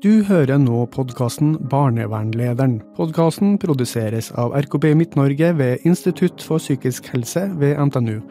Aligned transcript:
Du 0.00 0.22
hører 0.24 0.56
nå 0.56 0.86
podkasten 0.94 1.58
Barnevernlederen. 1.68 2.78
Podkasten 2.96 3.58
produseres 3.60 4.30
av 4.40 4.54
RKB 4.56 4.94
Midt-Norge 4.96 5.50
ved 5.58 5.82
Institutt 5.84 6.40
for 6.40 6.56
psykisk 6.56 7.10
helse 7.12 7.42
ved 7.60 7.76
NTNU, 7.76 8.22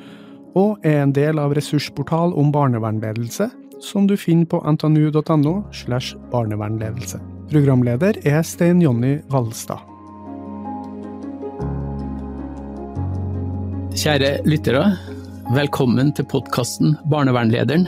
og 0.58 0.82
er 0.82 1.04
en 1.04 1.14
del 1.14 1.38
av 1.38 1.54
ressursportal 1.54 2.34
om 2.34 2.50
barnevernledelse, 2.50 3.52
som 3.86 4.08
du 4.10 4.16
finner 4.18 4.50
på 4.50 4.64
ntnu.no 4.66 5.54
slash 5.70 6.18
barnevernledelse. 6.34 7.22
Programleder 7.54 8.18
er 8.26 8.42
Stein 8.42 8.82
Jonny 8.82 9.20
Valstad. 9.30 9.86
Kjære 13.94 14.40
lyttere, 14.50 14.88
velkommen 15.54 16.16
til 16.18 16.26
podkasten 16.34 16.98
Barnevernlederen. 17.14 17.86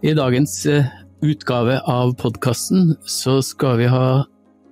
I 0.00 0.16
dagens 0.16 0.62
eh, 0.64 0.88
utgave 1.22 1.80
av 1.80 2.14
podkasten 2.20 2.94
så 3.04 3.40
skal 3.42 3.78
vi 3.80 3.88
ha 3.92 4.24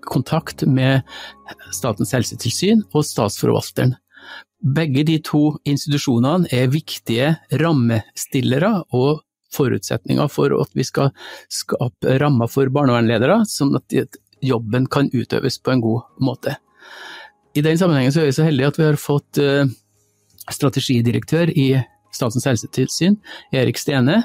kontakt 0.08 0.64
med 0.66 1.02
Statens 1.74 2.14
helsetilsyn 2.16 2.84
og 2.92 3.04
Statsforvalteren. 3.06 3.96
Begge 4.58 5.04
de 5.06 5.18
to 5.22 5.42
institusjonene 5.68 6.48
er 6.54 6.70
viktige 6.72 7.34
rammestillere 7.60 8.72
og 8.96 9.20
forutsetninger 9.54 10.30
for 10.32 10.52
at 10.58 10.72
vi 10.76 10.84
skal 10.84 11.12
skape 11.52 12.16
rammer 12.20 12.50
for 12.50 12.70
barnevernledere, 12.72 13.42
sånn 13.48 13.76
at 13.78 14.18
jobben 14.44 14.88
kan 14.90 15.12
utøves 15.12 15.60
på 15.62 15.72
en 15.74 15.84
god 15.84 16.24
måte. 16.24 16.56
I 17.56 17.64
den 17.64 17.78
sammenhengen 17.80 18.12
så 18.14 18.22
er 18.22 18.28
vi 18.28 18.36
så 18.36 18.48
heldige 18.48 18.72
at 18.72 18.80
vi 18.80 18.88
har 18.88 18.98
fått 19.00 19.40
eh, 19.42 19.70
strategidirektør 20.52 21.52
i 21.54 21.70
Statens 22.14 22.46
helsetilsyn, 22.48 23.18
Erik 23.54 23.78
Stene, 23.80 24.22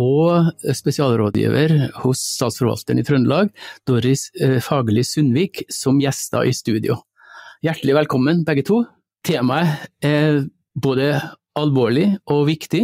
og 0.00 0.50
spesialrådgiver 0.74 1.74
hos 2.02 2.22
Statsforvalteren 2.34 3.00
i 3.00 3.06
Trøndelag, 3.06 3.50
Doris 3.86 4.28
eh, 4.40 4.58
Fagerli 4.62 5.04
Sundvik, 5.06 5.64
som 5.72 6.00
gjester 6.02 6.48
i 6.48 6.54
studio. 6.56 6.98
Hjertelig 7.64 7.96
velkommen 8.00 8.42
begge 8.46 8.66
to. 8.66 8.82
Temaet 9.24 9.86
er 10.04 10.42
både 10.74 11.14
alvorlig 11.54 12.08
og 12.32 12.48
viktig, 12.48 12.82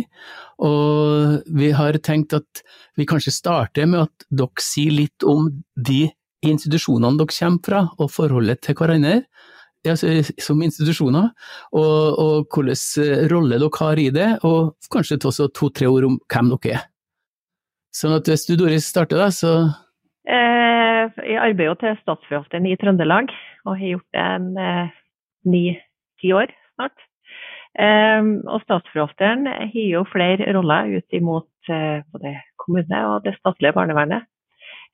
og 0.63 1.43
vi 1.59 1.73
har 1.75 1.99
tenkt 2.05 2.37
at 2.39 2.63
vi 2.97 3.09
kanskje 3.09 3.35
starter 3.35 3.89
med 3.91 4.07
at 4.07 4.29
dere 4.31 4.63
sier 4.63 4.95
litt 4.95 5.27
om 5.27 5.49
de 5.75 6.05
institusjonene 6.47 7.19
dere 7.21 7.35
kommer 7.35 7.67
fra, 7.67 7.83
og 7.99 8.13
forholdet 8.15 8.63
til 8.65 8.79
hverandre 8.79 9.25
som 10.41 10.61
institusjoner, 10.63 11.31
og, 11.73 12.19
og 12.21 12.55
hvilken 12.55 13.29
rolle 13.33 13.59
dere 13.61 13.81
har 13.81 14.01
i 14.01 14.09
det, 14.15 14.31
og 14.45 14.77
kanskje 14.93 15.21
også 15.25 15.49
to-tre 15.57 15.89
ord 15.89 16.09
om 16.09 16.19
hvem 16.31 16.55
dere 16.55 16.79
er. 16.79 16.87
Sånn 17.95 18.15
at 18.15 18.29
hvis 18.31 18.47
du 18.47 18.55
Doris 18.59 18.87
starter, 18.87 19.19
da, 19.19 19.31
så 19.35 19.53
eh, 20.31 21.11
Jeg 21.27 21.39
arbeider 21.43 21.73
jo 21.73 21.79
til 21.81 21.97
Statsforvalteren 22.05 22.69
i 22.71 22.77
Trøndelag, 22.79 23.33
og 23.67 23.77
har 23.77 23.95
gjort 23.97 24.15
det 24.15 24.27
en 24.37 24.51
eh, 24.63 24.99
ni-ti 25.51 26.35
år 26.37 26.53
snart. 26.75 27.07
Eh, 27.79 28.23
og 28.51 28.63
Statsforvalteren 28.65 29.47
har 29.47 29.75
jo 29.75 30.05
flere 30.11 30.49
roller 30.57 30.99
ut 30.99 31.19
imot 31.19 31.71
eh, 31.71 32.03
både 32.15 32.35
kommune 32.63 33.03
og 33.13 33.27
det 33.27 33.37
statlige 33.39 33.75
barnevernet. 33.77 34.27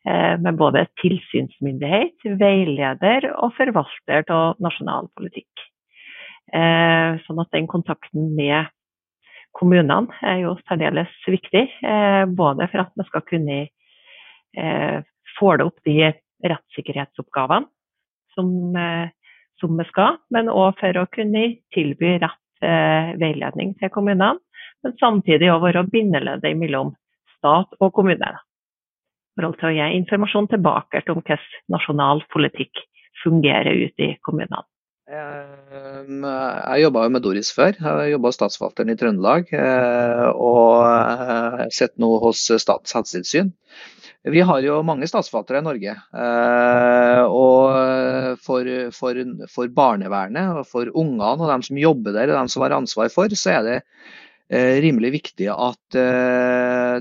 Eh, 0.07 0.37
med 0.39 0.57
både 0.57 0.87
tilsynsmyndighet, 1.03 2.29
veileder 2.41 3.29
og 3.35 3.57
forvalter 3.59 4.29
av 4.33 4.61
nasjonal 4.63 5.11
politikk. 5.19 5.51
Sånn 6.47 7.41
at 7.43 7.49
den 7.51 7.65
kontakten 7.67 8.29
med 8.39 8.69
kommunene 9.57 10.13
er 10.27 10.43
jo 10.45 10.55
særdeles 10.67 11.13
viktig. 11.27 11.65
Eh, 11.83 12.25
både 12.39 12.69
for 12.73 12.85
at 12.85 12.93
vi 12.97 13.09
skal 13.11 13.27
kunne 13.33 13.61
få 14.57 15.51
følge 15.51 15.67
opp 15.69 15.83
de 15.85 15.97
rettssikkerhetsoppgavene 16.49 17.67
som, 18.33 18.49
eh, 18.77 19.11
som 19.61 19.77
vi 19.77 19.85
skal, 19.91 20.17
men 20.33 20.49
òg 20.49 20.79
for 20.81 20.97
å 20.97 21.09
kunne 21.13 21.43
tilby 21.75 22.17
rett 22.23 22.43
veiledning 23.21 23.75
til 23.77 23.91
kommunene. 23.93 24.39
Men 24.83 24.95
samtidig 24.97 25.51
òg 25.53 25.61
være 25.67 25.83
bindeleddet 25.93 26.57
mellom 26.57 26.95
stat 27.37 27.77
og 27.81 27.93
kommune. 27.93 28.33
I 28.33 29.37
forhold 29.37 29.59
til 29.61 29.69
å 29.69 29.75
gi 29.77 29.99
informasjon 29.99 30.49
tilbake 30.55 31.03
om 31.13 31.21
hvordan 31.21 31.45
nasjonal 31.75 32.23
politikk 32.33 32.81
fungerer 33.23 33.77
ute 33.87 34.07
i 34.07 34.17
kommunene. 34.25 34.65
Jeg 35.07 36.81
jobba 36.83 37.05
med 37.15 37.23
Doris 37.23 37.53
før. 37.55 37.77
Jeg 37.79 38.15
jobba 38.17 38.33
Statsforvalteren 38.35 38.91
i 38.91 38.97
Trøndelag. 38.99 39.53
Eh, 39.55 40.25
og 40.35 40.83
jeg 41.63 41.77
sitter 41.77 42.03
nå 42.03 42.09
hos 42.25 42.43
Statens 42.51 42.97
helsetilsyn. 42.97 43.53
Vi 44.27 44.43
har 44.43 44.65
jo 44.65 44.81
mange 44.83 45.07
statsforvaltere 45.07 45.61
i 45.63 45.67
Norge. 45.69 45.95
Eh, 45.95 47.23
og 47.31 48.41
for, 48.43 48.71
for, 48.97 49.23
for, 49.53 49.71
barnevernet 49.77 50.59
og 50.59 50.67
for 50.67 50.91
ungene 50.91 51.39
og 51.39 51.53
dem 51.53 51.63
som 51.69 51.79
jobber 51.79 52.17
der 52.17 52.33
og 52.33 52.41
dem 52.41 52.51
som 52.51 52.67
har 52.67 52.75
ansvar 52.75 53.13
for, 53.15 53.31
så 53.39 53.55
er 53.55 53.63
det 53.69 53.77
eh, 54.51 54.83
rimelig 54.83 55.13
viktig 55.21 55.53
at 55.55 56.01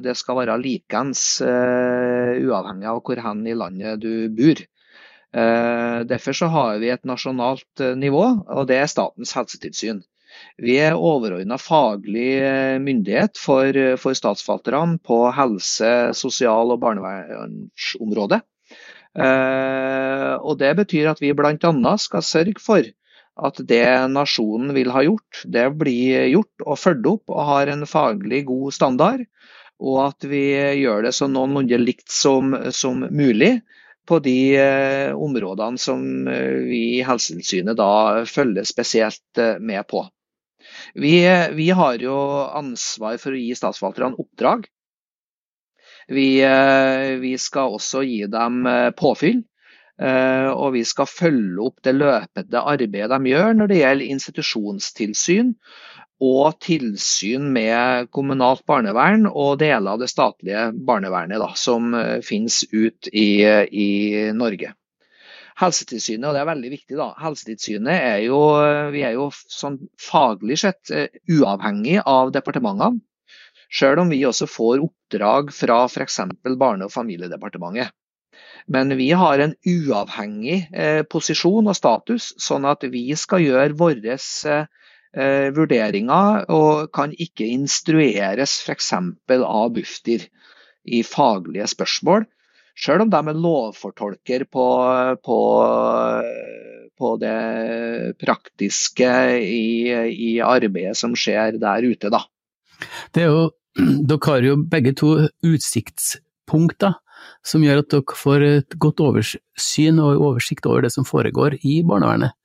det 0.05 0.13
skal 0.19 0.43
være 0.43 0.61
likens 0.61 1.41
uavhengig 1.41 2.93
av 2.93 3.01
hvor 3.01 3.25
hen 3.25 3.45
i 3.49 3.57
landet 3.57 4.05
du 4.05 4.29
bor. 4.29 4.61
Eh, 5.35 5.99
derfor 6.07 6.33
så 6.33 6.47
har 6.47 6.77
vi 6.79 6.89
et 6.93 7.03
nasjonalt 7.03 7.81
eh, 7.83 7.95
nivå, 7.99 8.23
og 8.47 8.67
det 8.69 8.77
er 8.79 8.87
Statens 8.87 9.33
helsetilsyn. 9.35 9.99
Vi 10.63 10.77
er 10.79 10.95
overordna 10.95 11.57
faglig 11.59 12.37
eh, 12.39 12.75
myndighet 12.79 13.39
for, 13.39 13.75
for 13.99 14.15
statsforvalterne 14.15 14.99
på 15.03 15.19
helse-, 15.35 16.13
sosial- 16.15 16.71
og 16.71 16.79
barnevernsområdet. 16.85 18.43
Og 19.15 20.57
Det 20.59 20.71
betyr 20.75 21.07
at 21.07 21.21
vi 21.23 21.31
bl.a. 21.31 21.91
skal 22.03 22.23
sørge 22.23 22.59
for 22.59 22.83
at 23.47 23.61
det 23.67 23.85
nasjonen 24.11 24.73
vil 24.75 24.91
ha 24.91 25.05
gjort, 25.05 25.39
det 25.47 25.69
blir 25.79 26.27
gjort 26.33 26.65
og 26.65 26.79
fulgt 26.79 27.07
opp 27.07 27.31
og 27.31 27.47
har 27.47 27.71
en 27.71 27.87
faglig 27.87 28.43
god 28.47 28.75
standard. 28.75 29.23
Og 29.79 30.01
at 30.03 30.27
vi 30.27 30.43
gjør 30.81 31.07
det 31.07 31.13
så 31.15 31.27
noenlunde 31.31 31.79
likt 31.79 32.11
som, 32.11 32.51
som 32.75 33.07
mulig 33.07 33.57
på 34.05 34.19
de 34.19 34.57
eh, 34.57 35.15
områdene 35.15 35.77
som 35.81 36.27
eh, 36.27 36.61
vi 36.67 36.81
i 36.97 37.03
Helsetilsynet 37.05 37.77
da 37.79 38.25
følger 38.29 38.67
spesielt 38.67 39.41
eh, 39.41 39.57
med 39.59 39.87
på. 39.87 40.05
Vi, 40.93 41.17
vi, 41.53 41.69
har 41.77 41.99
jo 42.01 42.15
ansvar 42.55 43.19
for 43.21 43.35
å 43.35 43.39
gi 43.39 43.53
statsforvalterne 43.57 44.17
oppdrag. 44.21 44.65
Vi, 46.09 46.29
vi, 47.21 47.31
skal 47.41 47.75
også 47.77 48.03
gi 48.05 48.25
dem 48.29 48.65
påfyll. 48.97 49.39
Og 49.95 50.67
vi 50.75 50.83
skal 50.85 51.09
følge 51.09 51.65
opp 51.65 51.79
det 51.85 51.95
løpende 51.95 52.61
arbeidet 52.61 53.09
de 53.09 53.31
gjør 53.31 53.55
når 53.57 53.71
det 53.71 53.79
gjelder 53.79 54.13
institusjonstilsyn 54.13 55.53
og 56.23 56.59
tilsyn 56.63 57.49
med 57.55 58.09
kommunalt 58.15 58.63
barnevern 58.67 59.27
og 59.27 59.59
deler 59.59 59.95
av 59.95 60.01
det 60.03 60.09
statlige 60.11 60.69
barnevernet 60.87 61.41
da, 61.41 61.51
som 61.59 61.91
uh, 61.95 62.21
finnes 62.23 62.63
ut 62.71 63.09
i, 63.11 63.43
i, 63.43 63.89
Norge. 64.35 64.73
Helsetilsynet, 65.59 66.27
og 66.27 66.35
det 66.35 66.43
er 66.43 66.51
veldig 66.51 66.71
viktig, 66.71 66.95
da. 66.99 67.09
Helsetilsynet 67.23 67.93
er 67.95 68.21
jo, 68.25 68.39
vi 68.91 69.05
er 69.07 69.13
jo 69.15 69.29
sånn 69.31 69.77
faglig 70.03 70.57
sett 70.59 70.91
uavhengig 71.31 72.01
av 72.03 72.33
departementene. 72.35 72.99
Selv 73.71 74.03
om 74.03 74.11
vi 74.11 74.25
også 74.27 74.47
får 74.47 74.83
oppdrag 74.83 75.53
fra 75.55 75.85
f.eks. 75.87 76.19
Barne- 76.59 76.87
og 76.87 76.93
familiedepartementet. 76.93 77.95
Men 78.67 78.95
vi 78.97 79.11
har 79.11 79.39
en 79.39 79.53
uavhengig 79.67 80.57
eh, 80.73 81.03
posisjon 81.09 81.69
og 81.69 81.77
status, 81.77 82.31
sånn 82.41 82.65
at 82.65 82.83
vi 82.89 83.07
skal 83.19 83.43
gjøre 83.43 83.77
våre 83.77 84.17
eh, 84.17 84.65
eh, 85.15 85.49
vurderinger 85.55 86.45
og 86.53 86.91
kan 86.95 87.13
ikke 87.15 87.47
instrueres 87.47 88.59
f.eks. 88.65 88.91
av 88.95 89.73
Bufdir 89.75 90.27
i 90.85 91.01
faglige 91.05 91.67
spørsmål. 91.71 92.27
Selv 92.75 93.05
om 93.05 93.11
de 93.11 93.21
er 93.31 93.39
lovfortolker 93.39 94.43
på, 94.51 94.65
på, 95.23 95.39
på 96.99 97.11
det 97.21 97.37
praktiske 98.19 99.11
i, 99.39 99.93
i, 100.11 100.31
arbeidet 100.43 100.97
som 100.99 101.15
skjer 101.15 101.55
der 101.61 101.87
ute, 101.87 102.11
da. 102.11 102.25
Jo, 103.15 103.49
dere 104.09 104.27
har 104.27 104.43
jo 104.43 104.59
begge 104.71 104.91
to 104.99 105.15
utsiktspunkter 105.47 106.99
som 107.45 107.63
gjør 107.63 107.83
at 107.83 107.93
dere 107.93 108.19
får 108.19 108.45
et 108.45 108.75
godt 108.81 109.01
oversyn 109.05 110.01
og 110.03 110.19
oversikt 110.19 110.67
over 110.67 110.83
det 110.85 110.91
som 110.93 111.07
foregår 111.07 111.55
i 111.63 111.79
barnevernet. 111.87 112.35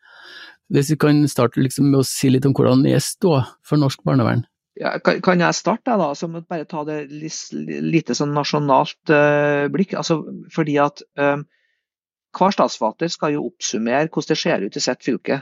Hvis 0.71 0.93
vi 0.93 1.01
kan 1.03 1.25
starte 1.31 1.63
liksom 1.63 1.91
med 1.91 2.03
å 2.03 2.07
si 2.07 2.31
litt 2.31 2.47
om 2.47 2.55
hvordan 2.55 2.85
det 2.87 2.99
står 3.03 3.43
for 3.67 3.81
norsk 3.81 4.05
barnevern? 4.07 4.45
Ja, 4.79 4.95
kan, 5.03 5.43
jeg 5.43 5.59
starte 5.59 5.97
da, 5.99 6.13
så 6.17 6.29
må 6.31 6.45
bare 6.47 6.69
ta 6.69 6.85
det 6.89 7.03
lite 7.11 8.15
sånn 8.17 8.33
nasjonalt 8.37 9.13
uh, 9.13 9.67
blikk? 9.73 9.97
Altså, 9.99 10.23
fordi 10.55 10.79
at 10.81 11.03
um, 11.21 11.45
Hver 12.37 12.55
statsforvalter 12.55 13.11
skal 13.11 13.35
jo 13.35 13.49
oppsummere 13.49 14.07
hvordan 14.07 14.31
det 14.31 14.39
ser 14.39 14.63
ut 14.63 14.77
i 14.79 14.83
sitt 14.85 15.03
fylke. 15.03 15.41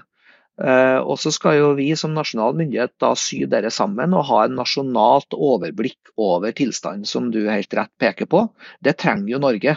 Uh, 0.58 0.98
og 1.04 1.20
så 1.22 1.30
skal 1.30 1.58
jo 1.58 1.66
vi 1.78 1.92
som 1.94 2.16
nasjonal 2.16 2.56
myndighet 2.58 2.96
da 2.98 3.12
sy 3.14 3.44
dere 3.46 3.70
sammen 3.70 4.16
og 4.16 4.26
ha 4.26 4.40
en 4.46 4.56
nasjonalt 4.58 5.36
overblikk 5.36 6.10
over 6.16 6.56
tilstanden, 6.56 7.06
som 7.06 7.28
du 7.30 7.44
helt 7.46 7.76
rett 7.76 7.92
peker 8.00 8.26
på. 8.26 8.46
Det 8.82 8.96
trenger 8.98 9.36
jo 9.36 9.44
Norge. 9.44 9.76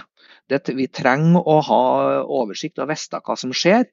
Det, 0.49 0.63
vi 0.73 0.87
trenger 0.89 1.43
å 1.43 1.59
ha 1.67 1.83
oversikt 2.23 2.81
og 2.81 2.89
vite 2.89 3.21
hva 3.21 3.37
som 3.37 3.53
skjer, 3.53 3.85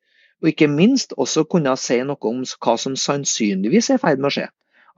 og 0.43 0.51
ikke 0.53 0.71
minst 0.71 1.15
også 1.19 1.45
kunne 1.51 1.75
si 1.81 1.99
noe 2.07 2.31
om 2.31 2.45
hva 2.47 2.77
som 2.81 2.95
sannsynligvis 2.99 3.91
er 3.91 3.99
i 3.99 4.03
ferd 4.05 4.23
med 4.23 4.31
å 4.31 4.35
skje. 4.37 4.47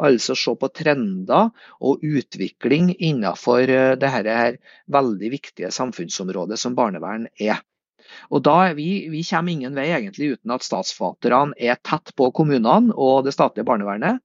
Altså 0.00 0.36
se 0.38 0.54
på 0.56 0.68
trender 0.72 1.50
og 1.84 2.04
utvikling 2.04 2.94
innenfor 2.96 3.68
eh, 3.68 3.96
dette 4.00 4.36
her 4.36 4.56
veldig 4.88 5.32
viktige 5.34 5.72
samfunnsområdet 5.76 6.58
som 6.60 6.76
barnevern 6.78 7.28
er. 7.36 7.60
Og 8.32 8.42
da 8.46 8.72
vi, 8.76 9.10
vi 9.12 9.20
kommer 9.28 9.52
ingen 9.52 9.76
vei 9.76 9.90
egentlig 9.92 10.32
uten 10.34 10.54
at 10.54 10.64
statsforvalterne 10.66 11.56
er 11.58 11.78
tett 11.84 12.14
på 12.16 12.30
kommunene 12.36 12.96
og 12.96 13.26
det 13.26 13.36
statlige 13.36 13.68
barnevernet. 13.68 14.22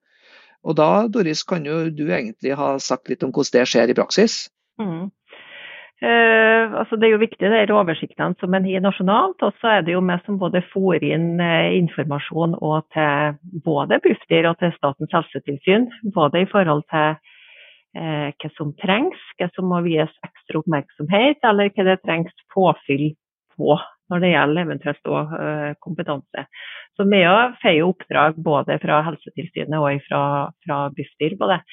Og 0.66 0.78
da 0.80 1.06
Doris, 1.12 1.44
kan 1.46 1.66
jo 1.68 1.92
du 1.94 2.08
egentlig 2.08 2.56
ha 2.58 2.76
sagt 2.82 3.12
litt 3.12 3.24
om 3.24 3.34
hvordan 3.36 3.60
det 3.60 3.68
skjer 3.70 3.92
i 3.92 3.98
praksis? 3.98 4.38
Mm. 4.82 5.12
Eh, 6.04 6.74
altså 6.76 6.98
det 7.00 7.08
er 7.08 7.14
jo 7.14 7.22
viktig 7.22 7.48
det 7.48 7.60
er 7.62 7.72
oversiktene 7.72 8.36
som 8.42 8.54
en 8.54 8.66
har 8.68 8.84
nasjonalt, 8.84 9.40
og 9.48 9.56
så 9.62 9.78
er 9.78 9.86
det 9.86 9.96
jo 9.96 10.04
vi 10.04 10.18
som 10.26 10.40
både 10.42 10.62
får 10.74 11.06
inn 11.08 11.40
uh, 11.40 11.72
informasjon 11.78 12.58
og 12.60 12.84
til 12.92 13.38
både 13.64 14.02
Bufdir 14.04 14.50
og 14.50 14.60
til 14.60 14.74
Statens 14.76 15.16
helsetilsyn. 15.16 15.88
Både 16.18 16.44
i 16.44 16.50
forhold 16.52 16.84
til 16.92 17.16
uh, 17.16 18.28
hva 18.28 18.52
som 18.58 18.76
trengs, 18.84 19.24
hva 19.40 19.48
som 19.56 19.72
må 19.72 19.80
vies 19.88 20.12
ekstra 20.28 20.60
oppmerksomhet, 20.60 21.40
eller 21.48 21.72
hva 21.72 21.88
det 21.88 22.02
trengs 22.04 22.48
påfyll 22.52 23.14
på 23.56 23.80
når 24.12 24.22
det 24.22 24.36
gjelder 24.36 24.68
eventuelt 24.68 25.12
uh, 25.16 25.72
kompetanse. 25.82 26.48
Så 27.00 27.08
vi 27.08 27.24
får 27.64 27.80
jo 27.80 27.92
oppdrag 27.94 28.38
både 28.44 28.78
fra 28.84 29.00
Helsetilsynet 29.08 29.80
og 29.80 30.04
fra, 30.10 30.24
fra 30.68 30.86
Bufdir 30.92 31.40
på 31.40 31.50
det. 31.56 31.64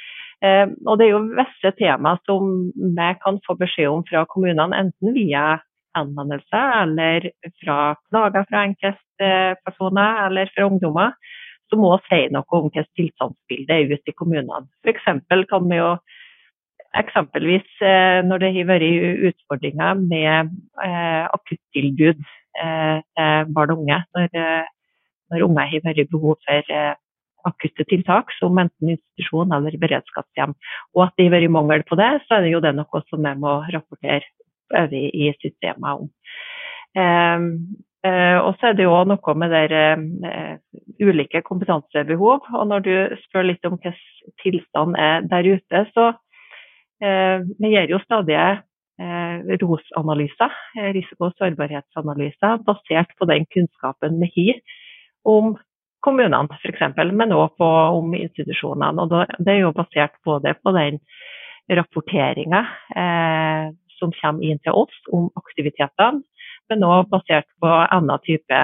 Eh, 0.42 0.66
og 0.86 0.98
det 0.98 1.06
er 1.06 1.12
jo 1.14 1.26
visse 1.38 1.70
tema 1.78 2.16
som 2.26 2.48
vi 2.74 3.10
kan 3.22 3.38
få 3.46 3.54
beskjed 3.60 3.90
om 3.92 4.02
fra 4.08 4.24
kommunene, 4.30 4.74
enten 4.74 5.14
via 5.14 5.60
henvendelser 5.96 6.72
eller 6.80 7.28
fra 7.62 7.76
klager 8.08 8.48
fra 8.48 8.64
enkeltpersoner 8.66 10.24
eller 10.26 10.50
fra 10.54 10.66
ungdommer, 10.66 11.12
som 11.70 11.84
må 11.84 11.92
sier 12.08 12.32
noe 12.34 12.48
om 12.48 12.66
hvordan 12.66 12.88
tilstandsbildet 12.98 13.76
er 13.76 13.92
ute 13.94 14.12
i 14.12 14.16
kommunene. 14.18 14.66
F.eks. 14.82 15.06
kan 15.52 15.70
vi 15.70 15.78
jo 15.78 15.92
eksempelvis 16.98 17.84
eh, 17.86 18.18
når 18.26 18.42
det 18.42 18.52
har 18.56 18.70
vært 18.72 19.28
utfordringer 19.30 20.02
med 20.02 20.50
eh, 20.84 21.24
akuttilbud 21.30 22.18
til 22.52 23.46
barn 23.56 23.70
og 23.72 23.78
unge, 23.80 23.96
når, 24.12 24.34
når 25.32 25.44
unger 25.46 25.70
har 25.70 25.84
vært 25.86 26.10
behov 26.12 26.34
for 26.44 26.74
akutte 27.48 27.86
tiltak, 27.90 28.32
som 28.38 28.58
enten 28.60 28.94
institusjon 28.94 29.52
eller 29.54 29.76
beredskapshjem. 29.80 30.54
Og 30.96 31.06
at 31.06 31.16
det 31.18 31.28
har 31.28 31.36
vært 31.36 31.54
mangel 31.54 31.84
på 31.88 31.98
det, 32.00 32.10
så 32.26 32.38
er 32.38 32.46
det 32.46 32.54
jo 32.54 32.62
det 32.64 32.74
noe 32.78 33.02
som 33.08 33.22
vi 33.24 33.34
må 33.42 33.56
rapportere 33.74 34.26
over 34.72 34.96
i 34.96 35.30
systemet 35.40 36.02
om. 36.02 36.10
Um, 36.96 37.46
uh, 38.04 38.38
og 38.44 38.56
så 38.58 38.70
er 38.70 38.76
det 38.76 38.86
jo 38.86 38.96
noe 39.08 39.34
med 39.38 39.54
der, 39.54 39.76
uh, 40.24 40.56
ulike 41.00 41.42
kompetansebehov. 41.46 42.48
Og 42.52 42.66
når 42.68 42.84
du 42.86 42.92
spør 43.26 43.48
litt 43.48 43.64
om 43.68 43.78
hvilken 43.78 43.96
tilstand 44.42 44.98
er 45.00 45.24
der 45.30 45.48
ute, 45.54 45.86
så 45.94 46.12
uh, 46.12 47.48
vi 47.58 47.74
gjør 47.74 47.96
jo 47.96 48.04
stadig 48.06 48.42
ROS-analyser, 49.02 50.52
risiko- 50.94 51.26
og 51.26 51.32
sårbarhetsanalyser, 51.40 52.60
basert 52.62 53.10
på 53.18 53.26
den 53.26 53.48
kunnskapen 53.50 54.20
vi 54.20 54.28
har 54.36 54.60
om 55.26 55.56
kommunene 56.02 56.58
f.eks., 56.58 56.82
men 57.12 57.34
òg 57.36 57.62
om 57.62 58.14
institusjonene. 58.18 59.04
Og 59.04 59.38
det 59.38 59.54
er 59.54 59.62
jo 59.62 59.74
basert 59.76 60.18
både 60.26 60.54
på 60.60 60.74
den 60.76 61.00
rapporteringa 61.72 62.62
eh, 62.98 63.70
som 63.98 64.14
kommer 64.18 64.44
inn 64.44 64.60
til 64.64 64.74
oss 64.76 64.94
om 65.14 65.28
aktivitetene, 65.38 66.22
men 66.70 66.86
òg 66.86 67.10
basert 67.12 67.48
på 67.62 67.70
annen 67.70 68.22
type 68.26 68.62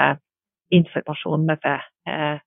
informasjon 0.74 1.46
med 1.48 1.62
det. 1.64 1.80
Eh, 2.10 2.38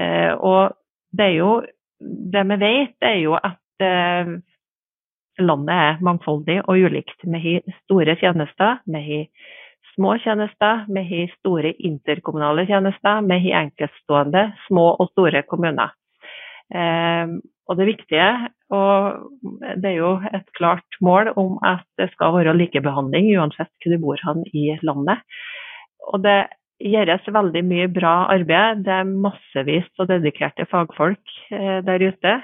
eh, 0.00 0.32
og 0.34 0.76
det 1.16 1.32
jo 1.36 1.58
det 1.98 2.44
vi 2.46 2.58
vet, 2.62 2.96
er 3.02 3.18
jo 3.22 3.34
at 3.36 3.84
eh, 3.84 4.34
landet 5.38 5.74
er 5.74 6.02
mangfoldig 6.04 6.60
og 6.64 6.84
ulikt. 6.88 7.18
Vi 7.22 7.40
har 7.44 7.80
store 7.84 8.16
tjenester. 8.20 8.78
vi 8.86 9.02
har 9.08 9.26
små 9.98 10.14
tjenester, 10.22 10.84
vi 10.94 11.02
har 11.10 11.30
store 11.40 11.74
interkommunale 11.82 12.64
tjenester, 12.70 13.22
vi 13.26 13.38
har 13.44 13.64
enkeltstående 13.64 14.44
små 14.68 14.92
og 14.94 15.10
store 15.10 15.42
kommuner. 15.50 15.90
Eh, 16.70 17.38
og 17.68 17.76
det 17.76 17.88
viktige, 17.90 18.28
og 18.72 19.18
det 19.76 19.90
er 19.90 19.98
jo 19.98 20.12
et 20.32 20.46
klart 20.56 20.98
mål 21.04 21.32
om 21.36 21.58
at 21.66 21.84
det 22.00 22.08
skal 22.14 22.32
være 22.36 22.56
likebehandling 22.56 23.28
uansett 23.36 23.72
hvor 23.82 23.92
du 23.92 24.04
bor 24.04 24.22
han 24.24 24.44
i 24.56 24.70
landet. 24.86 25.20
Og 26.08 26.22
det 26.24 26.38
gjøres 26.78 27.26
veldig 27.26 27.64
mye 27.66 27.88
bra 27.92 28.14
arbeid. 28.32 28.84
Det 28.86 28.94
er 28.94 29.10
massevis 29.26 29.88
av 29.98 30.08
dedikerte 30.12 30.68
fagfolk 30.70 31.34
eh, 31.50 31.80
der 31.84 32.06
ute, 32.06 32.38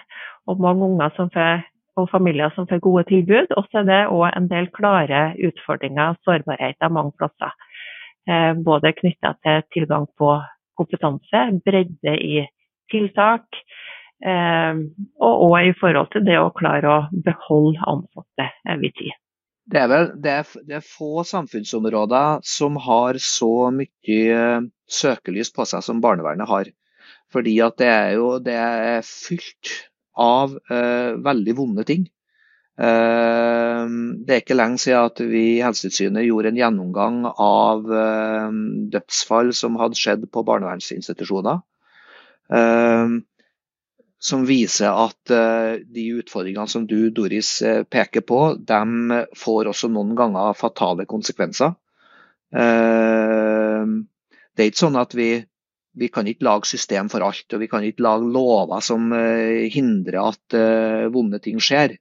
og 0.51 0.61
mange 0.61 0.91
unger 0.91 1.15
som 1.17 1.31
får 1.33 1.65
og 2.01 2.11
familier 2.11 2.53
som 2.55 2.67
får 2.71 2.83
gode 2.85 3.05
tilbud. 3.11 3.55
Og 3.57 3.69
så 3.71 3.83
er 3.83 3.89
det 3.91 4.01
òg 4.13 4.27
en 4.31 4.49
del 4.51 4.69
klare 4.75 5.27
utfordringer 5.49 6.15
og 6.15 6.21
sårbarheter 6.27 6.93
mange 6.93 7.15
plasser. 7.19 7.55
Eh, 8.29 8.53
både 8.67 8.95
knytta 8.99 9.35
til 9.45 9.65
tilgang 9.77 10.07
på 10.19 10.37
kompetanse, 10.79 11.43
bredde 11.67 12.15
i 12.19 12.45
tiltak, 12.91 13.61
eh, 14.25 14.81
og 15.21 15.45
òg 15.51 15.71
i 15.71 15.77
forhold 15.81 16.11
til 16.15 16.25
det 16.27 16.39
å 16.41 16.55
klare 16.57 16.91
å 16.91 17.03
beholde 17.27 17.85
ansatte 17.91 18.49
over 18.65 18.97
tid. 18.99 19.21
Det 19.65 19.81
er, 19.81 19.89
vel, 19.89 20.11
det, 20.21 20.33
er, 20.33 20.65
det 20.69 20.75
er 20.77 20.85
få 20.85 21.23
samfunnsområder 21.25 22.43
som 22.45 22.77
har 22.85 23.17
så 23.23 23.71
mye 23.73 24.19
eh, 24.37 24.67
søkelys 24.91 25.55
på 25.57 25.65
seg 25.69 25.85
som 25.87 26.03
barnevernet 26.05 26.51
har. 26.51 26.69
Fordi 27.33 27.55
at 27.65 27.79
det 27.81 27.89
er 27.89 28.11
jo 28.19 28.27
det 28.45 28.57
er 28.61 29.07
fylt 29.09 29.73
av 30.15 30.59
eh, 30.71 31.13
veldig 31.25 31.55
vonde 31.59 31.85
ting. 31.89 32.07
Eh, 32.79 33.85
det 34.27 34.35
er 34.35 34.43
ikke 34.43 34.57
lenge 34.59 34.81
siden 34.83 35.11
at 35.11 35.21
vi 35.27 35.45
i 35.57 35.63
Helsetilsynet 35.65 36.27
gjorde 36.27 36.53
en 36.53 36.59
gjennomgang 36.61 37.21
av 37.33 37.93
eh, 37.93 38.51
dødsfall 38.95 39.53
som 39.57 39.79
hadde 39.81 39.99
skjedd 39.99 40.27
på 40.33 40.45
barnevernsinstitusjoner. 40.47 41.63
Som 44.25 44.45
viser 44.49 44.89
at 44.89 45.33
de 45.97 46.03
utfordringene 46.21 46.69
som 46.71 46.85
du, 46.89 47.11
Doris, 47.13 47.49
peker 47.93 48.21
på, 48.25 48.41
de 48.57 49.21
får 49.37 49.69
også 49.73 49.89
noen 49.93 50.13
ganger 50.17 50.57
fatale 50.57 51.05
konsekvenser. 51.09 51.73
Det 52.53 52.61
er 54.61 54.69
ikke 54.69 54.85
sånn 54.85 55.01
at 55.01 55.17
vi 55.17 55.29
vi 55.95 56.09
kan 56.13 56.27
ikke 56.27 56.47
lage 56.47 56.71
system 56.73 57.09
for 57.13 57.25
alt, 57.25 57.47
og 57.55 57.63
vi 57.63 57.69
kan 57.71 57.85
ikke 57.87 58.05
lage 58.05 58.31
lover 58.35 58.83
som 58.85 59.13
uh, 59.15 59.65
hindrer 59.71 60.21
at 60.33 60.59
uh, 60.59 61.07
vonde 61.15 61.41
ting 61.45 61.63
skjer. 61.63 61.97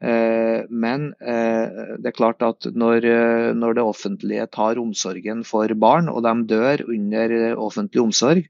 Uh, 0.00 0.64
men 0.72 1.10
det 1.20 2.08
er 2.08 2.16
klart 2.16 2.40
at 2.40 2.64
når, 2.72 3.04
når, 3.52 3.74
det 3.76 3.82
offentlige 3.84 4.46
tar 4.48 4.80
omsorgen 4.80 5.42
for 5.44 5.68
barn, 5.76 6.08
og 6.08 6.24
de 6.24 6.32
dør 6.48 6.86
under 6.88 7.34
offentlig 7.60 8.00
omsorg, 8.00 8.46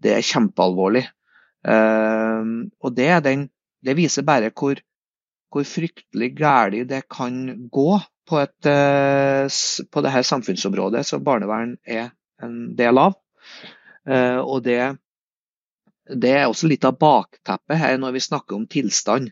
det 0.00 0.14
er 0.14 0.24
kjempealvorlig. 0.24 1.04
og 1.64 2.96
det, 2.96 3.10
den, 3.24 3.48
det, 3.84 3.96
viser 3.96 4.24
bare 4.24 4.50
hvor, 4.56 4.80
hvor 5.52 5.68
fryktelig 5.68 6.30
galt 6.40 6.88
det 6.88 7.02
kan 7.12 7.68
gå 7.68 8.00
på, 8.28 8.40
et, 8.40 8.70
på 9.92 10.04
dette 10.04 10.24
samfunnsområdet 10.24 11.04
som 11.04 11.24
barnevern 11.24 11.76
er 11.84 12.14
en 12.40 12.72
del 12.76 13.00
av. 13.00 13.20
Eh, 14.08 14.38
og 14.38 14.62
det, 14.64 14.80
det, 16.08 16.32
er 16.32 16.46
også 16.48 16.68
litt 16.68 16.84
av 16.84 16.98
bakteppet 17.00 17.80
her 17.80 17.96
når 18.00 18.16
vi 18.16 18.24
snakker 18.26 18.58
om 18.58 18.68
tilstand. 18.70 19.30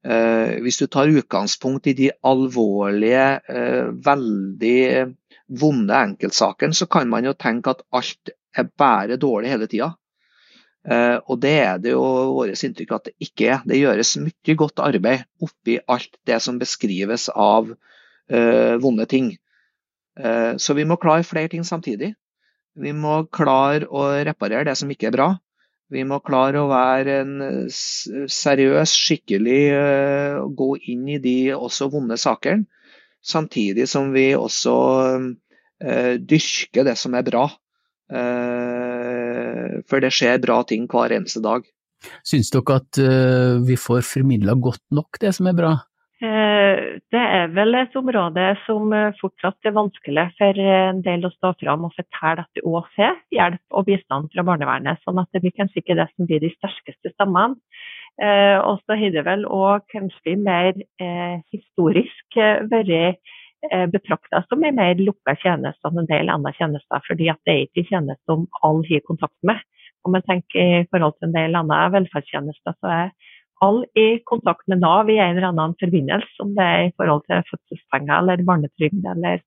Eh, 0.00 0.58
hvis 0.64 0.80
du 0.80 0.86
tar 0.88 1.12
utgangspunkt 1.12 1.90
i 1.90 1.96
de 1.96 2.10
alvorlige, 2.26 3.28
eh, 3.52 3.90
veldig 4.06 4.82
vonde 5.60 6.02
enkeltsakene, 6.10 6.76
så 6.76 6.88
kan 6.90 7.10
man 7.10 7.26
jo 7.26 7.36
tenke 7.38 7.74
at 7.74 7.84
alt 7.94 8.34
er 8.56 8.70
bare 8.78 9.18
dårlig 9.20 9.52
hele 9.52 9.70
tida. 9.70 9.94
Og 10.80 11.36
det 11.36 11.50
er 11.60 11.74
det 11.78 11.90
jo 11.92 12.02
vårt 12.32 12.62
inntrykk 12.64 12.92
at 12.96 13.10
det 13.10 13.26
ikke 13.26 13.48
er. 13.52 13.58
Det 13.68 13.76
gjøres 13.76 14.14
mye 14.22 14.54
godt 14.56 14.80
arbeid 14.80 15.26
oppi 15.44 15.74
alt 15.92 16.16
det 16.24 16.38
som 16.40 16.56
beskrives 16.56 17.26
av 17.28 17.68
vonde 18.80 19.06
ting. 19.10 19.28
Så 20.56 20.76
vi 20.78 20.86
må 20.88 20.96
klare 20.96 21.26
flere 21.28 21.52
ting 21.52 21.66
samtidig. 21.68 22.14
Vi 22.78 22.92
må 22.94 23.24
klare 23.34 23.88
å 23.90 24.06
reparere 24.26 24.68
det 24.70 24.76
som 24.78 24.90
ikke 24.92 25.10
er 25.10 25.16
bra. 25.16 25.30
Vi 25.90 26.04
må 26.06 26.20
klare 26.22 26.60
å 26.62 26.68
være 26.70 27.16
en 27.24 27.32
seriøs, 27.70 28.92
skikkelig, 28.94 29.62
uh, 29.74 30.44
gå 30.54 30.68
inn 30.92 31.08
i 31.10 31.18
de 31.22 31.50
også 31.56 31.90
vonde 31.90 32.18
sakene. 32.20 32.68
Samtidig 33.20 33.88
som 33.90 34.14
vi 34.14 34.30
også 34.38 34.76
uh, 35.18 36.14
dyrker 36.16 36.86
det 36.86 36.94
som 37.00 37.18
er 37.18 37.26
bra. 37.26 37.48
Uh, 38.10 39.82
for 39.90 40.02
det 40.02 40.12
skjer 40.14 40.38
bra 40.42 40.62
ting 40.66 40.86
hver 40.90 41.16
eneste 41.18 41.42
dag. 41.42 41.66
Syns 42.24 42.48
dere 42.54 42.78
at 42.78 42.96
vi 43.66 43.74
får 43.76 44.06
formidla 44.08 44.54
godt 44.56 44.86
nok 44.96 45.18
det 45.20 45.34
som 45.36 45.50
er 45.50 45.56
bra? 45.58 45.74
Eh, 46.20 47.00
det 47.08 47.20
er 47.20 47.46
vel 47.56 47.76
et 47.78 47.94
område 47.96 48.42
som 48.66 48.90
eh, 48.92 49.14
fortsatt 49.16 49.64
er 49.64 49.72
vanskelig 49.72 50.26
for 50.36 50.58
en 50.60 50.98
del 51.06 51.24
å 51.24 51.30
stå 51.32 51.54
fram 51.62 51.86
og 51.88 51.94
fortelle 51.96 52.44
at 52.44 52.58
du 52.58 52.60
òg 52.68 52.90
får 52.92 53.16
hjelp 53.32 53.78
og 53.78 53.86
bistand 53.86 54.28
fra 54.34 54.44
barnevernet. 54.44 55.00
sånn 55.00 55.22
at 55.22 55.30
det 55.32 55.40
blir 55.40 55.54
kanskje 55.56 55.80
ikke 55.80 55.96
det 55.96 56.06
som 56.12 56.28
blir 56.28 56.44
de 56.44 56.52
sterkeste 56.58 57.14
stemmene. 57.14 57.56
Eh, 58.20 58.58
og 58.60 58.82
så 58.84 58.98
har 59.00 59.16
det 59.16 59.24
vel 59.24 59.46
òg 59.48 59.88
kanskje 59.94 60.36
mer 60.36 60.76
historisk 61.54 62.36
vært 62.68 63.32
betrakta 63.92 64.42
som 64.48 64.62
en 64.64 64.76
mer 64.76 65.00
lukka 65.00 65.34
tjeneste 65.40 65.88
enn 65.88 66.02
en 66.02 66.08
del 66.08 66.32
andre 66.32 66.52
tjenester, 66.56 67.00
fordi 67.08 67.28
at 67.32 67.40
det 67.48 67.54
er 67.54 67.64
ikke 67.64 67.82
en 67.82 67.90
tjeneste 67.94 68.28
som 68.28 68.46
alle 68.64 68.88
har 68.92 69.08
kontakt 69.08 69.36
med. 69.44 69.60
Om 70.04 70.16
man 70.16 70.24
tenker 70.28 70.60
i 70.60 70.86
forhold 70.92 71.16
til 71.16 71.28
en 71.28 71.36
del 71.36 71.56
andre 71.56 71.80
velferdstjenester, 71.96 72.76
så 72.76 72.92
er 72.92 73.12
alle 73.64 73.86
i 73.98 74.08
kontakt 74.26 74.66
med 74.68 74.80
Nav 74.82 75.10
i 75.10 75.18
en 75.20 75.36
eller 75.36 75.50
annen 75.50 75.76
forbindelse, 75.80 76.36
om 76.44 76.54
det 76.56 76.66
er 76.66 76.82
i 76.88 76.94
forhold 76.96 77.24
til 77.26 77.46
fødselspenger 77.50 78.16
eller 78.18 78.44
barnetrygd 78.48 79.08
eller 79.14 79.42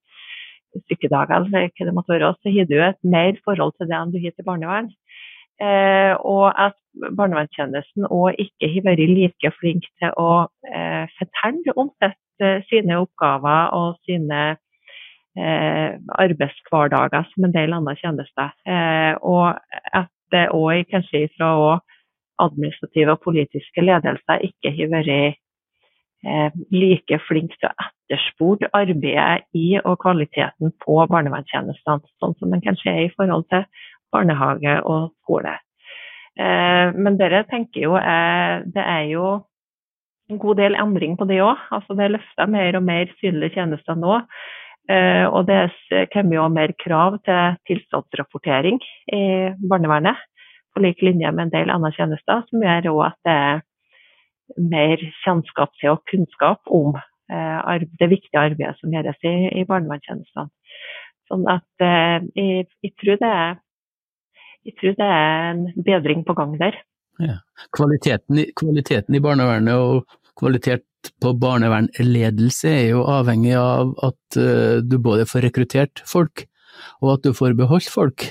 sykedager 0.88 1.36
eller 1.36 1.68
hva 1.70 1.86
det 1.86 1.94
måtte 1.94 2.14
være, 2.14 2.34
så 2.42 2.52
har 2.54 2.68
du 2.70 2.76
et 2.82 3.00
mer 3.16 3.38
forhold 3.46 3.74
til 3.78 3.90
det 3.90 3.98
enn 3.98 4.14
du 4.14 4.20
har 4.22 4.34
til 4.34 4.48
barnevern. 4.48 4.90
Eh, 5.62 6.12
og 6.18 6.46
at 6.58 6.74
barnevernstjenesten 7.18 8.08
òg 8.10 8.40
ikke 8.42 8.70
har 8.72 8.86
vært 8.88 9.04
like 9.10 9.52
flink 9.60 9.86
til 10.02 10.14
å 10.18 10.46
eh, 10.66 11.06
fortelle 11.18 11.76
om 11.78 11.92
sitt, 12.02 12.18
eh, 12.42 12.58
sine 12.70 12.98
oppgaver 13.04 13.70
og 13.78 14.00
sine 14.08 14.42
eh, 15.38 15.94
arbeidshverdager 16.24 17.30
som 17.30 17.46
en 17.46 17.54
del 17.54 17.76
andre 17.76 17.94
tjenester. 18.00 18.50
Eh, 18.66 19.14
og 19.22 19.54
at 19.94 20.10
det 20.34 20.48
òg 20.50 20.90
kanskje 20.90 21.28
fra 21.36 21.54
også 21.54 21.93
administrative 22.42 23.14
og 23.14 23.24
politiske 23.24 23.84
ledelser 23.84 24.44
ikke 24.48 24.72
har 24.76 24.92
vært 24.92 25.10
eh, 26.24 26.60
like 26.74 27.20
flinke 27.28 27.58
til 27.60 27.70
å 27.70 27.88
etterspore 27.88 28.70
arbeidet 28.76 29.44
i 29.56 29.74
og 29.82 29.98
kvaliteten 30.02 30.74
på 30.84 30.98
barnevernstjenestene, 31.10 32.04
sånn 32.20 32.36
som 32.40 32.54
den 32.54 32.64
kanskje 32.64 32.92
er 32.92 33.02
i 33.06 33.14
forhold 33.16 33.46
til 33.52 33.66
barnehage 34.14 34.78
og 34.82 35.12
skole. 35.22 35.56
Eh, 36.34 36.94
men 36.94 37.18
dere 37.20 37.44
tenker 37.50 37.86
jo 37.86 37.98
eh, 37.98 38.62
det 38.74 38.82
er 38.82 39.06
jo 39.12 39.28
en 40.32 40.40
god 40.40 40.58
del 40.62 40.76
endring 40.80 41.18
på 41.20 41.28
det 41.30 41.40
òg. 41.44 41.60
Altså 41.74 41.96
det 41.96 42.06
er 42.06 42.16
løfta 42.16 42.46
mer 42.50 42.78
og 42.78 42.86
mer 42.86 43.10
synlige 43.20 43.58
tjenester 43.58 43.98
nå. 43.98 44.20
Eh, 44.90 45.24
og 45.24 45.46
det 45.48 45.62
kommer 46.12 46.36
jo 46.36 46.48
mer 46.52 46.74
krav 46.80 47.18
til 47.24 47.58
tilstandsrapportering 47.68 48.80
i 49.16 49.24
barnevernet 49.64 50.20
på 50.74 50.82
lik 50.84 51.02
linje 51.02 51.30
med 51.32 51.46
en 51.46 51.54
del 51.54 51.72
andre 51.72 51.92
tjenester, 51.94 52.44
som 52.50 52.64
gjør 52.64 52.90
òg 52.92 53.02
at 53.08 53.18
det 53.26 53.34
er 53.34 53.62
mer 54.60 55.02
kjennskap 55.22 55.72
til 55.80 55.94
og 55.94 56.02
kunnskap 56.10 56.72
om 56.78 56.96
eh, 56.98 57.84
det 58.00 58.10
viktige 58.10 58.40
arbeidet 58.40 58.76
som 58.80 58.92
gjøres 58.92 59.20
i, 59.24 59.34
i 59.60 59.66
barnevernstjenestene. 59.68 60.50
Sånn 61.30 61.46
at 61.48 61.84
eh, 61.84 62.26
jeg, 62.36 62.66
jeg, 62.84 62.94
tror 63.00 63.22
er, 63.24 63.54
jeg, 64.66 64.76
tror 64.80 64.98
det 64.98 65.12
er 65.20 65.46
en 65.52 65.64
bedring 65.86 66.26
på 66.26 66.36
gang 66.36 66.58
der. 66.60 66.76
Ja. 67.22 67.38
Kvaliteten, 67.74 68.42
kvaliteten, 68.58 69.14
i 69.14 69.22
barnevernet 69.22 69.78
og 69.78 70.18
kvalitet 70.38 71.12
på 71.22 71.34
barnevernledelse 71.38 72.70
er 72.72 72.86
jo 72.94 73.04
avhengig 73.08 73.54
av 73.60 73.92
at 74.02 74.38
uh, 74.40 74.80
du 74.82 74.96
både 74.98 75.28
får 75.28 75.44
rekruttert 75.46 76.02
folk, 76.08 76.46
og 77.04 77.12
at 77.16 77.26
du 77.26 77.36
får 77.36 77.54
beholdt 77.58 77.90
folk. 77.92 78.26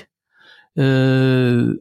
Uh, 0.74 1.76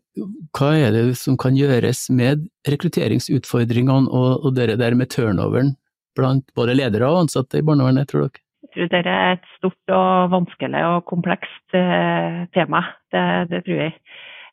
hva 0.53 0.67
er 0.77 0.91
det 0.93 1.15
som 1.17 1.33
kan 1.41 1.55
gjøres 1.57 2.05
med 2.13 2.43
rekrutteringsutfordringene 2.69 4.05
og, 4.05 4.45
og 4.45 4.53
det 4.53 4.75
der 4.77 4.93
med 4.93 5.09
turnoveren 5.09 5.73
blant 6.13 6.45
både 6.53 6.75
ledere 6.77 7.09
og 7.09 7.23
ansatte 7.23 7.57
i 7.57 7.65
barnevernet, 7.65 8.12
tror 8.12 8.27
dere? 8.27 8.43
Jeg 8.62 8.89
tror 8.91 8.91
det 8.93 9.15
er 9.15 9.33
et 9.33 9.50
stort 9.57 9.93
og 9.97 10.29
vanskelig 10.33 10.83
og 10.91 11.07
komplekst 11.09 11.77
uh, 11.77 12.45
tema, 12.53 12.83
det, 13.13 13.25
det, 13.50 13.63
tror 13.65 13.81
jeg. 13.81 13.95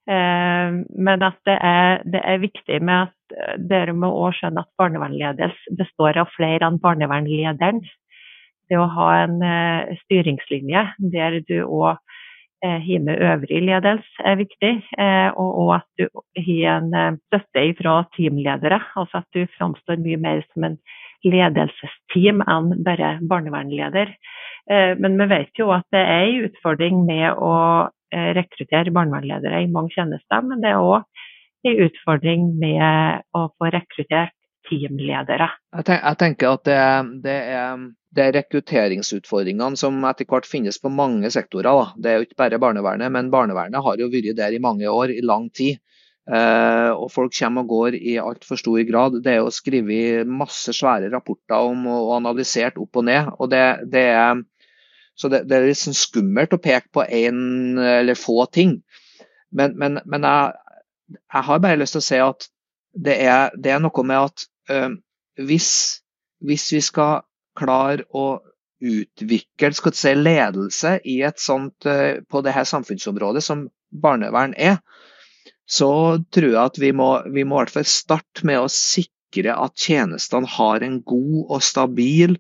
Uh, 0.09 0.81
men 0.97 1.27
at 1.29 1.37
det 1.45 1.59
er, 1.61 2.01
det 2.09 2.25
er, 2.25 2.41
viktig 2.41 2.81
med 2.81 3.11
at 3.11 3.61
dere 3.61 3.93
må 3.93 4.09
også 4.09 4.41
skjønne 4.41 4.65
at 4.65 4.73
barnevernledelse 4.81 5.77
består 5.79 6.17
av 6.25 6.33
flere 6.33 6.65
enn 6.65 6.81
barnevernlederen. 6.81 7.85
Det 8.71 8.79
å 8.79 8.89
ha 8.97 9.11
en 9.27 9.41
styringslinje 10.05 10.87
der 11.13 11.41
du 11.45 11.59
òg 11.67 11.99
Eh, 11.99 12.20
har 12.63 13.05
med 13.05 13.23
øvrig 13.25 13.63
ledelse 13.65 14.25
er 14.25 14.37
viktig, 14.41 14.73
eh, 14.99 15.31
og 15.37 15.75
at 15.79 15.87
du 15.99 16.09
har 16.37 16.77
en 16.77 16.95
eh, 16.95 17.19
støtte 17.29 17.65
fra 17.81 17.95
teamledere. 18.17 18.81
Altså 18.97 19.23
at 19.23 19.29
du 19.35 19.47
framstår 19.59 20.03
mye 20.03 20.21
mer 20.21 20.43
som 20.53 20.69
en 20.69 20.77
ledelsesteam 21.25 22.45
enn 22.49 22.85
bare 22.85 23.19
barnevernleder. 23.29 24.15
Men 24.71 25.17
vi 25.19 25.27
vet 25.29 25.59
jo 25.59 25.67
at 25.75 25.85
det 25.93 26.01
er 26.01 26.23
en 26.29 26.45
utfordring 26.47 27.01
med 27.05 27.41
å 27.43 27.55
rekruttere 28.39 28.93
barnevernledere 28.95 29.65
i 29.65 29.69
mange 29.73 29.91
tjenester, 29.97 30.45
men 30.47 30.63
det 30.63 30.71
er 30.71 30.81
òg 30.81 31.03
en 31.67 31.83
utfordring 31.85 32.47
med 32.61 33.27
å 33.37 33.49
få 33.59 33.73
rekruttert 33.75 34.33
teamledere. 34.71 35.51
Jeg, 35.77 36.17
tenker 36.21 36.55
at 36.55 36.69
det, 36.69 36.83
det 37.27 37.41
er 37.53 37.89
det 38.11 38.25
er 38.25 38.35
rekrutteringsutfordringene 38.41 39.79
som 39.79 40.01
etter 40.09 40.27
hvert 40.27 40.49
finnes 40.49 40.81
på 40.83 40.91
mange 40.91 41.31
sektorer. 41.31 41.69
Da. 41.69 41.93
Det 41.95 42.11
er 42.11 42.17
jo 42.19 42.27
ikke 42.27 42.41
bare 42.43 42.59
barnevernet, 42.63 43.13
men 43.15 43.31
barnevernet 43.31 43.85
har 43.87 44.01
jo 44.03 44.09
vært 44.11 44.35
der 44.39 44.57
i 44.57 44.63
mange 44.63 44.91
år, 44.91 45.13
i 45.15 45.23
lang 45.23 45.47
tid. 45.55 45.79
Eh, 46.31 46.91
og 46.91 47.09
folk 47.15 47.33
kommer 47.39 47.65
og 47.65 47.71
går 47.71 47.97
i 47.99 48.17
altfor 48.23 48.59
stor 48.59 48.83
grad. 48.89 49.21
Det 49.23 49.33
er 49.33 49.39
jo 49.41 49.55
skrevet 49.55 50.29
masse 50.29 50.75
svære 50.75 51.11
rapporter 51.15 51.71
om 51.71 51.87
og 51.91 52.17
analysert 52.19 52.79
opp 52.83 52.99
og 52.99 53.07
ned. 53.07 53.31
og 53.39 53.51
det, 53.55 53.63
det 53.95 54.07
er 54.11 54.43
så 55.15 55.29
det, 55.29 55.45
det 55.51 55.59
er 55.59 55.75
sånn 55.77 55.97
skummelt 55.97 56.55
å 56.57 56.63
peke 56.63 56.89
på 56.95 57.05
én 57.05 57.79
eller 57.79 58.19
få 58.19 58.47
ting. 58.51 58.79
Men, 59.53 59.75
men, 59.77 59.99
men 60.07 60.25
jeg, 60.25 60.55
jeg, 61.19 61.43
har 61.47 61.61
bare 61.61 61.79
lyst 61.79 61.99
til 61.99 62.03
å 62.03 62.07
si 62.07 62.21
at 62.25 62.47
det 62.95 63.19
er, 63.23 63.51
det 63.55 63.75
er 63.75 63.83
noe 63.83 64.07
med 64.07 64.31
at 64.31 64.47
hvis, 65.41 65.71
hvis 66.45 66.69
vi 66.73 66.81
skal 66.85 67.23
klare 67.59 68.07
å 68.15 68.41
utvikle 68.81 69.73
skal 69.77 69.95
si, 69.97 70.15
ledelse 70.17 70.95
sånt, 71.41 71.87
eh, 71.87 72.23
på 72.25 72.43
her 72.57 72.65
samfunnsområdet 72.69 73.43
som 73.45 73.69
barnevern 73.91 74.55
er, 74.57 74.81
så 75.71 76.19
tror 76.33 76.51
jeg 76.51 76.63
at 76.63 76.79
vi 76.83 76.93
må, 76.97 77.11
vi 77.31 77.45
må 77.45 77.59
i 77.59 77.65
hvert 77.65 77.77
fall 77.77 77.89
starte 77.89 78.47
med 78.49 78.63
å 78.63 78.71
sikre 78.73 79.55
at 79.55 79.77
tjenestene 79.79 80.49
har 80.49 80.83
en 80.83 81.01
god 81.07 81.43
og 81.45 81.63
stabil 81.63 82.39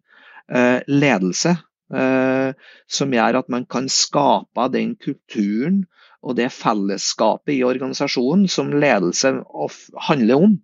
eh, 0.48 0.80
ledelse. 0.88 1.58
Eh, 1.90 2.54
som 2.86 3.14
gjør 3.14 3.40
at 3.40 3.48
man 3.50 3.64
kan 3.66 3.88
skape 3.90 4.68
den 4.70 4.94
kulturen 4.94 5.84
og 6.22 6.36
det 6.38 6.50
fellesskapet 6.54 7.56
i 7.56 7.64
organisasjonen 7.66 8.46
som 8.50 8.70
ledelse 8.70 9.32
handler 10.06 10.44
om. 10.46 10.58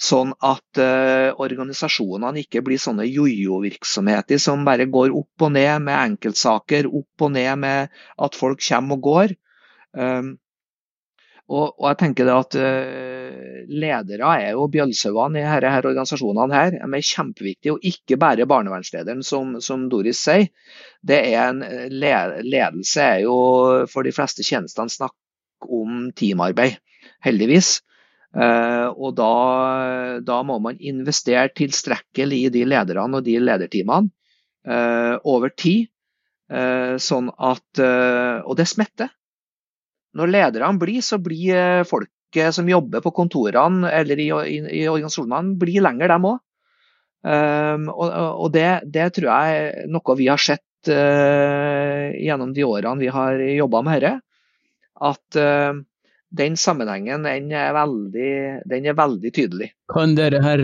Sånn 0.00 0.32
at 0.40 0.80
uh, 0.80 1.30
organisasjonene 1.42 2.42
ikke 2.42 2.62
blir 2.64 2.80
sånne 2.80 3.04
jojo-virksomheter 3.06 4.40
som 4.40 4.64
bare 4.66 4.88
går 4.90 5.12
opp 5.14 5.46
og 5.46 5.52
ned 5.54 5.84
med 5.84 5.98
enkeltsaker, 5.98 6.88
opp 6.88 7.26
og 7.26 7.34
ned 7.36 7.52
med 7.62 7.92
at 8.26 8.38
folk 8.38 8.62
kommer 8.64 8.98
og 8.98 9.04
går. 9.08 9.34
Um, 9.92 10.32
og, 11.52 11.74
og, 11.76 11.86
jeg 11.90 11.98
tenker 12.00 12.28
det 12.28 12.34
at 12.38 12.56
uh, 12.56 13.62
Ledere 13.68 14.32
er 14.40 14.56
jo 14.56 14.64
bjølsauene 14.72 15.38
i 15.38 15.44
disse 15.44 15.72
her 15.74 15.86
organisasjonene. 15.90 16.56
her, 16.56 16.78
De 16.80 16.98
er 16.98 17.08
kjempeviktige, 17.12 17.76
og 17.76 17.84
ikke 17.92 18.18
bare 18.18 18.48
barnevernslederen, 18.48 19.22
som, 19.26 19.58
som 19.60 19.86
Doris 19.92 20.22
sier. 20.24 20.48
Det 21.04 21.20
er 21.34 21.50
en, 21.50 21.62
ledelse 21.92 23.04
er 23.04 23.22
jo 23.26 23.36
for 23.92 24.06
de 24.06 24.14
fleste 24.16 24.46
tjenestene 24.46 24.90
snakk 24.90 25.14
om 25.68 26.10
teamarbeid, 26.18 26.80
heldigvis. 27.22 27.80
Uh, 28.32 28.88
og 28.96 29.12
da, 29.18 29.32
da, 30.24 30.38
må 30.46 30.56
man 30.64 30.78
investere 30.80 31.50
tilstrekkelig 31.52 32.38
i 32.46 32.52
de 32.54 32.62
lederne 32.64 33.18
og 33.18 33.26
de 33.26 33.36
lederteamene 33.42 34.08
uh, 34.68 35.18
over 35.28 35.52
tid. 35.52 35.90
Uh, 36.52 36.96
sånn 37.00 37.30
at 37.40 37.80
Og 37.80 38.56
det 38.58 38.66
smitter. 38.68 39.12
Når 40.16 40.32
lederne 40.32 40.80
blir, 40.80 41.00
så 41.00 41.16
blir 41.16 41.86
folket 41.88 42.52
som 42.52 42.68
jobber 42.68 43.00
på 43.04 43.12
kontorene 43.16 43.88
eller 43.92 44.20
i, 44.20 44.26
i, 44.28 44.58
i 44.82 44.82
organisasjonene, 44.88 45.56
blir 45.60 45.84
lenger, 45.84 46.12
dem 46.12 46.28
òg. 46.28 46.42
og, 47.22 48.08
og 48.10 48.50
det, 48.52 48.82
det, 48.92 49.06
tror 49.16 49.28
jeg 49.30 49.56
er 49.62 49.88
noe 49.92 50.16
vi 50.18 50.28
har 50.28 50.40
sett 50.42 50.90
gjennom 50.90 52.52
de 52.52 52.64
årene 52.66 53.00
vi 53.00 53.08
har 53.14 53.40
jobba 53.56 53.82
med 53.86 54.04
dette. 54.04 54.14
At 55.00 55.40
den 56.32 56.56
sammenhengen 56.56 57.26
den 57.26 57.52
er, 57.52 57.74
veldig, 57.76 58.32
den 58.70 58.88
er 58.88 58.96
veldig 58.96 59.32
tydelig. 59.36 59.72
Kan 59.92 60.16
dere 60.18 60.40
her 60.44 60.62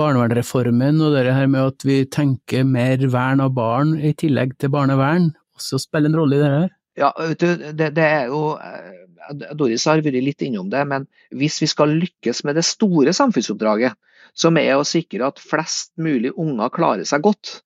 barnevernsreformen 0.00 0.98
barnevernreformen 0.98 1.00
og 1.04 1.14
dere 1.16 1.36
her 1.36 1.48
med 1.50 1.72
at 1.74 1.84
vi 1.84 2.02
tenker 2.08 2.64
mer 2.64 3.02
vern 3.12 3.42
av 3.44 3.54
barn 3.56 3.96
i 3.98 4.12
tillegg 4.16 4.54
til 4.60 4.72
barnevern, 4.72 5.30
også 5.58 5.80
spille 5.82 6.08
en 6.10 6.16
rolle 6.16 6.38
i 6.38 6.42
det 6.42 6.52
her? 6.54 6.68
Ja, 7.00 7.10
du, 7.16 7.46
det, 7.76 7.90
det, 7.96 8.04
er 8.04 8.30
jo 8.32 8.54
eh, 8.60 9.50
Doris 9.56 9.86
har 9.88 10.02
vært 10.04 10.20
litt 10.24 10.44
innom 10.46 10.70
det, 10.72 10.82
men 10.88 11.06
hvis 11.36 11.60
vi 11.62 11.68
skal 11.70 11.92
lykkes 11.96 12.44
med 12.48 12.58
det 12.58 12.66
store 12.68 13.14
samfunnsoppdraget, 13.16 13.96
som 14.36 14.56
er 14.60 14.76
å 14.76 14.86
sikre 14.86 15.28
at 15.30 15.42
flest 15.42 15.92
mulig 16.00 16.32
unger 16.38 16.72
klarer 16.74 17.08
seg 17.08 17.24
godt, 17.26 17.60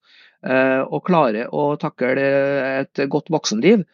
eh, 0.46 0.82
og 0.82 1.04
klarer 1.06 1.52
å 1.54 1.74
takle 1.80 2.28
et 2.80 3.06
godt 3.10 3.30
voksenliv, 3.32 3.84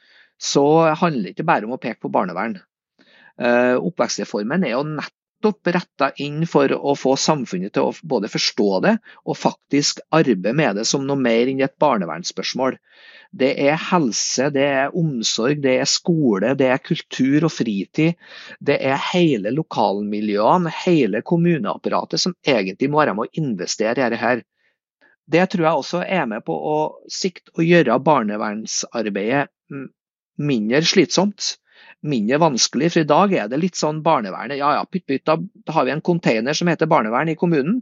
så 0.41 0.65
handler 0.97 1.29
det 1.29 1.37
ikke 1.37 1.49
bare 1.51 1.69
om 1.69 1.77
å 1.77 1.81
peke 1.81 2.01
på 2.07 2.13
barnevern. 2.13 2.57
Eh, 3.41 3.77
oppvekstreformen 3.81 4.67
er 4.67 4.75
jo 4.75 4.83
nettopp 4.85 5.71
retta 5.73 6.11
inn 6.21 6.43
for 6.49 6.73
å 6.77 6.93
få 6.99 7.15
samfunnet 7.17 7.73
til 7.73 7.89
å 7.89 7.95
både 8.05 8.29
forstå 8.29 8.69
det 8.85 8.93
og 9.25 9.39
faktisk 9.41 10.03
arbeide 10.13 10.53
med 10.57 10.77
det 10.77 10.85
som 10.89 11.07
noe 11.09 11.17
mer 11.17 11.49
enn 11.49 11.63
et 11.65 11.79
barnevernsspørsmål. 11.81 12.77
Det 13.33 13.55
er 13.63 13.79
helse, 13.79 14.51
det 14.53 14.67
er 14.67 14.97
omsorg, 14.99 15.63
det 15.65 15.77
er 15.81 15.89
skole, 15.89 16.53
det 16.59 16.69
er 16.69 16.83
kultur 16.83 17.47
og 17.47 17.53
fritid. 17.55 18.19
Det 18.59 18.77
er 18.77 19.01
hele 19.13 19.55
lokalmiljøene, 19.55 20.73
hele 20.83 21.23
kommuneapparatet 21.23 22.21
som 22.21 22.35
egentlig 22.45 22.91
må 22.91 23.01
være 23.01 23.15
med 23.17 23.31
å 23.31 23.41
investere 23.41 24.05
i 24.05 24.13
dette. 24.17 24.45
Det 25.31 25.47
tror 25.53 25.65
jeg 25.65 25.81
også 25.81 26.03
er 26.03 26.27
med 26.27 26.45
på 26.45 26.53
å 26.53 26.77
sikte 27.09 27.55
å 27.55 27.65
gjøre 27.65 28.01
barnevernsarbeidet 28.03 29.47
mindre 30.41 30.83
slitsomt 30.85 31.55
mindre 32.07 32.41
vanskelig. 32.43 32.93
For 32.95 33.03
i 33.03 33.09
dag 33.09 33.35
er 33.37 33.51
det 33.51 33.61
litt 33.63 33.79
sånn 33.79 34.03
barnevernet. 34.07 34.59
Ja 34.61 34.75
ja, 34.79 34.87
pytt 34.87 35.07
pytt, 35.11 35.27
da 35.29 35.37
har 35.75 35.87
vi 35.87 35.95
en 35.95 36.05
container 36.05 36.57
som 36.57 36.71
heter 36.71 36.91
barnevern 36.91 37.33
i 37.33 37.39
kommunen. 37.39 37.81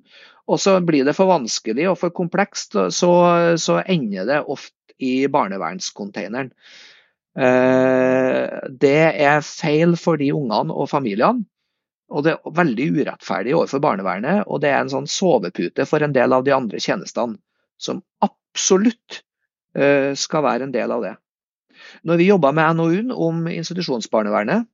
Og 0.48 0.60
så 0.62 0.78
blir 0.80 1.04
det 1.04 1.16
for 1.16 1.30
vanskelig 1.30 1.90
og 1.90 1.98
for 2.00 2.14
komplekst, 2.14 2.78
så, 2.96 3.12
så 3.60 3.80
ender 3.84 4.28
det 4.28 4.42
ofte 4.48 4.74
i 4.98 5.28
barnevernscontaineren. 5.30 6.50
Eh, 7.38 8.46
det 8.82 8.98
er 9.12 9.44
feil 9.46 9.94
for 10.00 10.18
de 10.18 10.32
ungene 10.34 10.74
og 10.74 10.90
familiene. 10.90 11.44
Og 12.08 12.24
det 12.24 12.32
er 12.34 12.56
veldig 12.56 12.86
urettferdig 12.96 13.52
overfor 13.54 13.82
barnevernet, 13.84 14.46
og 14.48 14.62
det 14.64 14.72
er 14.72 14.80
en 14.80 14.92
sånn 14.92 15.08
sovepute 15.12 15.84
for 15.86 16.02
en 16.02 16.14
del 16.16 16.32
av 16.32 16.46
de 16.46 16.54
andre 16.56 16.80
tjenestene, 16.80 17.36
som 17.76 18.00
absolutt 18.24 19.20
eh, 19.76 20.14
skal 20.16 20.46
være 20.46 20.66
en 20.66 20.72
del 20.72 20.94
av 20.94 21.04
det. 21.04 21.12
Når 22.06 22.20
vi 22.20 22.28
jobba 22.28 22.52
med 22.56 22.76
NOU-en 22.78 23.14
om 23.14 23.46
institusjonsbarnevernet, 23.52 24.68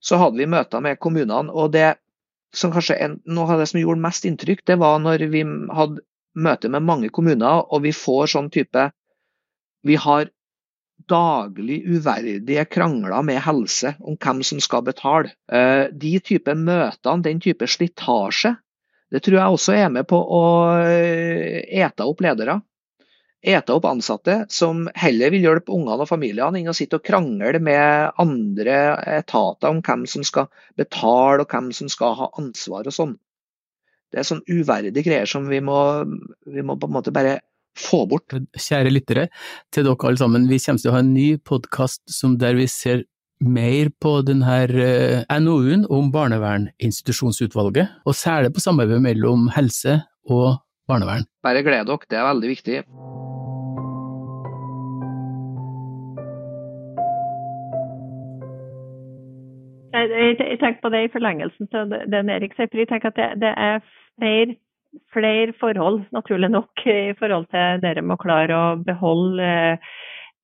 så 0.00 0.18
hadde 0.20 0.40
vi 0.40 0.50
møter 0.50 0.82
med 0.84 0.98
kommunene. 0.98 1.52
og 1.52 1.72
det 1.72 1.96
som 2.54 2.72
kanskje 2.72 2.96
en, 3.04 3.18
Noe 3.26 3.52
av 3.52 3.60
det 3.60 3.68
som 3.68 3.80
gjorde 3.80 4.00
mest 4.00 4.24
inntrykk, 4.24 4.64
det 4.64 4.78
var 4.80 4.98
når 5.02 5.26
vi 5.32 5.44
hadde 5.44 6.04
møte 6.38 6.70
med 6.72 6.86
mange 6.86 7.10
kommuner, 7.10 7.66
og 7.68 7.82
vi 7.82 7.92
får 7.92 8.34
sånn 8.34 8.50
type 8.50 8.90
Vi 9.86 9.96
har 9.96 10.30
daglig 11.08 11.82
uverdige 11.86 12.64
krangler 12.66 13.22
med 13.22 13.40
helse 13.44 13.94
om 14.00 14.16
hvem 14.18 14.42
som 14.42 14.60
skal 14.60 14.82
betale. 14.82 15.30
Eh, 15.50 15.86
de 15.92 16.18
type 16.20 16.54
møtene, 16.54 17.22
den 17.22 17.40
type 17.40 17.66
slitasje, 17.66 18.56
det 19.08 19.22
tror 19.24 19.38
jeg 19.38 19.54
også 19.54 19.76
er 19.78 19.92
med 19.92 20.08
på 20.10 20.18
å 20.18 20.42
eh, 20.82 21.62
ete 21.80 22.04
opp 22.04 22.20
ledere 22.20 22.58
ete 23.42 23.74
opp 23.74 23.86
ansatte 23.86 24.40
som 24.50 24.86
heller 24.98 25.30
vil 25.30 25.44
hjelpe 25.46 25.72
ungene 25.74 26.02
og 26.02 26.10
familiene 26.10 26.58
enn 26.58 26.70
å 26.72 26.76
sitte 26.76 26.98
og 26.98 27.06
krangle 27.06 27.60
med 27.62 28.18
andre 28.18 28.78
etater 29.20 29.70
om 29.70 29.82
hvem 29.84 30.06
som 30.10 30.26
skal 30.26 30.48
betale 30.78 31.44
og 31.44 31.52
hvem 31.52 31.70
som 31.76 31.90
skal 31.92 32.16
ha 32.18 32.30
ansvar 32.40 32.88
og 32.88 32.94
sånn. 32.94 33.14
Det 34.08 34.22
er 34.22 34.26
sånn 34.26 34.42
uverdige 34.48 35.04
greier 35.04 35.28
som 35.28 35.46
vi 35.50 35.60
må, 35.60 35.78
vi 36.48 36.64
må 36.64 36.78
på 36.80 36.88
en 36.88 36.96
måte 36.96 37.12
bare 37.14 37.38
få 37.78 38.06
bort. 38.10 38.34
Kjære 38.58 38.90
lyttere, 38.90 39.28
til 39.70 39.86
dere 39.86 40.08
alle 40.08 40.20
sammen, 40.20 40.48
vi 40.50 40.58
kommer 40.64 40.82
til 40.82 40.90
å 40.90 40.96
ha 40.96 41.04
en 41.04 41.14
ny 41.14 41.28
podkast 41.38 42.02
der 42.40 42.58
vi 42.58 42.66
ser 42.72 43.04
mer 43.38 43.92
på 44.02 44.16
denne 44.26 44.56
eh, 44.66 45.38
NOU-en 45.38 45.86
om 45.94 46.10
barneverninstitusjonsutvalget, 46.10 48.02
og 48.02 48.18
særlig 48.18 48.50
på 48.56 48.64
samarbeidet 48.64 49.04
mellom 49.04 49.46
helse 49.54 50.00
og 50.26 50.58
barnevern. 50.90 51.28
Bare 51.44 51.62
gled 51.62 51.86
dere, 51.86 52.10
det 52.10 52.18
er 52.18 52.30
veldig 52.32 52.54
viktig. 52.56 52.82
Jeg, 59.92 60.36
jeg 60.40 60.58
tenker 60.60 60.80
på 60.82 60.90
det 60.92 61.04
i 61.06 61.12
forlengelsen 61.12 61.68
til 61.72 61.94
den 62.12 62.30
Erik 62.32 62.56
sier. 62.56 62.68
Jeg 62.72 62.90
tenker 62.90 63.12
at 63.12 63.20
det, 63.20 63.28
det 63.42 63.52
er 63.56 63.80
flere, 64.20 64.56
flere, 65.12 65.54
forhold, 65.60 66.02
naturlig 66.12 66.50
nok, 66.52 66.84
i 66.86 67.14
forhold 67.18 67.48
til 67.54 67.80
dere 67.84 68.04
må 68.04 68.18
klare 68.20 68.56
å 68.56 68.66
beholde 68.84 69.48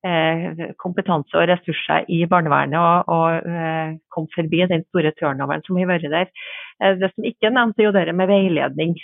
eh, 0.05 0.63
kompetanse 0.81 1.37
og 1.37 1.49
ressurser 1.51 2.07
i 2.13 2.23
barnevernet 2.29 2.79
og, 2.79 3.11
og 3.17 3.49
eh, 3.49 3.97
komme 4.13 4.33
forbi 4.35 4.63
den 4.71 4.85
store 4.89 5.13
turnoveren 5.19 5.65
som 5.65 5.77
har 5.81 5.91
vært 5.93 6.09
der. 6.13 6.31
Eh, 6.81 6.97
det 7.01 7.11
som 7.13 7.29
ikke 7.29 7.51
er 7.51 7.55
nevnt, 7.59 7.77
er 7.79 7.89
jo 7.89 7.93
det 7.95 8.15
med 8.15 8.31
veiledning. 8.31 8.97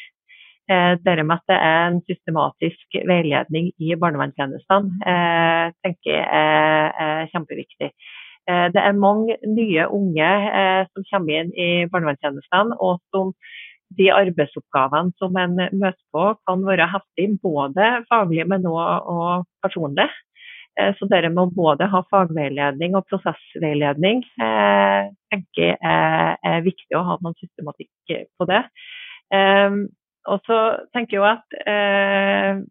dere 0.71 1.17
det 1.19 1.25
med 1.25 1.35
at 1.35 1.49
det 1.51 1.55
er 1.59 1.79
en 1.89 2.01
systematisk 2.07 2.97
veiledning 3.09 3.71
i 3.81 3.95
barnevernstjenestene, 3.99 5.01
eh, 5.05 5.71
tenker 5.83 6.11
jeg 6.15 6.25
er 6.31 7.31
kjempeviktig. 7.33 7.91
Eh, 8.49 8.67
det 8.73 8.81
er 8.81 8.97
mange 8.97 9.37
nye 9.45 9.85
unge 9.93 10.29
eh, 10.61 10.87
som 10.89 11.05
kommer 11.11 11.41
inn 11.41 11.51
i 11.53 11.69
barnevernstjenestene, 11.91 12.77
og 12.81 12.97
som 13.13 13.35
de 13.99 14.07
arbeidsoppgavene 14.15 15.13
som 15.19 15.37
en 15.37 15.57
møter 15.59 16.01
på, 16.15 16.25
kan 16.47 16.65
være 16.65 16.89
heftig, 16.93 17.27
både 17.43 17.93
faglig, 18.09 18.47
men 18.49 18.65
også 18.65 19.43
personlig. 19.63 20.09
Eh, 20.79 20.93
så 20.97 21.07
dere 21.11 21.31
må 21.33 21.49
både 21.53 21.89
ha 21.91 22.03
fagveiledning 22.09 22.97
og 22.97 23.05
prosessveiledning. 23.11 24.23
tenker 25.31 25.75
jeg 25.75 26.37
er 26.51 26.63
viktig 26.65 26.97
å 26.97 27.05
ha 27.07 27.17
noen 27.21 27.37
systematikk 27.39 28.15
på 28.39 28.47
det. 28.49 28.63
Og 30.31 30.41
så 30.45 30.57
tenker 30.93 31.17
jeg 31.17 31.29
at 31.29 32.65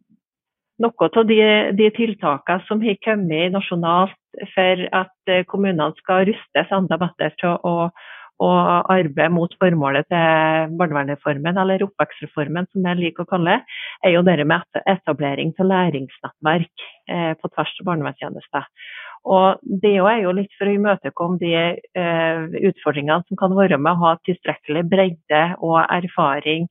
noe 0.80 1.10
av 1.10 1.26
de, 1.28 1.42
de 1.76 1.90
tiltakene 1.96 2.64
som 2.68 2.80
har 2.84 2.96
kommet 3.04 3.52
nasjonalt 3.54 4.16
for 4.54 4.86
at 4.96 5.32
eh, 5.32 5.44
kommunene 5.48 5.92
skal 6.00 6.26
rustes 6.28 6.72
enda 6.74 6.98
bedre 7.00 7.30
til 7.40 7.56
å, 7.66 7.90
å 8.40 8.50
arbeide 8.94 9.28
mot 9.34 9.52
formålet 9.60 10.08
til 10.12 10.72
barnevernsreformen, 10.80 11.58
eller 11.60 11.84
oppvekstreformen 11.84 12.68
som 12.70 12.86
jeg 12.88 13.00
liker 13.02 13.26
å 13.26 13.32
kalle 13.34 13.60
er 14.06 14.14
jo 14.14 14.24
det 14.26 14.38
med 14.48 14.80
etablering 14.86 15.52
av 15.58 15.70
læringsnettverk 15.72 16.86
eh, 17.10 17.32
på 17.36 17.52
tvers 17.52 17.76
av 17.82 17.90
barnevernstjenester. 17.90 18.68
Og 19.30 19.60
Det 19.82 19.98
er 20.00 20.22
jo 20.22 20.32
litt 20.32 20.54
for 20.56 20.70
å 20.70 20.76
imøtekomme 20.78 21.40
de 21.42 21.52
eh, 21.60 22.46
utfordringene 22.70 23.26
som 23.28 23.40
kan 23.40 23.52
være 23.58 23.76
med 23.76 23.98
å 23.98 24.06
ha 24.06 24.14
tilstrekkelig 24.24 24.86
bredde 24.88 25.42
og 25.60 25.82
erfaring 25.84 26.70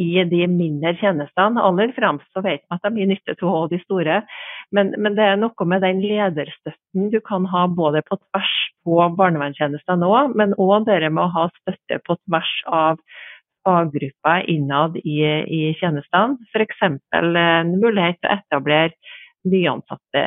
i 0.00 0.24
de 0.30 0.44
mindre 0.50 0.94
tjenestene. 1.00 1.62
Aller 1.62 1.92
fremst 1.96 2.28
så 2.34 2.42
vet 2.44 2.62
man 2.70 2.80
at 2.80 2.86
de 2.88 3.02
gir 3.02 3.10
nytte 3.10 3.36
til 3.38 3.68
de 3.72 3.80
store, 3.84 4.20
men, 4.74 4.94
men, 4.96 5.16
det 5.18 5.26
er 5.26 5.40
noe 5.40 5.66
med 5.68 5.84
den 5.84 6.02
lederstøtten 6.04 7.10
du 7.12 7.18
kan 7.26 7.48
ha 7.50 7.66
både 7.68 8.02
på 8.06 8.18
tvers 8.20 8.54
på 8.86 9.00
barnevernstjenestene 9.18 10.08
òg, 10.08 10.36
men 10.38 10.56
òg 10.58 10.88
det 10.88 11.02
med 11.10 11.26
å 11.26 11.32
ha 11.34 11.48
støtte 11.60 12.00
på 12.06 12.16
tvers 12.22 12.54
av 12.66 13.02
faggrupper 13.66 14.46
innad 14.48 14.96
i, 15.02 15.20
i 15.44 15.60
tjenestene. 15.80 16.38
F.eks. 16.54 16.80
en 17.12 17.74
mulighet 17.76 18.20
til 18.22 18.30
å 18.30 18.38
etablere 18.38 18.94
nyansatte 19.50 20.24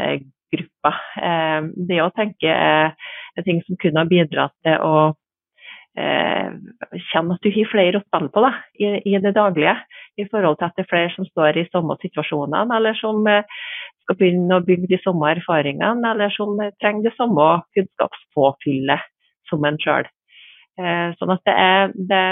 grupper. 0.53 1.01
Eh, 1.17 1.59
det 1.89 1.99
å 2.03 2.11
tenke 2.13 2.53
er 2.53 3.45
ting 3.45 3.63
som 3.65 3.79
kunne 3.81 4.03
ha 4.03 4.09
bidratt 4.09 4.53
til 4.65 4.77
å 4.85 5.13
kjenne 5.93 7.35
at 7.35 7.43
du 7.43 7.51
har 7.53 7.69
flere 7.69 7.99
å 7.99 8.03
spille 8.03 8.31
på 8.33 8.41
da, 8.43 8.51
i, 8.81 8.89
i, 9.05 9.15
det 9.21 9.33
daglige. 9.35 9.75
I 10.17 10.25
forhold 10.29 10.59
til 10.59 10.67
at 10.67 10.77
det 10.77 10.85
er 10.85 10.89
flere 10.89 11.13
som 11.13 11.27
står 11.27 11.59
i 11.59 11.67
samme 11.69 11.97
situasjonene, 12.01 12.77
eller 12.77 12.97
som 12.97 13.21
eh, 13.29 13.45
skal 14.03 14.17
begynne 14.19 14.57
å 14.57 14.65
bygge 14.65 14.89
de 14.91 14.99
samme 15.03 15.31
erfaringene, 15.35 16.11
eller 16.11 16.33
som 16.33 16.59
eh, 16.61 16.73
trenger 16.81 17.09
det 17.09 17.15
samme 17.17 17.47
kunnskapspåfyllet 17.77 19.09
som 19.49 19.65
en 19.69 19.79
sjøl. 19.81 20.09
Eh, 20.81 21.09
sånn 21.19 21.33
at 21.35 21.43
det, 21.45 21.57
er, 21.57 21.93
det 21.93 22.23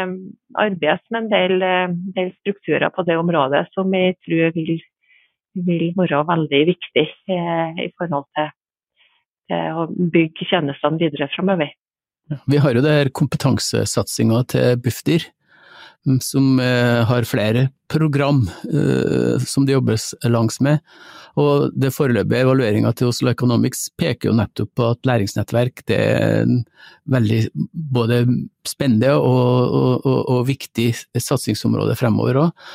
arbeides 0.62 1.04
med 1.14 1.24
en 1.24 1.30
del, 1.34 1.68
del, 2.16 2.32
strukturer 2.42 2.90
på 2.94 3.06
det 3.06 3.20
området 3.22 3.68
som 3.76 3.94
jeg 3.94 4.18
tror 4.26 4.56
vil, 4.58 4.80
vil 5.68 5.86
være 6.00 6.24
veldig 6.32 6.64
viktig 6.72 7.06
i 7.30 7.92
forhold 8.00 8.26
til, 8.38 8.50
til 9.52 9.84
å 9.84 9.86
bygge 9.92 10.50
tjenestene 10.50 11.02
videre 11.02 11.30
framover. 11.36 11.76
Vi 12.50 12.60
har 12.62 12.76
jo 12.76 12.84
det 12.84 12.98
her 12.98 13.14
kompetansesatsinga 13.16 14.44
til 14.52 14.78
Bufdir, 14.82 15.26
mm, 16.08 16.20
som 16.24 16.60
eh, 16.64 17.02
har 17.08 17.28
flere 17.28 17.70
program 17.92 18.46
eh, 18.72 19.42
som 19.46 19.66
det 19.68 19.76
jobbes 19.76 20.12
langs 20.24 20.62
med. 20.64 20.80
Og 21.40 21.72
det 21.80 21.94
foreløpige 21.96 22.44
evalueringa 22.44 22.92
til 22.96 23.12
Oslo 23.12 23.32
Economics 23.32 23.86
peker 24.00 24.30
jo 24.30 24.36
nettopp 24.36 24.72
på 24.76 24.88
at 24.92 25.08
læringsnettverk 25.08 25.84
det 25.88 26.00
er 26.00 26.42
en 26.42 26.58
veldig 27.12 27.46
både 27.72 28.26
spennende 28.68 29.14
og, 29.16 29.78
og, 29.78 29.94
og, 30.06 30.20
og 30.34 30.50
viktig 30.50 30.90
satsingsområde 31.16 31.96
fremover 32.00 32.42
òg. 32.46 32.66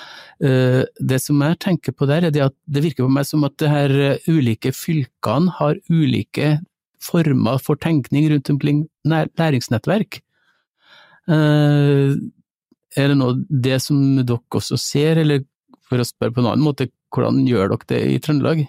Eh, 0.44 0.82
det 1.00 1.20
som 1.24 1.40
jeg 1.44 1.60
tenker 1.64 1.96
på 1.96 2.08
der, 2.08 2.28
er 2.28 2.48
at 2.48 2.56
det 2.64 2.84
virker 2.84 3.04
på 3.04 3.12
meg 3.12 3.28
som 3.28 3.44
at 3.48 3.56
det 3.60 3.72
her 3.72 3.98
ulike 4.28 4.72
fylkene 4.76 5.52
har 5.60 5.80
ulike 5.92 6.56
former 7.02 7.60
for 7.62 7.78
tenkning 7.80 8.28
rundt 8.32 8.50
omkring 8.52 8.86
læringsnettverk. 9.06 10.20
Eh, 11.26 12.14
er 12.96 13.10
det 13.12 13.18
noe 13.18 13.36
det 13.50 13.80
som 13.84 13.98
dere 14.22 14.40
også 14.60 14.78
ser, 14.80 15.20
eller 15.22 15.44
for 15.86 16.02
å 16.02 16.06
spørre 16.06 16.34
på 16.34 16.42
en 16.42 16.52
annen 16.52 16.64
måte, 16.66 16.88
hvordan 17.14 17.44
gjør 17.48 17.74
dere 17.74 17.90
det 17.92 18.00
i 18.14 18.18
Trøndelag? 18.22 18.64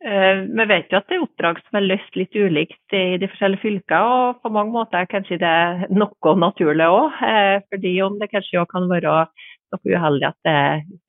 Eh, 0.00 0.38
vi 0.48 0.64
vet 0.64 0.88
jo 0.88 0.96
at 0.96 1.10
det 1.10 1.18
er 1.18 1.24
oppdrag 1.26 1.58
som 1.60 1.76
er 1.76 1.84
løst 1.90 2.14
litt 2.16 2.32
ulikt 2.32 2.94
i 2.96 3.18
de 3.20 3.28
forskjellige 3.28 3.64
fylker, 3.66 4.00
og 4.00 4.38
på 4.40 4.52
mange 4.54 4.72
måter 4.72 5.02
er 5.02 5.10
kanskje 5.10 5.40
det 5.42 5.90
noe 5.92 6.34
naturlig 6.40 6.86
òg. 6.88 7.18
Eh, 7.26 7.56
fordi 7.68 7.92
om 8.06 8.16
det 8.20 8.30
kanskje 8.32 8.62
òg 8.62 8.70
kan 8.72 8.88
være 8.88 9.26
noe 9.74 9.96
uheldig 9.96 10.28
at 10.28 10.38
det 10.46 10.56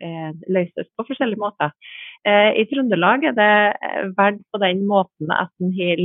eh, 0.06 0.32
løses 0.52 0.90
på 0.96 1.08
forskjellige 1.10 1.42
måter. 1.42 1.76
I 2.22 2.68
Trøndelag 2.70 3.24
er 3.26 3.34
det 3.34 3.54
verdt 4.14 4.44
på 4.54 4.60
den 4.62 4.84
måten 4.86 5.32
at 5.34 5.50
en 5.58 5.72
har 5.74 6.04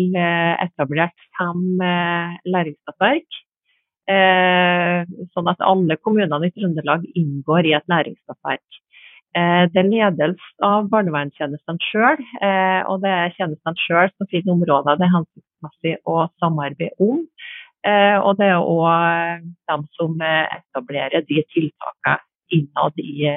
etablert 0.65 1.27
fem 1.37 1.83
læringsnettverk. 2.49 3.37
Sånn 5.37 5.51
at 5.53 5.61
alle 5.61 5.99
kommunene 6.01 6.49
i 6.49 6.55
Trøndelag 6.57 7.05
inngår 7.21 7.69
i 7.69 7.77
et 7.77 7.93
læringsnettverk. 7.93 8.81
Eh, 9.37 9.65
det 9.75 9.83
ledes 9.85 10.45
av 10.65 10.87
barnevernstjenestene 10.93 11.83
sjøl, 11.91 12.21
eh, 12.41 12.81
og 12.89 13.03
det 13.03 13.11
er 13.13 13.35
tjenestene 13.37 13.83
sjøl 13.83 14.09
som 14.15 14.29
finner 14.31 14.55
områder 14.55 14.97
det 14.97 15.05
er 15.05 15.13
hensiktsmessig 15.13 15.93
å 16.09 16.23
samarbeide 16.41 16.97
om. 17.05 17.21
Eh, 17.85 18.17
og 18.17 18.39
det 18.41 18.49
er 18.55 18.63
òg 18.63 19.45
de 19.69 19.77
som 19.99 20.17
etablerer 20.25 21.27
de 21.29 21.45
tiltakene 21.53 22.17
innad 22.55 23.03
i, 23.03 23.33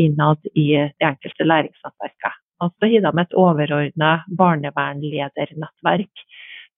innad 0.00 0.50
i 0.54 0.66
de 0.76 1.08
enkelte 1.08 1.46
læringsnettverkene. 1.48 2.38
Og 2.62 2.70
så 2.78 2.88
har 2.92 3.02
de 3.02 3.20
et 3.20 3.38
overordna 3.42 4.10
barnevernledernettverk 4.38 6.26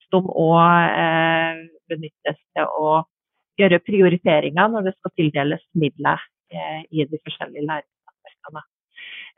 som 0.09 0.31
òg 0.31 1.67
benyttes 1.93 2.39
til 2.57 2.71
å 2.81 3.03
gjøre 3.61 3.83
prioriteringer 3.85 4.71
når 4.73 4.89
det 4.89 4.95
skal 4.97 5.13
tildeles 5.21 5.67
midler 5.77 6.23
i 6.55 7.05
de 7.05 7.21
forskjellige 7.21 7.67
læringsnettverkene 7.67 7.95
nettverkene. 8.25 8.63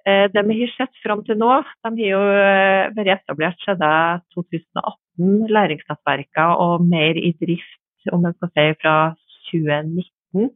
Eh, 0.07 0.31
det 0.33 0.43
vi 0.47 0.61
har 0.61 0.73
sett 0.77 1.03
fram 1.03 1.25
til 1.25 1.39
nå, 1.39 1.51
de 1.83 1.91
har 1.91 2.11
jo 2.11 2.21
eh, 2.23 2.91
vært 2.95 3.13
etablert 3.21 3.63
siden 3.65 4.23
2018, 4.35 5.49
læringsnettverkene 5.51 6.57
og 6.63 6.87
mer 6.87 7.19
i 7.19 7.33
drift 7.41 8.13
om 8.13 8.25
en 8.25 8.37
skal 8.37 8.53
si, 8.55 8.67
fra 8.83 8.97
2019. 9.51 10.53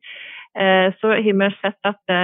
Eh, 0.58 0.88
så 1.00 1.12
har 1.14 1.22
vi 1.42 1.50
sett 1.60 1.92
at 1.92 2.16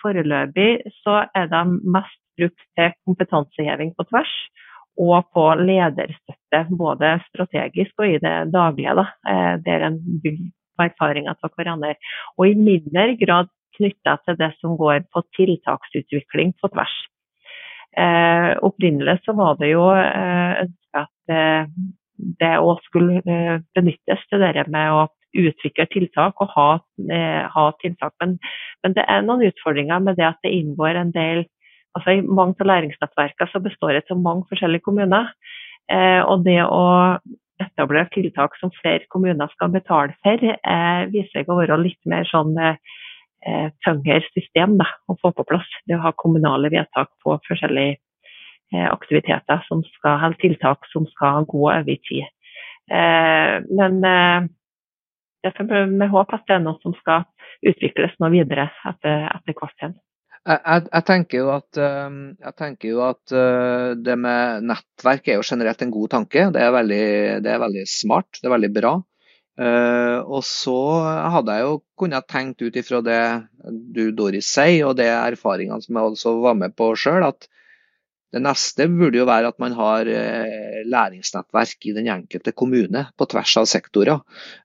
foreløpig 0.00 0.70
så 1.02 1.18
er 1.36 1.50
de 1.52 1.58
mest 1.92 2.20
brukt 2.40 2.62
til 2.78 2.94
kompetanseheving 3.04 3.90
på 3.92 4.06
tvers 4.08 4.30
og 4.96 5.26
på 5.36 5.42
lederstøtte, 5.60 6.62
både 6.80 7.10
strategisk 7.26 8.00
og 8.00 8.08
i 8.08 8.22
det 8.24 8.32
daglige. 8.54 8.94
Da, 8.96 9.04
der 9.60 9.84
en 9.90 9.98
bygger 10.24 10.48
på 10.80 10.86
erfaringer 10.88 11.36
fra 11.36 11.52
hverandre. 11.52 11.92
Og 12.38 12.48
i 12.48 12.56
mindre 12.56 13.10
grad 13.20 13.52
knytta 13.76 14.16
til 14.24 14.38
det 14.40 14.52
som 14.60 14.76
går 14.80 15.04
på 15.12 15.22
tiltaksutvikling 15.36 16.54
på 16.60 16.72
tvers. 16.72 16.96
Eh, 17.98 18.52
opprinnelig 18.62 19.18
så 19.24 19.34
var 19.34 19.56
det 19.58 19.72
jo 19.72 19.88
eh, 19.90 20.62
ønska 20.64 21.06
at 21.06 21.32
eh, 21.34 21.70
det 22.38 22.52
òg 22.62 22.84
skulle 22.86 23.18
eh, 23.24 23.56
benyttes 23.74 24.22
til 24.30 24.44
det 24.44 24.66
med 24.70 24.94
å 24.94 25.08
utvikle 25.36 25.86
tiltak 25.92 26.40
og 26.42 26.52
ha, 26.56 26.68
eh, 27.12 27.42
ha 27.54 27.64
tiltak. 27.82 28.14
Men, 28.22 28.36
men, 28.82 28.94
det 28.96 29.06
er 29.06 29.24
noen 29.24 29.46
utfordringer 29.48 30.02
med 30.02 30.18
det 30.18 30.28
at 30.28 30.40
det 30.44 30.54
inngår 30.56 30.98
en 31.00 31.14
del 31.16 31.46
altså 31.98 32.12
I 32.14 32.20
mange 32.22 32.54
av 32.62 32.68
læringsnettverkene 32.70 33.50
så 33.50 33.58
består 33.64 33.96
det 33.96 34.04
av 34.14 34.20
mange 34.22 34.46
forskjellige 34.50 34.86
kommuner. 34.86 35.32
Eh, 35.90 36.20
og 36.22 36.44
det 36.46 36.60
å 36.62 37.18
etablere 37.60 38.06
tiltak 38.14 38.54
som 38.60 38.70
flere 38.78 39.08
kommuner 39.10 39.50
skal 39.52 39.72
betale 39.74 40.14
for, 40.22 40.44
viser 41.10 41.32
seg 41.34 41.50
å 41.50 41.58
være 41.58 41.80
litt 41.82 41.98
mer 42.08 42.28
sånn 42.30 42.54
eh, 42.60 43.68
tyngre 43.84 44.20
system 44.30 44.78
da, 44.80 44.86
å 45.10 45.16
få 45.20 45.32
på 45.36 45.46
plass. 45.48 45.68
Det 45.88 45.98
å 45.98 46.04
ha 46.04 46.14
kommunale 46.16 46.70
vedtak 46.72 47.10
på 47.24 47.36
forskjellige 47.48 47.98
eh, 47.98 48.86
aktiviteter 48.86 49.66
som 49.66 49.82
skal, 49.96 50.22
eller 50.28 50.40
tiltak 50.40 50.88
som 50.92 51.08
skal 51.10 51.46
gå 51.50 51.66
over 51.66 51.90
i 51.90 51.98
tid. 52.06 52.30
Eh, 52.90 53.56
men 53.70 54.00
eh, 55.48 55.90
vi 55.90 56.08
håpe 56.12 56.36
at 56.36 56.46
det 56.48 56.56
er 56.56 56.64
noe 56.64 56.78
som 56.84 56.94
skal 56.98 57.26
utvikles 57.66 58.16
nå 58.22 58.30
videre 58.32 58.70
etter, 58.88 59.26
etter 59.30 59.56
hvert. 59.56 59.92
Jeg, 60.48 60.86
jeg, 60.86 61.04
tenker 61.04 61.42
jo 61.42 61.50
at, 61.52 61.68
eh, 61.76 62.18
jeg 62.46 62.56
tenker 62.56 62.92
jo 62.94 63.04
at 63.04 63.34
uh, 63.36 63.92
det 64.00 64.16
med 64.16 64.66
nettverk 64.70 65.28
er 65.28 65.40
jo 65.40 65.46
generelt 65.46 65.84
en 65.84 65.92
god 65.92 66.14
tanke. 66.16 66.48
Det 66.54 66.64
er 66.64 66.74
veldig, 66.74 67.06
det 67.44 67.54
er 67.54 67.62
veldig 67.62 67.86
smart, 67.90 68.40
det 68.40 68.48
er 68.48 68.56
veldig 68.56 68.72
bra. 68.80 68.96
Uh, 69.60 70.24
og 70.24 70.40
så 70.46 70.78
hadde 71.34 71.52
jeg 71.52 71.66
jo 71.66 71.80
kunnet 72.00 72.28
tenkt 72.32 72.62
ut 72.64 72.76
ifra 72.80 73.02
det 73.04 73.22
du 73.92 74.06
Doris 74.16 74.48
sier, 74.48 74.86
og 74.88 74.96
det 74.96 75.10
erfaringene 75.12 75.84
som 75.84 75.98
jeg 75.98 76.14
også 76.14 76.36
var 76.40 76.56
med 76.56 76.72
på 76.78 76.94
sjøl, 76.96 77.26
at 77.26 77.50
det 78.30 78.42
neste 78.44 78.86
burde 78.90 79.18
jo 79.18 79.26
være 79.28 79.50
at 79.50 79.58
man 79.62 79.74
har 79.74 80.06
uh, 80.06 80.80
læringsnettverk 80.86 81.88
i 81.90 81.94
den 81.96 82.10
enkelte 82.12 82.54
kommune 82.56 83.04
på 83.18 83.28
tvers 83.30 83.56
av 83.60 83.68
sektorer. 83.70 84.22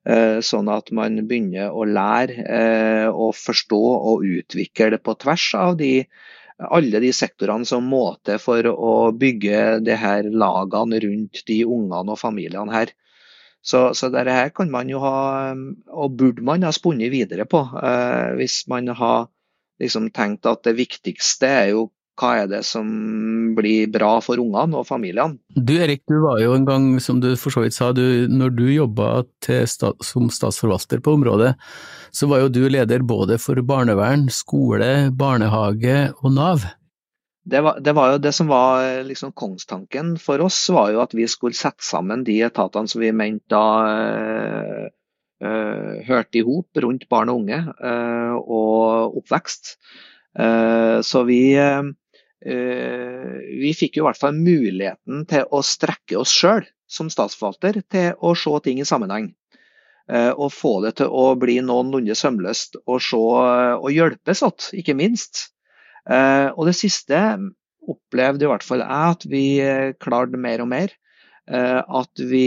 Uh, 0.07 0.39
sånn 0.45 0.69
at 0.73 0.91
man 0.95 1.23
begynner 1.25 1.73
å 1.73 1.87
lære 1.89 3.11
og 3.11 3.33
forstå 3.37 3.83
og 4.11 4.25
utvikle 4.25 4.91
det 4.95 5.01
på 5.05 5.15
tvers 5.21 5.47
av 5.57 5.77
de, 5.79 6.05
alle 6.59 7.01
de 7.03 7.11
sektorene 7.13 7.67
som 7.67 7.87
må 7.89 8.05
til 8.25 8.37
for 8.41 8.69
å 8.71 8.93
bygge 9.15 9.81
de 9.85 9.97
her 9.99 10.29
lagene 10.29 11.01
rundt 11.03 11.43
de 11.49 11.63
ungene 11.65 12.13
og 12.13 12.21
familiene 12.21 12.73
her. 12.73 12.93
Så, 13.65 13.95
så 13.97 14.11
dette 14.13 14.33
her 14.33 14.51
kan 14.53 14.69
man 14.69 14.89
jo 14.91 14.99
ha, 15.01 15.53
og 15.89 16.17
burde 16.19 16.43
man 16.45 16.63
ha 16.67 16.71
spunnet 16.75 17.09
videre 17.09 17.47
på, 17.49 17.63
eh, 17.81 18.35
hvis 18.37 18.59
man 18.69 18.91
har 18.93 19.25
liksom 19.81 20.11
tenkt 20.13 20.45
at 20.45 20.61
det 20.67 20.75
viktigste 20.77 21.49
er 21.49 21.71
jo 21.71 21.87
hva 22.19 22.31
er 22.41 22.47
det 22.51 22.61
som 22.67 22.87
blir 23.57 23.89
bra 23.91 24.13
for 24.23 24.39
ungene 24.41 24.79
og 24.79 24.87
familiene. 24.87 25.37
Du 25.55 25.73
Erik, 25.75 26.03
du 26.07 26.17
var 26.23 26.39
jo 26.43 26.55
en 26.55 26.67
gang, 26.67 26.87
som 27.03 27.19
du 27.23 27.33
for 27.39 27.53
så 27.53 27.65
vidt 27.65 27.75
sa, 27.75 27.91
du, 27.95 28.27
når 28.31 28.55
du 28.55 28.65
jobba 28.71 29.25
som 30.03 30.31
statsforvalter 30.31 31.03
på 31.03 31.17
området, 31.19 31.53
så 32.15 32.31
var 32.31 32.45
jo 32.45 32.53
du 32.53 32.63
leder 32.71 33.03
både 33.03 33.39
for 33.41 33.59
barnevern, 33.67 34.29
skole, 34.31 35.11
barnehage 35.15 36.09
og 36.21 36.35
Nav 36.35 36.67
det 37.45 37.61
var, 37.61 37.79
det 37.79 37.93
var, 37.93 38.11
jo 38.11 38.21
det 38.21 38.31
som 38.33 38.47
var 38.49 39.03
liksom 39.05 39.31
kongstanken 39.37 40.15
for 40.17 40.41
oss, 40.41 40.57
var 40.73 40.89
jo 40.95 41.01
at 41.03 41.13
vi 41.13 41.27
skulle 41.29 41.57
sette 41.57 41.85
sammen 41.85 42.25
de 42.25 42.39
etatene 42.47 42.89
som 42.89 43.03
vi 43.03 43.11
mente 43.13 43.45
da 43.53 43.65
øh, 43.91 44.87
øh, 45.45 45.91
hørte 46.07 46.41
i 46.41 46.45
hop 46.47 46.81
rundt 46.81 47.05
barn 47.09 47.29
og 47.29 47.43
unge 47.43 47.59
øh, 47.61 48.33
og 48.33 49.17
oppvekst. 49.21 49.77
så 51.07 51.23
vi, 51.23 51.55
vi 52.45 53.71
fikk 53.73 53.97
jo 53.97 54.03
i 54.03 54.05
hvert 54.05 54.19
fall 54.21 54.35
muligheten 54.37 55.23
til 55.25 55.47
å 55.49 55.63
strekke 55.65 56.19
oss 56.19 56.29
sjøl 56.29 56.67
som 56.85 57.09
statsforvalter 57.09 57.79
til 57.89 58.13
å 58.21 58.35
se 58.37 58.53
ting 58.67 58.77
i 58.83 58.85
sammenheng. 58.85 59.31
Og 60.37 60.53
få 60.53 60.75
det 60.83 60.91
til 60.99 61.09
å 61.09 61.31
bli 61.41 61.57
noenlunde 61.65 62.13
sømløst 62.13 62.77
og, 62.83 62.99
se, 63.01 63.17
og 63.17 63.89
hjelpes 63.89 64.45
åt, 64.45 64.69
ikke 64.77 64.93
minst. 64.93 65.47
Eh, 66.05 66.49
og 66.53 66.67
det 66.69 66.75
siste 66.77 67.21
opplevde 67.85 68.45
i 68.45 68.49
hvert 68.49 68.65
fall 68.65 68.83
jeg 68.83 69.15
at 69.15 69.25
vi 69.29 69.45
eh, 69.61 69.95
klarte 70.01 70.39
mer 70.41 70.63
og 70.63 70.69
mer. 70.73 70.93
Eh, 71.45 71.81
at 71.81 72.21
vi 72.29 72.45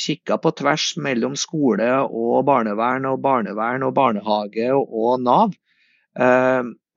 kikka 0.00 0.36
på 0.40 0.52
tvers 0.58 0.90
mellom 1.00 1.36
skole 1.40 1.88
og 2.04 2.42
barnevern, 2.48 3.08
og 3.08 3.22
barnevern 3.24 3.86
og 3.86 3.94
barnehage 3.96 4.72
og 4.76 5.22
Nav. 5.24 5.56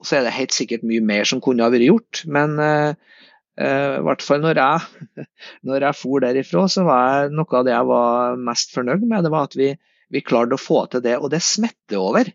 Så 0.03 0.17
er 0.17 0.25
det 0.25 0.35
helt 0.38 0.55
sikkert 0.55 0.85
mye 0.88 1.03
mer 1.03 1.27
som 1.27 1.41
kunne 1.43 1.65
ha 1.65 1.71
vært 1.73 1.88
gjort, 1.89 2.21
men 2.31 2.55
i 2.59 4.03
hvert 4.05 4.21
fall 4.23 4.39
når 4.39 4.62
jeg, 4.62 5.25
når 5.67 5.85
jeg 5.89 5.97
for 5.99 6.23
derifra, 6.23 6.62
så 6.71 6.85
var 6.88 7.01
jeg, 7.03 7.33
noe 7.35 7.57
av 7.59 7.65
det 7.67 7.73
jeg 7.73 7.89
var 7.89 8.38
mest 8.47 8.71
fornøyd 8.71 9.03
med, 9.03 9.25
det 9.27 9.33
var 9.33 9.49
at 9.49 9.57
vi, 9.59 9.73
vi 10.07 10.23
klarte 10.23 10.55
å 10.55 10.62
få 10.62 10.85
til 10.93 11.03
det. 11.03 11.17
Og 11.19 11.27
det 11.33 11.41
smitter 11.43 11.99
over 11.99 12.31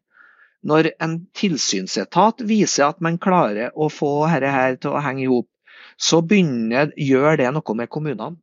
når 0.64 0.90
en 1.04 1.18
tilsynsetat 1.36 2.44
viser 2.48 2.88
at 2.88 3.02
man 3.04 3.20
klarer 3.20 3.74
å 3.76 3.90
få 3.92 4.24
dette 4.32 4.52
her 4.52 4.78
til 4.80 4.96
å 4.96 5.02
henge 5.04 5.26
i 5.26 5.30
hop, 5.30 5.48
så 6.00 6.22
begynner, 6.24 6.92
gjør 6.96 7.38
det 7.40 7.50
noe 7.54 7.76
med 7.78 7.90
kommunene. 7.92 8.40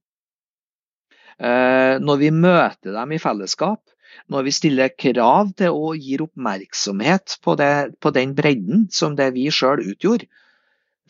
Eh, 1.41 1.97
når 1.97 2.19
vi 2.21 2.29
møter 2.36 2.93
dem 2.93 3.15
i 3.15 3.19
fellesskap, 3.21 3.81
når 4.32 4.45
vi 4.47 4.54
stiller 4.56 4.93
krav 4.93 5.52
til 5.60 5.76
og 5.76 5.97
gir 6.00 6.24
oppmerksomhet 6.26 7.38
på, 7.43 7.56
det, 7.60 7.74
på 8.00 8.12
den 8.15 8.36
bredden 8.38 8.88
som 8.91 9.17
det 9.19 9.32
vi 9.36 9.50
sjøl 9.54 9.84
utgjorde, 9.93 10.28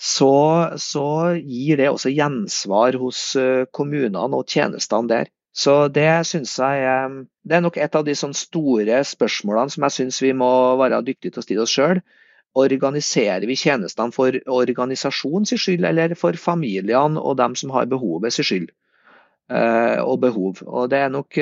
så, 0.02 0.34
så, 0.82 1.06
gir 1.38 1.78
det 1.78 1.92
også 1.92 2.10
gjensvar 2.10 2.98
hos 2.98 3.36
eh, 3.38 3.68
kommunene 3.70 4.24
og 4.34 4.50
tjenestene 4.50 5.12
der. 5.12 5.30
Så 5.54 5.92
det 5.92 6.24
syns 6.26 6.56
jeg 6.58 7.26
Det 7.44 7.58
er 7.58 7.62
nok 7.62 7.78
et 7.78 7.96
av 7.96 8.06
de 8.08 8.16
sånn 8.16 8.34
store 8.34 9.02
spørsmålene 9.04 9.74
som 9.74 9.84
jeg 9.84 9.96
syns 9.98 10.22
vi 10.24 10.32
må 10.34 10.50
være 10.80 11.02
dyktige 11.06 11.36
til 11.36 11.42
å 11.42 11.46
stille 11.46 11.66
oss 11.68 11.76
sjøl. 11.76 12.00
Organiserer 12.58 13.46
vi 13.48 13.60
tjenestene 13.60 14.16
for 14.16 14.36
organisasjonens 14.48 15.54
skyld, 15.54 15.86
eller 15.86 16.16
for 16.16 16.40
familiene 16.40 17.20
og 17.20 17.38
dem 17.38 17.58
som 17.60 17.76
har 17.76 17.92
behovet 17.92 18.34
sin 18.34 18.48
skyld? 18.48 18.72
og 19.52 20.22
behov. 20.22 20.62
Og 20.64 20.86
det 20.88 21.00
er 21.04 21.10
nok 21.12 21.38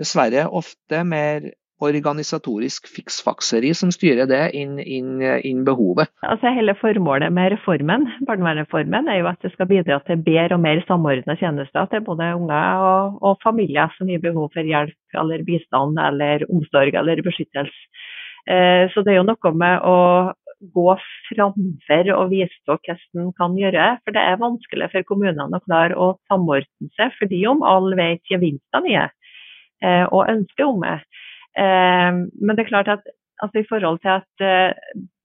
dessverre 0.00 0.46
ofte 0.50 1.02
mer 1.04 1.50
organisatorisk 1.82 2.86
fiksfakseri 2.94 3.72
som 3.74 3.90
styrer 3.94 4.28
det, 4.30 4.42
inn, 4.58 4.76
inn, 4.78 5.16
inn, 5.42 5.64
behovet. 5.66 6.10
Altså 6.26 6.52
Hele 6.54 6.76
formålet 6.78 7.32
med 7.34 7.52
reformen, 7.56 8.06
barnevernsreformen 8.28 9.10
er 9.10 9.22
jo 9.22 9.30
at 9.32 9.42
det 9.42 9.52
skal 9.54 9.70
bidra 9.70 9.98
til 10.06 10.22
bedre 10.22 10.58
og 10.58 10.62
mer 10.62 10.82
samordna 10.88 11.36
tjenester 11.40 11.88
til 11.90 12.04
både 12.06 12.32
unger 12.38 12.86
og, 12.86 13.18
og, 13.22 13.40
familier 13.42 13.90
som 13.96 14.10
har 14.12 14.22
behov 14.22 14.52
for 14.54 14.68
hjelp 14.74 15.18
eller 15.22 15.42
bistand 15.48 15.98
eller 15.98 16.46
omsorg 16.50 16.94
eller 17.02 17.24
beskyttelse. 17.26 17.90
Eh, 18.50 18.88
så 18.90 19.02
det 19.02 19.12
er 19.12 19.20
jo 19.20 19.26
noe 19.28 19.52
med 19.54 19.84
å 19.86 19.98
gå 20.74 20.92
framfor 21.28 22.10
og 22.14 22.30
vise 22.30 22.54
hvordan 22.66 23.00
en 23.18 23.32
kan 23.38 23.56
gjøre. 23.58 23.86
For 24.04 24.14
det 24.14 24.22
er 24.22 24.38
vanskelig 24.38 24.88
for 24.92 25.06
kommunene 25.08 25.58
å 25.58 25.64
klare 25.64 25.98
å 25.98 26.12
samordne 26.30 26.90
seg, 26.98 27.14
fordi 27.18 27.42
om 27.50 27.64
alle 27.66 27.98
vet 27.98 28.30
gevinstene 28.30 28.92
i 28.92 28.98
det 29.00 29.08
og 29.82 30.28
ønsker 30.30 30.64
om 30.68 30.84
det. 30.84 30.98
Eh, 31.58 32.12
men 32.40 32.56
det 32.56 32.64
er 32.64 32.70
klart 32.70 32.88
at 32.88 33.02
altså, 33.42 33.60
i 33.60 33.68
forhold 33.68 34.00
til 34.00 34.12
at 34.18 34.44
eh, 34.46 34.72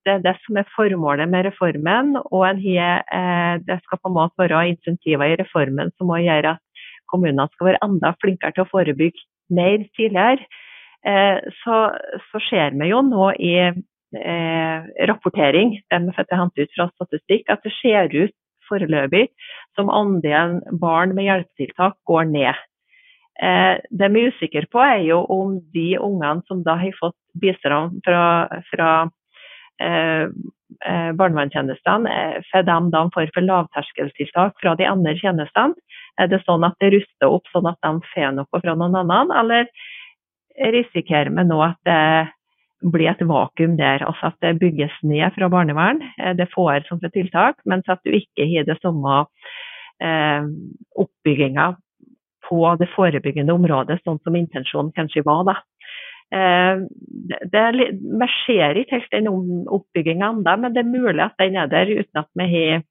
det 0.08 0.14
er 0.14 0.24
det 0.24 0.36
som 0.44 0.60
er 0.60 0.72
formålet 0.76 1.28
med 1.30 1.46
reformen, 1.48 2.16
og 2.32 2.46
har, 2.48 3.04
eh, 3.20 3.56
det 3.68 3.80
skal 3.84 4.00
på 4.00 4.12
en 4.12 4.18
måte 4.20 4.40
være 4.40 4.70
insentiver 4.74 5.34
i 5.34 5.40
reformen 5.42 5.92
som 5.98 6.08
må 6.08 6.22
gjøre 6.24 6.56
at 6.56 6.64
kommunene 7.12 7.48
skal 7.52 7.72
være 7.72 7.84
enda 7.84 8.14
flinkere 8.22 8.56
til 8.56 8.66
å 8.66 8.72
forebygge 8.72 9.28
mer 9.50 9.84
tidligere, 9.96 10.44
så, 11.64 11.76
så 12.32 12.40
ser 12.50 12.74
vi 12.76 12.90
jo 12.90 12.98
nå 13.06 13.30
i 13.40 13.54
eh, 13.70 14.88
rapportering 15.08 15.78
den 15.94 16.10
er 16.10 16.36
hentet 16.36 16.68
ut 16.68 16.74
fra 16.76 16.88
statistikk, 16.90 17.46
at 17.48 17.64
det 17.64 17.72
ser 17.78 18.12
ut 18.12 18.36
foreløpig 18.68 19.30
som 19.78 19.92
andelen 19.94 20.60
barn 20.82 21.16
med 21.16 21.30
hjelpetiltak 21.30 21.96
går 22.10 22.28
ned. 22.34 22.67
Eh, 23.38 23.78
det 23.94 24.10
vi 24.14 24.24
er 24.24 24.34
usikre 24.34 24.66
på, 24.72 24.82
er 24.82 25.04
jo 25.06 25.22
om 25.34 25.58
de 25.74 25.92
ungene 26.02 26.42
som 26.50 26.64
da 26.66 26.78
har 26.82 26.96
fått 26.98 27.18
bistand 27.38 28.00
fra, 28.06 28.22
fra 28.72 28.92
eh, 29.82 30.30
eh 30.86 31.12
barnevernstjenestene, 31.20 32.10
eh, 32.10 32.48
får 32.52 32.66
de 32.66 32.78
da 32.96 33.04
får 33.14 33.30
for 33.36 33.46
lavterskeltiltak 33.46 34.58
fra 34.62 34.74
de 34.80 34.90
andre 34.90 35.14
tjenestene? 35.22 35.78
Er 36.18 36.32
det 36.32 36.42
sånn 36.48 36.66
at 36.66 36.74
det 36.82 36.96
ruster 36.96 37.30
opp 37.30 37.46
sånn 37.54 37.70
at 37.70 37.78
de 37.86 37.94
får 38.16 38.34
noe 38.34 38.64
fra 38.64 38.74
noen 38.74 38.98
annen, 39.04 39.32
eller 39.38 39.70
risikerer 40.58 41.30
vi 41.30 41.46
nå 41.46 41.62
at 41.62 41.78
det 41.86 42.34
blir 42.90 43.12
et 43.12 43.22
vakuum 43.22 43.78
der? 43.78 44.02
Altså 44.02 44.32
at 44.32 44.42
det 44.42 44.58
bygges 44.58 44.98
ned 45.04 45.30
fra 45.38 45.50
barnevern, 45.54 46.02
det 46.34 46.50
får 46.56 46.90
som 46.90 46.98
for 46.98 47.14
tiltak, 47.14 47.62
mens 47.70 47.86
at 47.86 48.02
du 48.02 48.18
ikke 48.18 48.50
har 48.50 48.66
det 48.66 48.82
samme 48.82 49.28
eh, 50.02 50.50
oppbygginga 50.98 51.76
på 52.48 52.62
det 52.80 52.90
forebyggende 52.96 53.56
området, 53.56 54.00
sånn 54.04 54.20
som 54.24 54.38
intensjonen 54.40 54.94
kanskje 54.96 55.26
var. 55.28 55.44
da. 55.48 55.58
Eh, 56.38 56.84
vi 58.20 58.30
ser 58.46 58.80
ikke 58.80 59.00
helt 59.00 59.14
den 59.16 59.30
oppbygginga 59.32 60.32
ennå, 60.34 60.56
men 60.64 60.74
det 60.76 60.84
er 60.84 60.90
mulig 60.92 61.24
at 61.24 61.38
den 61.40 61.56
er 61.56 61.72
der 61.72 61.92
uten 61.92 62.24
at 62.24 62.32
vi 62.36 62.50
har 62.54 62.84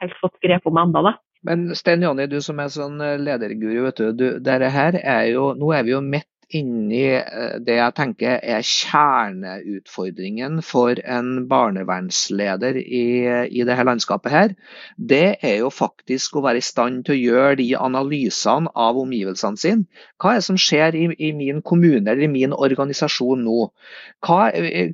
helt 0.00 0.16
fått 0.20 0.40
grep 0.44 0.66
om 0.68 0.80
ennå. 0.80 1.14
Men 1.42 1.70
Sten 1.74 2.02
Jonny, 2.04 2.26
du 2.28 2.40
som 2.44 2.60
er 2.60 2.72
sånn 2.72 3.00
lederguru, 3.00 3.86
vet 3.86 4.00
du, 4.12 4.36
du 4.36 4.50
her 4.50 4.96
er 5.00 5.24
jo, 5.32 5.54
nå 5.56 5.72
er 5.72 5.86
vi 5.86 5.94
jo 5.94 6.02
midt 6.04 6.28
inni 6.56 7.04
eh, 7.16 7.58
det 7.62 7.76
jeg 7.76 7.94
tenker 7.96 8.40
er 8.42 8.64
kjerneutfordringen 8.66 10.60
for 10.66 10.98
en 11.04 11.46
barnevernsleder 11.50 12.78
i, 12.80 13.04
i 13.46 13.64
dette 13.66 13.86
landskapet 13.86 14.34
her, 14.34 14.54
det 14.96 15.38
er 15.46 15.56
jo 15.60 15.70
faktisk 15.74 16.36
å 16.36 16.44
være 16.46 16.62
i 16.62 16.66
stand 16.66 17.04
til 17.06 17.16
å 17.16 17.20
gjøre 17.20 17.60
de 17.62 17.68
analysene 17.78 18.72
av 18.74 18.98
omgivelsene 19.00 19.60
sine. 19.60 20.02
Hva 20.20 20.34
er 20.34 20.40
det 20.40 20.48
som 20.48 20.58
skjer 20.60 20.98
i, 20.98 21.06
i 21.18 21.32
min 21.36 21.62
kommune 21.62 22.04
eller 22.04 22.26
i 22.26 22.32
min 22.32 22.56
organisasjon 22.56 23.46
nå? 23.46 23.70
Hva, 24.26 24.50
eh, 24.50 24.90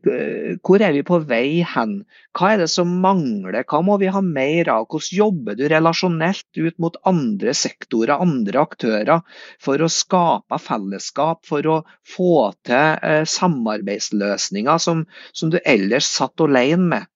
hvor 0.62 0.82
er 0.82 0.92
vi 0.96 1.06
på 1.06 1.22
vei 1.24 1.64
hen? 1.74 2.02
Hva 2.36 2.50
er 2.52 2.60
det 2.60 2.68
som 2.68 2.90
mangler? 3.00 3.64
Hva 3.64 3.80
må 3.84 3.96
vi 4.02 4.10
ha 4.12 4.20
mer 4.20 4.68
av? 4.68 4.84
Hvordan 4.92 5.16
jobber 5.18 5.56
du 5.56 5.64
relasjonelt 5.72 6.60
ut 6.60 6.76
mot 6.82 6.98
andre 7.08 7.54
sektorer, 7.56 8.12
andre 8.20 8.60
aktører, 8.60 9.22
for 9.62 9.80
å 9.80 9.88
skape 9.92 10.60
fellesskap? 10.60 11.44
for 11.46 11.66
å 11.70 11.76
få 12.04 12.52
til 12.66 13.04
eh, 13.06 13.24
samarbeidsløsninger 13.28 14.80
som, 14.82 15.04
som, 15.32 15.52
du 15.52 15.60
ellers 15.64 16.08
satt 16.10 16.40
alene 16.42 16.90
med. 16.92 17.10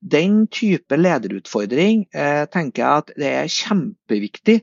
Den 0.00 0.44
type 0.52 0.96
lederutfordring 0.96 2.04
eh, 2.14 2.44
tenker 2.52 2.82
jeg 2.82 3.02
at 3.02 3.12
det 3.20 3.30
er 3.30 3.52
kjempeviktig 3.52 4.60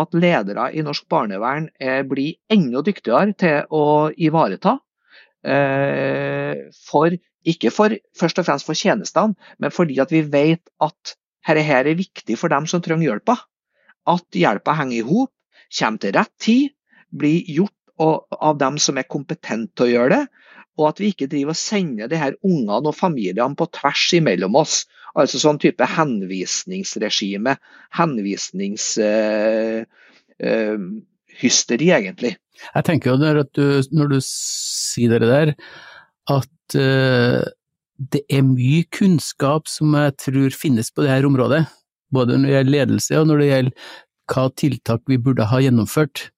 at 0.00 0.16
ledere 0.16 0.70
i 0.74 0.84
norsk 0.86 1.06
barnevern 1.10 1.68
eh, 1.80 2.02
blir 2.06 2.36
enda 2.52 2.82
dyktigere 2.84 3.36
til 3.38 3.74
å 3.74 4.10
ivareta. 4.16 4.78
Eh, 5.44 6.66
for, 6.88 7.16
ikke 7.44 7.70
for, 7.74 7.94
først 8.16 8.40
og 8.40 8.46
fremst 8.48 8.66
for 8.68 8.78
tjenestene, 8.78 9.36
men 9.60 9.74
fordi 9.74 9.98
at 10.02 10.12
vi 10.12 10.22
vet 10.32 10.64
at 10.82 11.16
dette 11.44 11.64
her 11.64 11.84
er 11.84 11.98
viktig 11.98 12.38
for 12.40 12.48
dem 12.52 12.66
som 12.70 12.80
trenger 12.84 13.10
hjelpa. 13.10 13.36
At 14.08 14.24
hjelpa 14.36 14.76
henger 14.78 14.96
i 14.98 15.04
hop, 15.04 15.32
kommer 15.78 16.00
til 16.00 16.14
rett 16.16 16.32
tid, 16.40 16.72
blir 17.14 17.44
gjort 17.52 17.72
av 18.00 18.58
dem 18.58 18.78
som 18.82 18.98
er 18.98 19.06
kompetente 19.10 19.74
til 19.76 19.86
å 19.86 19.92
gjøre 19.92 20.14
det. 20.16 20.24
Og 20.80 20.88
at 20.88 20.98
vi 20.98 21.12
ikke 21.12 21.28
driver 21.30 21.54
og 21.54 21.60
sender 21.60 22.10
de 22.10 22.18
her 22.18 22.34
ungene 22.42 22.88
og 22.90 22.96
familiene 22.96 23.54
på 23.58 23.68
tvers 23.76 24.08
imellom 24.18 24.56
oss. 24.58 24.80
Altså 25.14 25.38
sånn 25.38 25.60
type 25.62 25.86
henvisningsregime. 25.86 27.54
Henvisningshysteri, 27.94 29.84
uh, 30.42 31.92
uh, 31.92 31.98
egentlig. 32.00 32.32
Jeg 32.64 32.86
tenker 32.88 33.12
jo 33.12 33.16
når 33.20 33.44
du, 33.54 33.66
når 33.94 34.16
du 34.16 34.18
sier 34.24 35.14
det 35.14 35.30
der, 35.30 35.54
at 36.32 36.50
uh, 36.78 37.42
det 37.98 38.24
er 38.32 38.44
mye 38.46 38.84
kunnskap 38.94 39.68
som 39.70 39.94
jeg 39.96 40.16
tror 40.22 40.56
finnes 40.56 40.90
på 40.90 41.04
dette 41.04 41.28
området. 41.28 41.64
Både 42.14 42.38
når 42.38 42.46
det 42.46 42.54
gjelder 42.56 42.74
ledelse 42.74 43.18
og 43.20 43.28
når 43.28 43.40
det 43.40 43.50
gjelder 43.50 43.90
hva 44.32 44.44
tiltak 44.56 45.02
vi 45.10 45.20
burde 45.20 45.46
ha 45.50 45.60
gjennomført. 45.62 46.28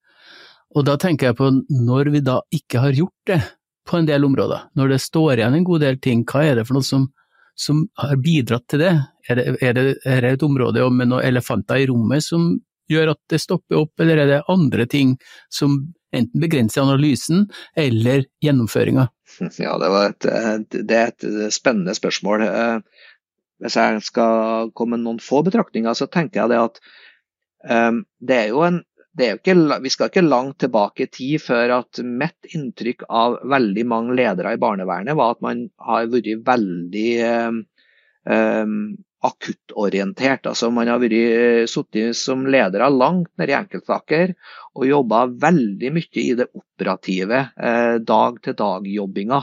Og 0.77 0.85
da 0.89 0.97
tenker 1.01 1.31
jeg 1.31 1.39
på 1.39 1.51
når 1.71 2.11
vi 2.13 2.23
da 2.25 2.41
ikke 2.55 2.83
har 2.83 2.97
gjort 2.97 3.31
det 3.31 3.41
på 3.87 4.01
en 4.01 4.09
del 4.09 4.27
områder, 4.27 4.67
når 4.75 4.93
det 4.93 5.05
står 5.05 5.39
igjen 5.39 5.55
en 5.55 5.67
god 5.67 5.85
del 5.85 5.99
ting, 6.03 6.25
hva 6.27 6.43
er 6.43 6.59
det 6.59 6.67
for 6.67 6.77
noe 6.77 6.87
som, 6.87 7.07
som 7.55 7.85
har 8.03 8.17
bidratt 8.19 8.67
til 8.73 8.83
det? 8.83 8.95
Er 9.31 9.39
det, 9.39 9.45
er 9.63 9.77
det, 9.77 9.85
er 10.05 10.25
det 10.25 10.33
et 10.35 10.47
område 10.47 10.89
med 10.91 11.13
noen 11.13 11.23
elefanter 11.25 11.85
i 11.85 11.87
rommet 11.91 12.27
som 12.27 12.57
gjør 12.91 13.15
at 13.15 13.21
det 13.31 13.41
stopper 13.43 13.85
opp, 13.85 13.95
eller 14.03 14.23
er 14.23 14.31
det 14.31 14.43
andre 14.51 14.87
ting 14.91 15.15
som 15.55 15.79
enten 16.15 16.43
begrenser 16.43 16.83
analysen 16.83 17.47
eller 17.79 18.27
gjennomføringa? 18.43 19.07
Ja, 19.67 19.77
det, 19.83 19.91
et, 20.07 20.77
det, 20.77 20.97
er 20.97 21.13
et 21.13 21.55
spennende 21.55 21.95
spørsmål. 21.97 22.45
Eh, 22.47 23.07
hvis 23.63 23.79
jeg 23.79 24.03
skal 24.05 24.71
komme 24.77 24.99
med 24.99 25.07
noen 25.07 25.23
få 25.23 25.43
betraktninger, 25.47 25.97
så 25.97 26.09
tenker 26.13 26.43
jeg 26.43 26.53
det 26.53 26.61
at 26.61 26.81
um, 27.71 28.03
det 28.21 28.37
er 28.37 28.53
jo 28.53 28.63
en 28.67 28.83
ikke, 29.17 29.55
vi 29.81 29.89
skal 29.89 30.11
ikke 30.11 30.27
langt 30.27 30.59
tilbake 30.61 31.07
i 31.07 31.09
tid 31.09 31.41
før 31.41 31.79
at 31.79 32.01
mitt 32.05 32.51
inntrykk 32.53 33.07
av 33.09 33.39
veldig 33.49 33.85
mange 33.89 34.17
ledere 34.19 34.53
i 34.53 34.61
barnevernet 34.61 35.17
var 35.17 35.37
at 35.37 35.45
man 35.45 35.63
har 35.81 36.11
vært 36.13 36.45
veldig 36.45 37.07
eh, 37.25 37.57
eh, 38.29 38.75
akuttorientert. 39.27 40.47
Altså 40.51 40.71
man 40.75 40.91
har 40.91 41.01
vært 41.03 41.17
eh, 41.19 41.65
sittet 41.71 42.19
som 42.19 42.47
ledere 42.51 42.89
langt 42.93 43.33
nede 43.41 43.55
i 43.55 43.59
enkeltsaker 43.59 44.35
og 44.77 44.87
jobba 44.89 45.27
veldig 45.47 45.93
mye 45.97 46.23
i 46.23 46.33
det 46.39 46.49
operative, 46.55 47.43
eh, 47.57 47.99
dag-til-dag-jobbinga. 48.07 49.43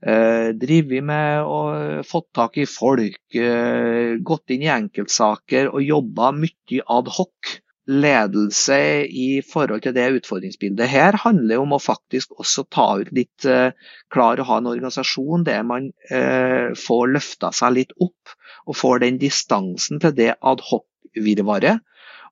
Eh, 0.00 0.50
drevet 0.56 1.04
med 1.04 1.44
og 1.44 2.04
fått 2.08 2.30
tak 2.36 2.56
i 2.62 2.68
folk, 2.68 3.20
eh, 3.36 4.16
gått 4.24 4.54
inn 4.54 4.64
i 4.64 4.72
enkeltsaker 4.72 5.68
og 5.74 5.84
jobba 5.84 6.30
mye 6.32 6.86
ad 6.88 7.10
hoc 7.18 7.58
ledelse 7.90 8.78
i 9.06 9.40
forhold 9.46 9.82
til 9.84 9.94
det 9.96 10.06
utfordringsbildet 10.20 10.88
her 10.90 11.18
handler 11.24 11.62
om 11.62 11.74
å 11.74 11.82
faktisk 11.82 12.32
også 12.38 12.64
ta 12.70 12.86
ut 13.02 13.10
litt 13.16 13.46
uh, 13.48 13.72
Klare 14.12 14.44
å 14.44 14.48
ha 14.48 14.58
en 14.60 14.70
organisasjon 14.70 15.46
der 15.46 15.62
man 15.66 15.90
uh, 16.12 16.70
får 16.78 17.14
løfta 17.16 17.52
seg 17.56 17.76
litt 17.78 17.94
opp 17.98 18.34
og 18.66 18.76
får 18.78 19.02
den 19.04 19.18
distansen 19.20 20.00
til 20.02 20.14
det 20.14 20.34
adhoc-virvaret. 20.40 21.80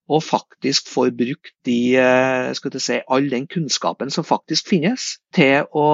Og 0.09 0.23
faktisk 0.25 0.89
får 0.89 1.11
brukt 1.17 1.53
de, 1.69 1.99
uh, 2.01 2.79
si, 2.81 3.01
all 3.09 3.27
den 3.29 3.49
kunnskapen 3.51 4.13
som 4.15 4.25
faktisk 4.25 4.71
finnes, 4.71 5.19
til 5.37 5.67
å 5.77 5.89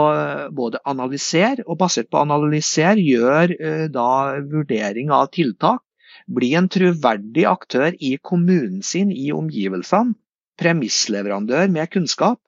både 0.55 0.83
analysere, 0.87 1.65
og 1.67 1.81
basert 1.81 2.13
på 2.13 2.21
analysere 2.23 3.01
gjøre 3.03 3.89
da 3.95 4.11
vurdering 4.45 5.11
av 5.15 5.33
tiltak 5.35 5.83
bli 6.27 6.53
en 6.59 6.69
troverdig 6.73 7.45
aktør 7.49 7.97
i 8.01 8.17
kommunen 8.23 8.83
sin, 8.83 9.13
i 9.13 9.31
omgivelsene. 9.35 10.17
Premissleverandør 10.61 11.67
med 11.73 11.91
kunnskap. 11.91 12.39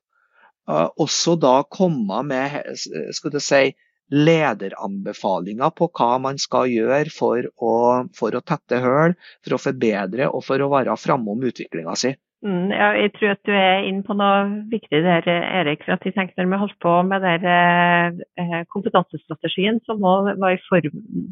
Uh, 0.67 0.89
også 1.03 1.35
da 1.39 1.61
komme 1.71 2.23
med 2.27 2.77
skal 3.15 3.35
du 3.35 3.41
si, 3.43 3.75
lederanbefalinger 4.15 5.73
på 5.75 5.89
hva 5.99 6.13
man 6.23 6.39
skal 6.39 6.71
gjøre 6.71 7.11
for 7.11 7.49
å, 7.59 7.73
for 8.15 8.37
å 8.39 8.43
tette 8.47 8.79
hull, 8.83 9.17
for 9.43 9.57
å 9.57 9.63
forbedre 9.63 10.29
og 10.31 10.45
for 10.47 10.63
å 10.63 10.71
være 10.71 10.95
framme 11.01 11.35
om 11.35 11.47
utviklinga 11.51 11.97
si. 11.99 12.15
Mm, 12.47 12.69
ja, 12.71 12.93
jeg 12.95 13.11
tror 13.17 13.33
at 13.33 13.49
du 13.49 13.51
er 13.57 13.87
inne 13.89 14.05
på 14.07 14.15
noe 14.15 14.43
viktig 14.71 15.01
der, 15.03 15.25
Erik. 15.27 15.83
for 15.83 15.97
at 15.97 16.05
jeg 16.07 16.15
tenkte 16.15 16.45
Når 16.45 16.53
vi 16.53 16.61
holdt 16.61 16.79
på 16.85 16.93
med 17.03 17.25
der, 17.25 18.21
eh, 18.39 18.61
kompetansestrategien 18.71 19.81
som, 19.87 20.05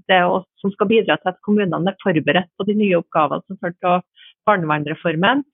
det, 0.09 0.21
som, 0.59 0.73
skal 0.73 0.91
bidra 0.91 1.17
til 1.21 1.31
at 1.31 1.39
kommunene 1.47 1.93
er 1.93 2.01
forberedt 2.03 2.51
på 2.59 2.67
de 2.67 2.75
nye 2.81 2.99
oppgavene 2.99 3.47
som 3.47 3.61
følger 3.63 3.91
av 3.93 4.03
barnevernsreformen, 4.49 5.45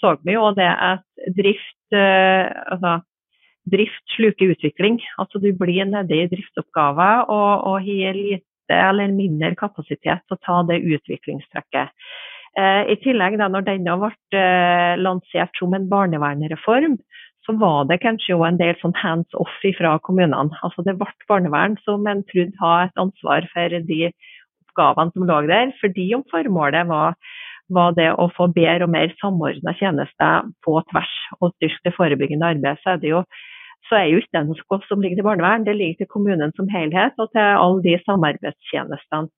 så 0.00 0.16
vi 0.24 0.38
jo 0.38 0.48
det 0.56 0.72
at 0.72 1.04
drift, 1.36 1.82
eh, 1.92 2.48
altså, 2.72 3.02
drift 3.68 4.16
sluker 4.16 4.56
utvikling. 4.56 5.02
Altså 5.18 5.38
Du 5.38 5.52
blir 5.52 5.84
nede 5.84 6.16
i 6.16 6.30
driftsoppgaver 6.32 7.28
og, 7.28 7.52
og 7.68 7.76
har 7.84 8.16
lite 8.16 8.42
eller 8.72 9.12
mindre 9.12 9.52
kapasitet 9.54 10.24
til 10.24 10.38
å 10.38 10.40
ta 10.40 10.62
det 10.70 10.80
utviklingstrekket. 10.80 11.92
Eh, 12.54 12.92
I 12.92 12.96
tillegg, 13.02 13.34
da 13.40 13.48
når 13.50 13.66
denne 13.66 13.96
ble 13.98 14.12
eh, 14.38 14.94
lansert 15.00 15.58
som 15.58 15.74
en 15.74 15.88
barnevernsreform, 15.90 16.98
så 17.44 17.54
var 17.60 17.88
det 17.90 18.00
kanskje 18.04 18.36
en 18.46 18.60
del 18.60 18.76
sånn 18.80 18.94
hands 18.96 19.34
off 19.36 19.56
fra 19.78 19.96
kommunene. 20.06 20.54
Altså 20.62 20.84
Det 20.86 20.94
ble 21.00 21.10
barnevern 21.28 21.74
som 21.82 22.06
en 22.06 22.22
trodde 22.30 22.60
hadde 22.60 22.92
et 22.92 23.02
ansvar 23.04 23.48
for 23.52 23.80
de 23.90 23.98
oppgavene 24.08 25.12
som 25.12 25.26
lå 25.28 25.40
der, 25.50 25.74
fordi 25.80 26.06
om 26.14 26.22
formålet 26.30 26.86
var, 26.88 27.18
var 27.74 27.98
det 27.98 28.12
å 28.14 28.30
få 28.36 28.48
bedre 28.54 28.86
og 28.86 28.94
mer 28.94 29.12
samordna 29.18 29.74
tjenester 29.80 30.48
på 30.64 30.78
tvers 30.92 31.12
og 31.40 31.52
styrke 31.56 31.90
det 31.90 31.96
forebyggende 31.98 32.54
arbeidet. 32.54 32.80
Så 32.84 32.94
er 32.94 33.02
det 33.02 33.12
jo 33.12 33.26
så 33.84 33.98
er 33.98 34.06
jo 34.08 34.20
ikke 34.22 34.32
det 34.32 34.46
noe 34.48 34.78
som 34.88 35.02
ligger 35.02 35.18
til 35.18 35.26
barnevern, 35.26 35.66
det 35.66 35.74
ligger 35.76 35.98
til 35.98 36.08
kommunen 36.08 36.54
som 36.56 36.70
helhet 36.72 37.18
og 37.20 37.28
til 37.34 37.44
alle 37.44 37.82
de 37.84 37.98
samarbeidstjenestene 38.06 39.28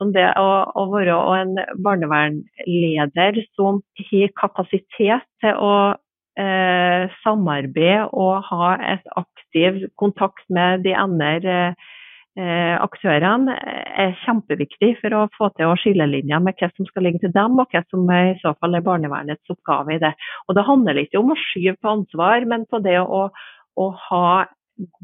som 0.00 0.12
det 0.14 0.26
å, 0.38 0.48
å 0.76 0.86
være 0.92 1.16
en 1.40 1.54
barnevernleder 1.84 3.42
som 3.56 3.80
har 4.10 4.34
kapasitet 4.40 5.26
til 5.42 5.60
å 5.60 5.76
eh, 6.40 7.12
samarbeide 7.22 8.08
og 8.12 8.48
ha 8.50 8.72
et 8.94 9.06
aktiv 9.16 9.86
kontakt 10.00 10.44
med 10.52 10.84
de 10.86 10.94
andre 10.98 11.56
eh, 12.36 12.74
aktørene, 12.76 13.56
er 13.96 14.16
kjempeviktig 14.24 14.94
for 15.00 15.16
å 15.16 15.24
få 15.36 15.50
til 15.56 15.72
å 15.72 15.78
skille 15.80 16.08
linjer 16.10 16.42
med 16.44 16.58
hva 16.60 16.70
som 16.74 16.88
skal 16.90 17.08
ligge 17.08 17.24
til 17.24 17.34
dem, 17.36 17.56
og 17.60 17.72
hva 17.72 17.82
som 17.90 18.04
i 18.12 18.36
så 18.42 18.52
fall 18.60 18.76
er 18.76 18.84
barnevernets 18.86 19.54
oppgave 19.54 19.96
i 19.96 20.02
det. 20.02 20.12
Og 20.46 20.58
Det 20.58 20.68
handler 20.68 21.02
ikke 21.02 21.22
om 21.22 21.32
å 21.32 21.40
skyve 21.48 21.78
på 21.80 21.94
ansvar, 21.96 22.48
men 22.48 22.68
på 22.68 22.82
det 22.84 23.00
å, 23.00 23.26
å 23.76 23.90
ha 24.10 24.28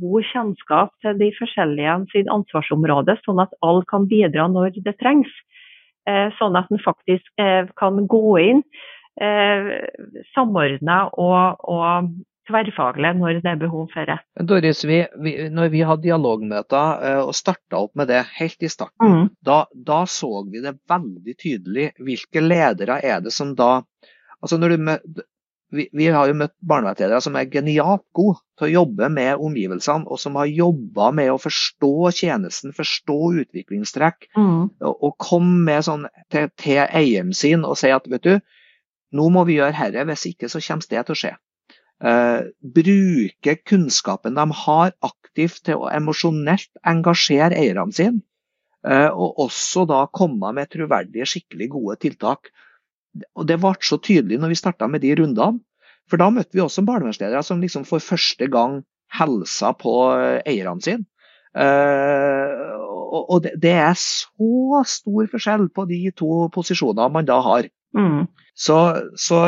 god 0.01 0.29
kjennskap 0.33 0.93
til 1.05 1.17
de 1.21 1.31
forskjellige 1.39 1.97
sin 2.13 2.31
ansvarsområde, 2.33 3.17
sånn 3.25 3.43
at 3.43 3.55
alle 3.65 3.87
kan 3.91 4.09
bidra 4.11 4.49
når 4.53 4.79
det 4.85 4.97
trengs. 5.01 5.33
Eh, 6.09 6.29
sånn 6.35 6.59
at 6.59 6.71
en 6.73 6.83
faktisk 6.83 7.29
eh, 7.39 7.69
kan 7.79 8.01
gå 8.11 8.29
inn 8.43 8.63
eh, 9.23 9.69
samordna 10.35 11.05
og, 11.15 11.63
og 11.63 12.09
tverrfaglig 12.51 13.13
når 13.21 13.39
det 13.39 13.53
er 13.53 13.61
behov 13.61 13.87
for 13.93 14.11
det. 14.11 14.17
Doris, 14.51 14.83
vi, 14.89 15.05
vi, 15.23 15.37
når 15.55 15.71
vi 15.71 15.85
hadde 15.87 16.03
dialogmøter 16.09 17.21
og 17.23 17.31
starta 17.39 17.85
opp 17.85 17.95
med 17.99 18.11
det 18.11 18.25
helt 18.35 18.67
i 18.67 18.71
starten, 18.73 19.15
mm. 19.15 19.29
da, 19.47 19.61
da, 19.73 20.01
så 20.11 20.43
vi 20.51 20.65
det 20.65 20.75
veldig 20.91 21.37
tydelig 21.39 21.93
hvilke 22.03 22.43
ledere 22.43 22.99
er 22.99 23.23
det 23.23 23.31
som 23.37 23.55
da 23.55 23.77
altså 24.43 24.59
når 24.59 24.75
du, 24.75 25.23
vi, 25.73 25.87
vi, 25.97 26.07
har 26.13 26.29
jo 26.29 26.37
møtt 26.37 26.53
barnevernsledere 26.69 27.21
som 27.25 27.37
er 27.39 27.49
genialt 27.51 28.05
gode 28.17 28.41
til 28.61 28.69
å 28.69 28.73
jobbe 28.73 29.09
med 29.13 29.41
omgivelsene, 29.41 30.05
og 30.05 30.21
som 30.21 30.37
har 30.37 30.51
jobba 30.51 31.11
med 31.17 31.31
å 31.33 31.39
forstå 31.41 31.93
tjenesten, 32.19 32.75
forstå 32.77 33.19
utviklingstrekk, 33.43 34.29
mm. 34.37 34.59
og, 34.85 34.93
og 34.93 35.15
komme 35.23 35.63
med 35.71 35.87
sånn 35.89 36.09
til, 36.33 36.51
til 36.61 36.83
eieren 36.85 37.33
sin 37.37 37.65
og 37.65 37.79
si 37.81 37.93
at 37.95 38.09
vet 38.13 38.27
du, 38.27 38.35
nå 39.17 39.29
må 39.33 39.47
vi 39.49 39.59
gjøre 39.59 39.77
herre, 39.77 40.05
hvis 40.09 40.29
ikke 40.33 40.51
så 40.53 40.61
kommer 40.65 40.93
det 40.93 41.07
til 41.07 41.17
å 41.17 41.21
skje. 41.23 41.33
Uh, 42.03 42.51
bruke 42.75 43.55
kunnskapen 43.63 44.35
de 44.35 44.45
har 44.65 44.95
aktivt 45.07 45.61
til 45.69 45.85
å 45.85 45.91
emosjonelt 45.95 46.71
engasjere 46.89 47.55
eierne 47.55 47.95
sine, 47.95 48.25
uh, 48.89 49.09
og 49.09 49.45
også 49.47 49.87
da 49.89 50.03
komme 50.11 50.51
med 50.57 50.73
troverdige, 50.73 51.29
skikkelig 51.29 51.71
gode 51.77 52.01
tiltak 52.03 52.51
og 53.37 53.47
Det 53.49 53.59
ble 53.61 53.75
så 53.85 53.99
tydelig 54.01 54.39
når 54.41 54.53
vi 54.53 54.61
starta 54.61 54.89
med 54.89 55.05
de 55.05 55.15
rundene. 55.19 55.61
For 56.11 56.21
da 56.21 56.31
møtte 56.33 56.57
vi 56.57 56.63
også 56.65 56.85
barnevernsledere 56.85 57.43
som 57.47 57.61
liksom 57.63 57.85
for 57.89 58.03
første 58.03 58.49
gang 58.53 58.81
helsa 59.13 59.73
på 59.79 59.93
eh, 60.17 60.41
eierne 60.49 60.83
sine. 60.85 61.07
Uh, 61.53 62.73
og 63.13 63.43
det, 63.45 63.53
det, 63.61 63.75
er 63.77 63.97
så 64.01 64.81
stor 64.89 65.27
forskjell 65.29 65.67
på 65.77 65.85
de 65.91 65.99
to 66.17 66.47
posisjonene 66.55 67.13
man 67.13 67.29
da 67.29 67.37
har. 67.45 67.69
Mm. 67.93 68.25
Så, 68.57 68.79
så 69.21 69.41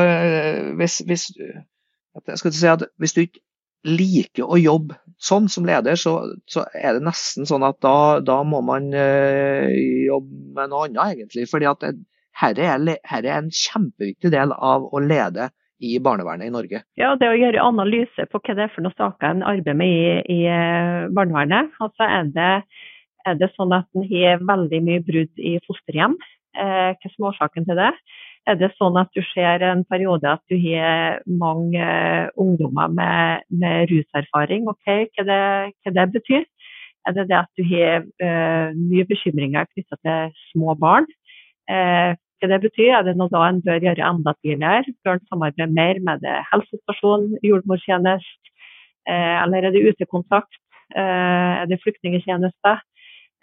hvis, 0.76 0.98
hvis, 1.08 1.24
hvis, 1.32 2.44
si 2.44 2.74
hvis, 3.00 3.16
du 3.16 3.22
ikke 3.24 3.40
liker 3.84 4.44
å 4.44 4.60
jobbe 4.60 4.98
sånn 5.20 5.48
som 5.52 5.64
leder, 5.68 5.96
så, 6.00 6.16
så 6.44 6.66
er 6.76 6.98
det 6.98 7.06
nesten 7.08 7.48
sånn 7.48 7.64
at 7.64 7.80
da, 7.84 8.20
da 8.24 8.42
må 8.44 8.60
man 8.64 8.90
uh, 8.92 9.68
jobbe 10.04 10.60
med 10.60 10.72
noe 10.72 10.88
annet, 10.88 11.16
egentlig. 11.16 11.48
fordi 11.48 11.68
at 11.72 11.80
det, 11.84 11.94
dette 12.40 12.64
er, 12.66 12.88
er, 12.98 13.28
en 13.36 13.50
kjempeviktig 13.52 14.32
del 14.34 14.54
av 14.54 14.88
å 14.90 15.02
lede 15.02 15.50
i 15.84 15.98
barnevernet 16.02 16.48
i 16.48 16.54
Norge. 16.54 16.82
Ja, 16.98 17.14
Det 17.18 17.28
å 17.28 17.36
gjøre 17.36 17.62
analyse 17.62 18.26
på 18.30 18.40
hva 18.40 18.56
det 18.56 18.66
er 18.66 18.74
for 18.74 18.84
noen 18.84 18.96
saker 18.96 19.30
en 19.30 19.46
arbeider 19.46 19.76
med 19.78 19.90
i, 19.90 20.36
i 20.36 20.40
eh, 20.48 21.06
barnevernet. 21.14 21.74
Altså 21.82 22.06
er 22.06 22.30
det, 22.34 22.52
er 23.26 23.40
det 23.40 23.50
sånn 23.56 23.74
at 23.76 23.88
en 23.94 24.06
har 24.12 24.44
veldig 24.46 24.80
mye 24.86 25.04
brudd 25.04 25.42
i 25.42 25.58
fosterhjem? 25.66 26.16
Eh, 26.54 26.94
hva 26.94 27.10
er 27.10 27.28
årsaken 27.30 27.66
til 27.68 27.80
det? 27.80 27.90
Er 28.44 28.58
det 28.60 28.74
sånn 28.76 28.96
at 29.00 29.08
du 29.16 29.22
ser 29.32 29.62
en 29.64 29.86
periode 29.88 30.28
at 30.28 30.42
du 30.52 30.56
har 30.66 31.22
mange 31.40 31.80
eh, 31.80 32.28
ungdommer 32.40 32.92
med, 32.92 33.46
med, 33.48 33.88
ruserfaring? 33.92 34.68
Ok, 34.70 34.90
hva 35.16 35.26
det, 35.30 35.44
hva 35.84 35.94
det 35.98 36.08
betyr? 36.18 36.44
Er 37.04 37.16
det 37.16 37.26
det 37.28 37.38
at 37.40 37.50
du 37.58 37.64
har 37.68 38.04
eh, 38.04 38.76
mye 38.76 39.06
bekymringer 39.08 39.68
knytta 39.72 40.00
til 40.00 40.36
små 40.52 40.76
barn? 40.80 41.08
Uh, 41.64 42.12
hva 42.40 42.50
det 42.50 42.60
betyr, 42.64 42.90
er 42.98 43.04
det 43.06 43.14
noe 43.18 43.32
da 43.32 43.44
en 43.48 43.60
bør 43.64 43.84
gjøre 43.84 44.08
enda 44.08 44.34
tidligere? 44.42 44.94
Bør 45.06 45.18
en 45.18 45.28
samarbeide 45.30 45.70
mer 45.72 46.00
med 46.06 46.24
det 46.24 46.34
helsestasjon, 46.50 47.30
jordmortjeneste, 47.46 48.52
eh, 49.08 49.36
eller 49.42 49.68
er 49.68 49.74
det 49.74 49.84
utekontakt? 49.92 50.58
Eh, 50.94 51.62
er 51.62 51.70
det 51.70 51.80
flyktningtjeneste? 51.84 52.74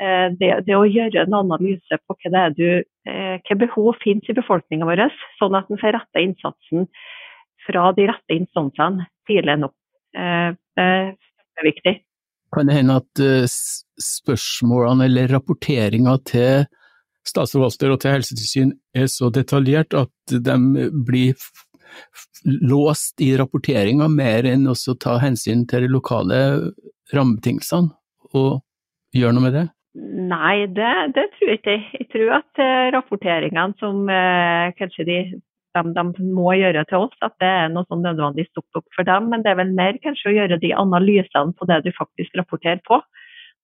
Eh, 0.02 0.28
det, 0.38 0.52
det, 0.68 0.76
å 0.78 0.86
gjøre 0.88 1.26
en 1.26 1.40
analyse 1.40 2.02
på 2.06 2.18
hva, 2.26 2.50
du, 2.58 2.84
hva 3.08 3.60
behov 3.64 3.98
finnes 4.04 4.30
i 4.30 4.38
befolkninga 4.38 4.88
vår, 4.90 5.08
sånn 5.40 5.58
at 5.58 5.70
en 5.72 5.82
får 5.82 5.98
retta 5.98 6.24
innsatsen 6.24 6.88
fra 7.66 7.90
de 7.98 8.08
rette 8.10 8.38
instansene 8.38 9.08
tidlig 9.30 9.60
nok. 9.62 9.76
Det 10.12 10.84
er 10.84 11.66
viktig. 11.68 11.94
Kan 12.52 12.68
det 12.68 12.76
hende 12.76 12.98
at 13.00 13.22
spørsmålene 14.02 15.06
eller 15.08 15.30
rapporteringa 15.32 16.18
til 16.28 16.66
statsforvalter 17.28 17.94
og 17.94 18.00
til 18.02 18.16
helsetilsyn 18.16 18.72
er 18.98 19.10
så 19.12 19.30
detaljert 19.34 19.94
at 19.98 20.34
de 20.34 20.88
blir 21.06 21.36
låst 22.46 23.22
i 23.22 23.34
rapporteringa 23.38 24.08
mer 24.12 24.48
enn 24.50 24.70
å 24.70 24.76
ta 25.00 25.18
hensyn 25.22 25.66
til 25.70 25.86
de 25.86 25.92
lokale 25.92 26.40
rammebetingelsene, 27.12 27.92
og 28.32 28.62
gjøre 29.16 29.36
noe 29.36 29.46
med 29.46 29.58
det? 29.58 29.68
Nei, 30.32 30.68
det, 30.72 30.92
det 31.18 31.28
tror 31.36 31.50
jeg 31.50 31.60
ikke. 31.60 31.78
Jeg 32.00 32.08
tror 32.14 32.36
at 32.38 32.62
uh, 32.64 32.90
rapporteringene 32.96 33.76
som 33.82 34.06
eh, 34.08 34.72
kanskje 34.78 35.06
de, 35.10 35.18
de, 35.76 35.82
de, 35.98 36.28
må 36.32 36.54
gjøre 36.56 36.86
til 36.88 37.08
oss, 37.08 37.18
at 37.28 37.36
det 37.44 37.50
er 37.50 37.74
noe 37.74 37.84
sånn 37.90 38.06
nødvendig 38.06 38.48
stopp 38.48 38.80
opp 38.80 38.88
for 38.96 39.08
dem. 39.08 39.28
Men 39.34 39.44
det 39.44 39.52
er 39.52 39.60
vel 39.60 39.74
mer 39.76 40.00
kanskje 40.04 40.32
å 40.32 40.38
gjøre 40.38 40.62
de 40.64 40.72
analysene 40.80 41.52
på 41.60 41.68
det 41.68 41.82
du 41.84 41.92
faktisk 41.98 42.40
rapporterer 42.40 42.80
på. 42.88 43.02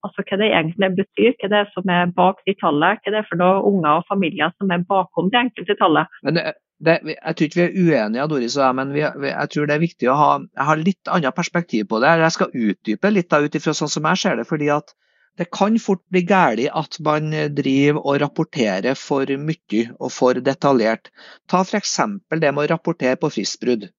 Altså 0.06 0.24
hva 0.28 0.38
det 0.40 0.52
egentlig 0.52 0.92
betyr, 1.00 1.34
hva 1.42 1.50
det 1.52 1.60
er 1.64 1.70
som 1.74 1.92
er 1.92 2.14
bak 2.18 2.44
de 2.46 2.56
tallene. 2.62 3.00
Hva 3.02 3.14
det 3.14 3.20
er 3.24 3.28
for 3.30 3.42
noen 3.42 3.66
unger 3.72 4.02
og 4.02 4.08
familier 4.12 4.54
som 4.56 4.72
er 4.74 4.86
bakom 4.90 5.32
de 5.34 5.42
enkelte 5.42 5.78
tallene. 5.80 6.54
Det, 6.78 7.00
jeg 7.10 7.38
tror 7.38 7.48
ikke 7.48 7.58
vi 7.58 7.64
er 7.66 7.78
uenige, 8.06 8.28
Doris 8.30 8.56
og 8.60 8.62
jeg, 8.62 8.78
men 8.78 8.92
vi, 8.94 9.02
jeg 9.02 9.50
tror 9.54 9.66
det 9.66 9.74
er 9.74 9.82
viktig 9.82 10.10
å 10.14 10.18
ha, 10.20 10.30
ha 10.68 10.76
litt 10.78 11.10
annet 11.10 11.34
perspektiv 11.34 11.88
på 11.90 12.02
det. 12.04 12.12
Jeg 12.22 12.36
skal 12.36 12.54
utdype 12.54 13.12
litt 13.16 13.32
da, 13.34 13.42
ut 13.42 13.58
ifra 13.58 13.74
sånn 13.74 13.90
som 13.90 14.06
jeg 14.12 14.22
ser 14.22 14.38
det. 14.38 14.46
fordi 14.46 14.70
at 14.76 14.94
det 15.38 15.50
kan 15.54 15.78
fort 15.82 16.02
bli 16.10 16.24
galt 16.26 16.64
at 16.82 16.98
man 17.06 17.30
driver 17.58 18.02
og 18.02 18.22
rapporterer 18.24 18.98
for 18.98 19.30
mye 19.38 19.84
og 20.00 20.12
for 20.14 20.40
detaljert. 20.42 21.12
Ta 21.50 21.62
f.eks. 21.62 21.98
det 22.30 22.54
med 22.54 22.64
å 22.64 22.70
rapportere 22.74 23.20
på 23.22 23.30
fristbrudd. 23.34 23.90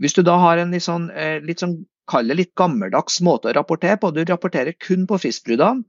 Hvis 0.00 0.16
du 0.16 0.22
da 0.24 0.38
har 0.40 0.60
en 0.60 0.72
litt 0.72 0.86
sånn, 0.86 1.10
eh, 1.12 1.36
litt 1.44 1.60
sånn 1.60 1.82
kall 2.10 2.30
det 2.30 2.36
litt 2.38 2.54
gammeldags 2.58 3.20
måte 3.24 3.50
å 3.50 3.54
rapportere 3.56 3.98
på. 4.00 4.10
Du 4.14 4.22
rapporterer 4.26 4.76
kun 4.78 5.06
på 5.08 5.18
fristbruddene, 5.22 5.84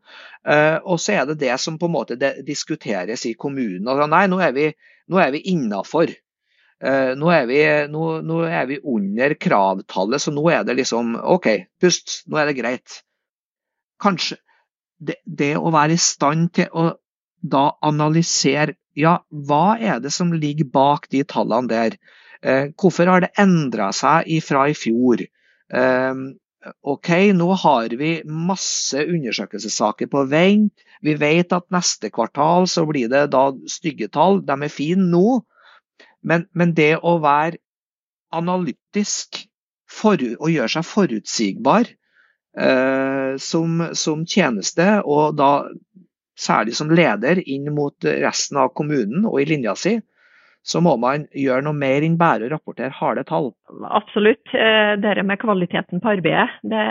eh, 0.48 0.78
og 0.84 1.02
så 1.02 1.18
er 1.18 1.30
det 1.30 1.40
det 1.42 1.56
som 1.62 1.80
på 1.82 1.90
en 1.90 1.96
måte 1.96 2.18
diskuteres 2.48 3.26
i 3.30 3.34
kommunen. 3.40 3.88
Altså, 3.88 4.10
nei, 4.12 4.26
nå 4.32 4.42
er 4.44 4.54
vi, 4.58 4.68
nå 5.12 5.26
vi 5.36 5.44
innafor. 5.54 6.14
Eh, 6.82 7.12
nå, 7.18 7.34
nå, 7.94 8.06
nå, 8.26 8.40
er 8.50 8.70
vi 8.70 8.80
under 8.84 9.36
kravtallet, 9.38 10.22
så 10.22 10.34
nå 10.34 10.46
er 10.54 10.66
det 10.68 10.78
liksom 10.82 11.18
OK, 11.20 11.50
pust, 11.82 12.22
nå 12.30 12.42
er 12.42 12.52
det 12.52 12.58
greit. 12.60 13.02
Kanskje 14.02 14.40
det, 15.02 15.20
det 15.26 15.56
å 15.58 15.74
være 15.74 15.98
i 15.98 16.02
stand 16.02 16.54
til 16.58 16.70
å 16.74 16.92
da 17.42 17.72
analysere 17.82 18.78
ja, 18.98 19.22
hva 19.30 19.78
er 19.80 20.02
det 20.04 20.12
som 20.14 20.34
ligger 20.36 20.68
bak 20.68 21.08
de 21.14 21.24
tallene 21.26 21.72
der? 21.72 21.94
Hvorfor 22.76 23.08
har 23.08 23.22
det 23.24 23.30
endra 23.40 23.88
seg 23.96 24.28
ifra 24.36 24.66
i 24.68 24.76
fjor? 24.76 25.22
OK, 25.72 27.10
nå 27.34 27.48
har 27.58 27.94
vi 27.98 28.12
masse 28.28 29.02
undersøkelsessaker 29.02 30.10
på 30.12 30.26
vent. 30.30 30.84
Vi 31.02 31.16
vet 31.18 31.54
at 31.56 31.66
neste 31.74 32.12
kvartal 32.14 32.68
så 32.70 32.84
blir 32.90 33.10
det 33.10 33.32
da 33.34 33.48
stygge 33.72 34.12
tall. 34.14 34.44
De 34.46 34.58
er 34.60 34.74
fine 34.74 35.08
nå. 35.10 35.40
Men, 36.22 36.46
men 36.54 36.76
det 36.78 37.00
å 37.02 37.16
være 37.24 37.58
analytisk 38.32 39.42
for, 39.92 40.22
og 40.40 40.52
gjøre 40.54 40.72
seg 40.76 40.88
forutsigbar 40.88 41.90
eh, 41.90 43.34
som, 43.42 43.82
som, 43.98 44.22
tjeneste, 44.30 44.88
og 45.02 45.36
da 45.40 45.52
særlig 46.40 46.78
som 46.78 46.94
leder 46.94 47.42
inn 47.42 47.68
mot 47.76 47.98
resten 48.06 48.62
av 48.62 48.72
kommunen 48.78 49.26
og 49.26 49.42
i 49.42 49.50
linja 49.50 49.76
si, 49.78 49.98
så 50.62 50.82
må 50.84 50.94
man 51.02 51.26
gjøre 51.34 51.66
noe 51.66 51.78
mer 51.78 52.06
enn 52.06 52.20
bare 52.20 52.46
å 52.46 52.52
rapportere 52.52 52.94
harde 52.94 53.24
tall. 53.30 53.50
Absolutt. 53.90 54.54
Eh, 54.54 54.94
det 55.02 55.24
med 55.26 55.42
kvaliteten 55.42 56.02
på 56.04 56.12
arbeidet. 56.14 56.50
Det, 56.62 56.82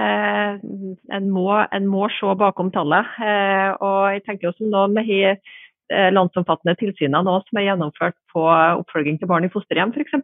en, 1.15 1.29
må, 1.31 1.47
en, 1.63 1.87
må, 1.91 2.09
se 2.17 2.35
bakom 2.41 2.73
tallet. 2.75 3.13
Eh, 3.23 3.69
og 3.79 4.01
jeg 4.17 4.25
tenker 4.27 4.51
også 4.51 4.67
nå 4.67 4.87
med 4.97 5.07
de 5.07 5.21
eh, 5.31 6.11
landsomfattende 6.11 6.75
tilsynene 6.81 7.23
nå 7.27 7.37
som 7.47 7.61
er 7.61 7.69
gjennomført 7.69 8.19
på 8.35 8.43
oppfølging 8.51 9.21
til 9.21 9.31
barn 9.31 9.47
i 9.47 9.53
fosterhjem 9.55 9.95
f.eks. 9.95 10.19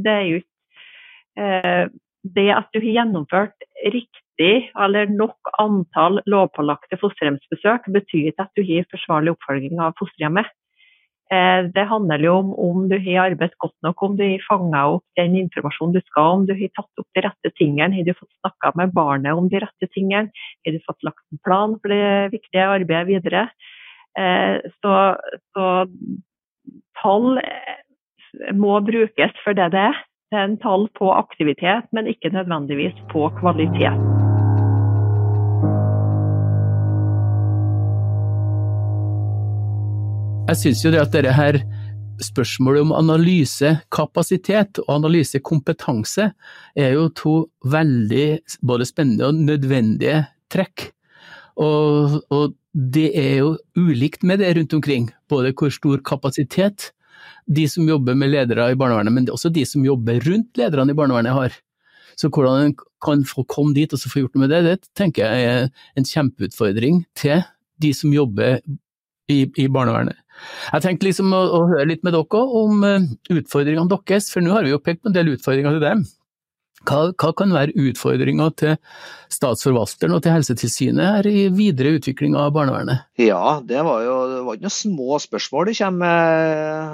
Det 0.00 0.16
er 0.16 0.26
jo 0.30 0.40
det 1.32 2.48
at 2.52 2.68
du 2.74 2.78
har 2.82 2.96
gjennomført 2.98 3.64
riktig 3.92 4.68
eller 4.78 5.08
nok 5.08 5.52
antall 5.60 6.20
lovpålagte 6.28 6.98
fosterhjemsbesøk, 7.00 7.88
betyr 7.92 8.30
ikke 8.30 8.44
at 8.46 8.52
du 8.56 8.64
har 8.68 8.88
forsvarlig 8.92 9.32
oppfølging 9.32 9.80
av 9.80 9.96
fosterhjemmet. 10.00 10.48
Eh, 11.32 11.64
det 11.72 11.84
handler 11.88 12.24
jo 12.26 12.34
om 12.42 12.50
om 12.60 12.88
du 12.90 12.98
har 13.00 13.30
arbeidet 13.30 13.56
godt 13.62 13.76
nok, 13.86 14.02
om 14.04 14.16
du 14.18 14.24
har 14.26 14.44
fanga 14.44 14.82
opp 14.98 15.04
den 15.16 15.36
informasjonen 15.40 15.94
du 15.96 16.02
skal, 16.04 16.36
om 16.36 16.46
du 16.48 16.52
har 16.58 16.72
tatt 16.76 17.00
opp 17.00 17.08
de 17.16 17.24
rette 17.24 17.52
tingene, 17.56 17.94
har 17.96 18.08
du 18.08 18.12
fått 18.18 18.32
snakka 18.42 18.72
med 18.80 18.92
barnet 18.96 19.38
om 19.38 19.48
de 19.48 19.62
rette 19.62 19.88
tingene, 19.94 20.28
har 20.66 20.76
du 20.76 20.80
fått 20.84 21.08
lagt 21.08 21.24
en 21.32 21.40
plan 21.46 21.78
for 21.80 21.94
det 21.94 22.34
viktige 22.36 22.68
arbeidet 22.76 23.08
videre. 23.08 23.46
Eh, 24.18 24.60
så, 24.84 24.96
så 25.56 25.68
tall 27.00 27.40
må 28.52 28.80
brukes 28.84 29.44
for 29.44 29.56
det 29.56 29.72
det 29.72 29.86
er. 29.88 30.02
Det 30.32 30.40
er 30.40 30.48
en 30.48 30.60
tall 30.60 30.86
på 30.96 31.12
aktivitet, 31.12 31.88
men 31.92 32.08
ikke 32.08 32.32
nødvendigvis 32.32 32.96
på 33.12 33.28
kvalitet. 33.40 34.21
Jeg 40.52 40.58
syns 40.60 40.82
jo 40.84 40.90
det 40.92 40.98
at 41.00 41.14
dette 41.14 41.30
her 41.32 41.56
spørsmålet 42.20 42.82
om 42.84 42.90
analysekapasitet 42.92 44.82
og 44.82 44.90
analysekompetanse 44.98 46.26
er 46.76 46.90
jo 46.92 47.06
to 47.16 47.32
veldig 47.72 48.26
både 48.60 48.84
spennende 48.84 49.30
og 49.30 49.38
nødvendige 49.46 50.18
trekk. 50.52 50.90
Og, 51.56 52.18
og, 52.28 52.52
det 52.72 53.10
er 53.16 53.34
jo 53.42 53.48
ulikt 53.76 54.22
med 54.24 54.40
det 54.40 54.50
rundt 54.56 54.76
omkring, 54.76 55.08
både 55.28 55.54
hvor 55.56 55.72
stor 55.72 56.04
kapasitet 56.04 56.90
de 57.48 57.66
som 57.68 57.88
jobber 57.88 58.16
med 58.16 58.32
ledere 58.32 58.70
i 58.72 58.78
barnevernet, 58.80 59.12
men 59.12 59.28
også 59.32 59.52
de 59.52 59.64
som 59.68 59.84
jobber 59.84 60.20
rundt 60.24 60.56
lederne 60.56 60.92
i 60.92 60.96
barnevernet 60.96 61.36
har. 61.36 61.58
Så 62.16 62.28
hvordan 62.28 62.68
en 62.68 62.76
kan 63.04 63.24
få 63.28 63.44
komme 63.48 63.72
dit 63.76 63.92
og 63.92 64.00
så 64.00 64.12
få 64.12 64.24
gjort 64.24 64.36
noe 64.36 64.44
med 64.46 64.52
det, 64.52 64.62
det 64.68 64.92
tenker 64.96 65.24
jeg 65.24 65.48
er 65.48 65.68
en 65.96 66.08
kjempeutfordring 66.08 67.04
til 67.16 67.44
de 67.82 67.92
som 67.96 68.12
jobber 68.12 68.60
i, 69.32 69.44
i 69.58 69.68
barnevernet. 69.72 70.18
Jeg 70.72 70.84
tenkte 70.84 71.06
liksom 71.06 71.34
å, 71.36 71.42
å, 71.54 71.60
høre 71.70 71.90
litt 71.92 72.02
med 72.06 72.16
dere 72.16 72.42
om 72.62 72.82
uh, 72.82 73.10
utfordringene 73.30 73.90
deres, 73.92 74.30
for 74.32 74.44
nå 74.44 74.54
har 74.56 74.66
vi 74.66 74.74
jo 74.74 74.82
pekt 74.82 75.04
på 75.04 75.12
en 75.12 75.16
del 75.16 75.34
utfordringer 75.36 75.78
til 75.78 75.84
dem. 75.84 76.04
Hva, 76.82 77.12
hva, 77.14 77.28
kan 77.38 77.52
være 77.54 77.74
utfordringa 77.78 78.48
til 78.58 78.72
statsforvalteren 79.30 80.16
og 80.16 80.24
til 80.24 80.34
Helsetilsynet 80.34 81.04
her 81.04 81.28
i 81.30 81.44
videre 81.54 81.92
utvikling 81.98 82.34
av 82.38 82.50
barnevernet? 82.56 83.04
Ja, 83.22 83.60
det 83.62 83.84
var 83.86 84.02
jo 84.02 84.16
det 84.32 84.40
var 84.48 84.58
ikke 84.58 84.66
noen 84.66 84.74
små 84.74 85.20
spørsmål 85.22 85.70
det 85.70 85.76
kommer 85.78 86.24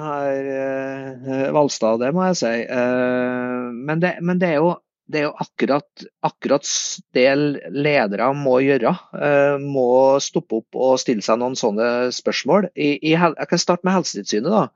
her, 0.03 0.51
eh, 0.59 1.47
Valstad, 1.55 2.03
det 2.03 2.13
må 2.13 2.27
jeg 2.29 2.39
si. 2.43 2.53
Eh, 2.69 3.65
men 3.89 4.03
det, 4.03 4.13
men 4.21 4.41
det 4.41 4.53
er 4.53 4.61
jo 4.61 4.75
det 5.09 5.21
er 5.21 5.25
jo 5.25 5.35
akkurat, 5.41 6.03
akkurat, 6.25 6.71
det 7.17 7.27
ledere 7.73 8.29
må 8.37 8.59
gjøre. 8.61 8.93
Eh, 9.17 9.55
må 9.61 9.89
stoppe 10.21 10.61
opp 10.61 10.77
og 10.77 10.99
stille 11.01 11.25
seg 11.25 11.41
noen 11.41 11.57
sånne 11.59 12.09
spørsmål. 12.15 12.69
I, 12.77 12.91
i, 13.01 13.15
jeg 13.15 13.49
kan 13.49 13.61
starte 13.61 13.87
med 13.87 13.97
Helsetilsynet. 13.97 14.53
da. 14.53 14.67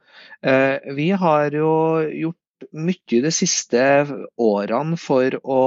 Vi 0.97 1.11
har 1.21 1.53
jo 1.53 1.75
gjort 2.09 2.67
mye 2.71 3.21
de 3.25 3.31
siste 3.33 3.83
årene 4.39 4.97
for 4.99 5.37
å 5.43 5.61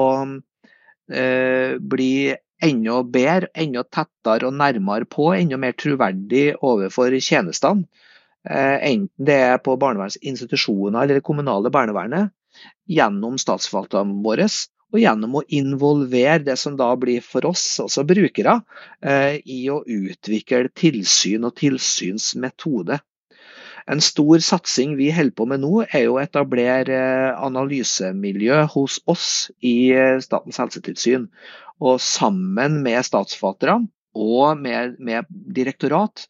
eh, 1.13 1.77
bli 1.79 2.35
enda 2.67 3.01
bedre, 3.05 3.51
enda 3.55 3.85
tettere 3.85 4.49
og 4.49 4.57
nærmere 4.57 5.09
på, 5.09 5.31
enda 5.37 5.59
mer 5.61 5.77
troverdig 5.79 6.55
overfor 6.65 7.15
tjenestene. 7.21 7.87
Eh, 8.47 8.79
enten 8.93 9.27
det 9.27 9.41
er 9.49 9.59
på 9.59 9.75
barnevernsinstitusjoner 9.81 11.03
eller 11.03 11.19
det 11.19 11.27
kommunale 11.27 11.73
barnevernet, 11.75 12.31
gjennom 12.91 13.39
statsforvalterne 13.41 14.23
våre. 14.25 14.49
Og 14.95 15.01
gjennom 15.03 15.41
å 15.41 15.43
involvere 15.51 16.45
det 16.47 16.55
som 16.61 16.77
da 16.79 16.93
blir 16.97 17.25
for 17.25 17.49
oss, 17.49 17.65
også 17.83 18.05
brukere, 18.07 18.61
eh, 19.03 19.41
i 19.43 19.67
å 19.69 19.81
utvikle 19.83 20.71
tilsyn 20.79 21.45
og 21.49 21.57
tilsynsmetode. 21.59 23.01
En 23.91 24.01
stor 24.03 24.43
satsing 24.43 24.95
vi 24.99 25.11
holder 25.15 25.35
på 25.35 25.47
med 25.51 25.63
nå, 25.63 25.73
er 25.91 26.07
å 26.11 26.21
etablere 26.23 26.95
eh, 26.95 27.43
analysemiljø 27.49 28.63
hos 28.77 29.01
oss 29.11 29.29
i 29.59 29.91
eh, 29.91 30.23
Statens 30.23 30.63
helsetilsyn. 30.63 31.29
Og 31.83 32.01
sammen 32.01 32.81
med 32.87 33.05
statsforvalterne 33.07 33.91
og 34.17 34.63
med, 34.63 34.97
med 35.03 35.27
direktorat 35.29 36.25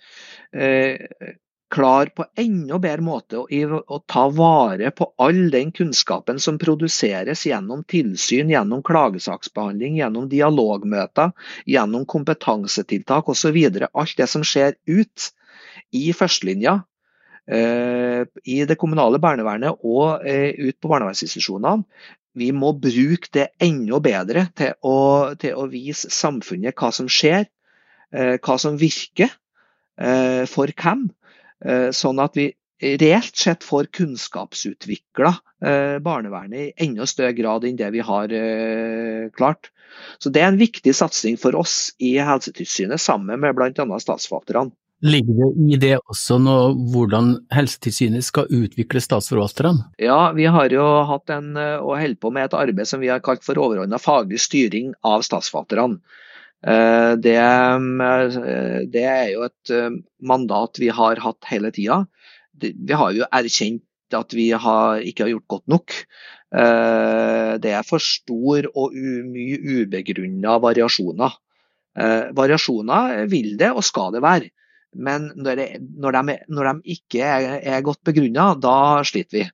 klar 1.72 2.10
på 2.14 2.24
enda 2.38 2.78
bedre 2.82 3.04
måte 3.04 3.40
å, 3.42 3.46
å, 3.46 3.98
ta 4.06 4.26
vare 4.32 4.92
på 4.94 5.08
all 5.22 5.48
den 5.50 5.72
kunnskapen 5.74 6.38
som 6.42 6.60
produseres 6.62 7.46
gjennom 7.48 7.82
tilsyn, 7.88 8.52
gjennom 8.54 8.84
klagesaksbehandling, 8.86 9.98
gjennom 10.00 10.28
dialogmøter, 10.30 11.32
gjennom 11.66 12.06
kompetansetiltak 12.06 13.28
osv. 13.32 13.58
Alt 13.92 14.18
det 14.18 14.28
som 14.30 14.46
skjer 14.46 14.78
ut 14.86 15.30
i 15.94 16.10
førstelinja 16.16 16.80
Eh, 17.46 18.26
i 18.42 18.64
det 18.66 18.74
kommunale 18.74 19.20
barnevernet 19.22 19.84
og 19.86 20.24
eh, 20.26 20.50
ut 20.66 20.80
på 20.82 20.90
barnevernsinstitusjonene. 20.90 21.84
Vi 22.36 22.50
må 22.52 22.72
bruke 22.74 23.30
det 23.32 23.46
enda 23.62 24.00
bedre 24.02 24.48
til 24.58 24.72
å, 24.82 24.96
til 25.38 25.54
å 25.54 25.68
vise 25.70 26.10
samfunnet 26.12 26.74
hva 26.76 26.90
som 26.92 27.06
skjer, 27.06 27.46
eh, 28.12 28.34
hva 28.42 28.58
som 28.60 28.78
virker, 28.80 29.30
for 30.52 30.68
hvem. 30.76 31.06
Sånn 31.96 32.18
at 32.20 32.36
vi 32.36 32.50
reelt 33.00 33.36
sett 33.40 33.64
får 33.64 33.88
kunnskapsutvikla 33.96 35.30
barnevernet 36.04 36.58
i 36.60 36.84
enda 36.84 37.06
større 37.08 37.32
grad 37.32 37.64
enn 37.64 37.78
det 37.78 37.88
vi 37.94 38.02
har 38.04 38.34
klart. 39.32 39.70
Så 40.18 40.28
Det 40.30 40.42
er 40.42 40.50
en 40.50 40.60
viktig 40.60 40.92
satsing 40.94 41.38
for 41.40 41.56
oss 41.56 41.94
i 41.98 42.18
Helsetilsynet, 42.20 43.00
sammen 43.00 43.40
med 43.40 43.56
bl.a. 43.56 43.72
statsforvalterne. 44.00 44.74
Ligger 45.04 45.34
det 45.36 45.74
i 45.74 45.76
det 45.76 45.96
også 46.08 46.38
noe 46.40 46.70
hvordan 46.92 47.34
Helsetilsynet 47.52 48.24
skal 48.24 48.48
utvikle 48.48 49.02
statsforvalterne? 49.04 49.90
Ja, 50.00 50.32
vi 50.32 50.46
har 50.48 50.72
jo 50.72 50.84
hatt 51.10 51.32
en, 51.34 51.50
eh, 51.60 51.76
og 51.76 51.98
holder 52.00 52.20
på 52.22 52.30
med 52.32 52.48
et 52.48 52.56
arbeid 52.56 52.88
som 52.88 53.02
vi 53.04 53.10
har 53.12 53.20
kalt 53.24 53.44
for 53.44 53.60
overordna 53.60 54.00
faglig 54.00 54.40
styring 54.40 54.94
av 55.04 55.26
statsforvalterne. 55.26 56.00
Eh, 56.64 57.12
det, 57.20 57.36
eh, 57.36 58.78
det, 58.88 59.04
er 59.04 59.28
jo 59.34 59.44
et 59.46 59.74
mandat 60.24 60.80
vi 60.80 60.88
har 60.94 61.20
hatt 61.22 61.50
hele 61.50 61.72
tida. 61.74 62.04
Vi 62.56 62.96
har 62.96 63.12
jo 63.16 63.28
erkjent 63.28 63.84
at 64.16 64.32
vi 64.36 64.50
har, 64.54 65.02
ikke 65.02 65.26
har 65.26 65.34
gjort 65.34 65.50
godt 65.56 65.68
nok. 65.68 65.96
Det 66.56 67.72
er 67.74 67.84
for 67.84 68.00
stor 68.00 68.68
og 68.70 68.94
mye 68.94 69.56
ubegrunna 69.58 70.54
variasjoner. 70.62 71.34
Variasjoner 72.38 73.26
vil 73.28 73.56
det 73.58 73.72
og 73.74 73.82
skal 73.84 74.14
det 74.14 74.22
være. 74.24 74.52
Men 74.94 75.26
når, 75.34 75.58
de, 75.58 75.66
når 75.98 76.20
de, 76.22 76.94
ikke 76.94 77.26
er 77.26 77.84
godt 77.84 78.00
begrunna, 78.06 78.52
da 78.62 79.02
sliter 79.04 79.40
vi. 79.40 79.44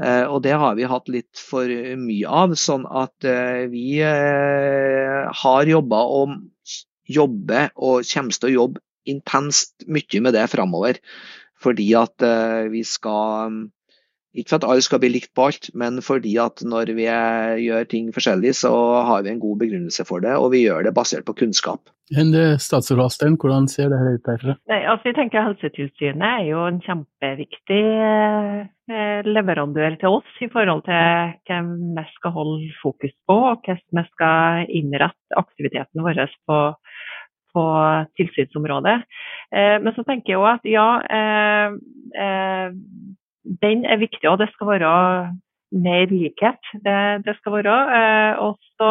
Eh, 0.00 0.24
og 0.24 0.40
det 0.46 0.54
har 0.56 0.76
vi 0.78 0.88
hatt 0.88 1.10
litt 1.12 1.40
for 1.40 1.68
mye 2.00 2.36
av. 2.42 2.54
Sånn 2.58 2.86
at 2.86 3.26
eh, 3.28 3.66
vi 3.72 4.00
eh, 4.04 5.26
har 5.42 5.72
jobba 5.72 6.04
og 6.20 6.38
jobber 7.10 7.74
og 7.76 8.06
kommer 8.06 8.38
til 8.38 8.50
å 8.50 8.54
jobbe 8.54 8.84
intenst 9.10 9.84
mye 9.90 10.22
med 10.24 10.36
det 10.36 10.46
framover. 10.52 11.02
Fordi 11.60 11.90
at 11.98 12.24
vi 12.72 12.80
skal 12.88 13.66
Ikke 14.30 14.52
for 14.52 14.60
at 14.60 14.68
alle 14.70 14.84
skal 14.86 15.00
bli 15.02 15.10
likt 15.10 15.32
på 15.34 15.48
alt, 15.50 15.70
men 15.74 15.98
fordi 16.06 16.36
at 16.38 16.62
når 16.62 16.92
vi 16.94 17.06
gjør 17.66 17.88
ting 17.90 18.12
forskjellig, 18.14 18.52
så 18.60 18.70
har 19.08 19.24
vi 19.26 19.32
en 19.32 19.40
god 19.42 19.58
begrunnelse 19.64 20.06
for 20.06 20.22
det, 20.22 20.36
og 20.38 20.52
vi 20.54 20.64
gjør 20.68 20.86
det 20.86 20.94
basert 20.94 21.26
på 21.26 21.34
kunnskap. 21.40 21.90
Hende 22.14 22.58
Statsforvalteren, 22.58 23.36
hvordan 23.38 23.68
ser 23.70 23.90
det 23.90 23.98
ut 24.02 24.24
derfra? 24.26 24.56
Nei, 24.70 24.80
altså 24.90 25.10
jeg 25.10 25.16
tenker 25.18 25.44
Helsetilsynet 25.46 26.26
er 26.26 26.46
jo 26.48 26.64
en 26.66 26.80
kjempeviktig 26.82 27.82
eh, 28.90 29.20
leverandør 29.26 29.94
til 30.00 30.16
oss 30.18 30.40
i 30.42 30.48
forhold 30.50 30.82
til 30.88 31.36
hvem 31.46 31.70
vi 31.98 32.04
skal 32.16 32.34
holde 32.34 32.72
fokus 32.82 33.14
på, 33.30 33.36
og 33.52 33.62
hvordan 33.62 34.00
vi 34.00 34.04
skal 34.10 34.74
innrette 34.80 35.38
aktiviteten 35.38 36.02
vår 36.06 36.22
på, 36.50 36.58
på 37.54 37.64
tilsynsområdet. 38.18 38.98
Eh, 39.54 39.76
men 39.78 39.94
så 39.94 40.06
tenker 40.06 40.34
jeg 40.34 40.42
òg 40.42 40.50
at 40.56 40.70
ja, 40.70 40.88
eh, 41.14 41.78
den 43.44 43.86
er 43.88 44.00
viktig, 44.00 44.26
og 44.28 44.38
det 44.40 44.50
skal 44.54 44.74
være 44.74 44.92
mer 45.70 46.06
likhet. 46.10 46.60
Det, 46.84 46.98
det 47.26 47.36
skal 47.38 47.56
være. 47.58 47.76
Eh, 47.98 48.42
og 48.44 48.58
så 48.78 48.90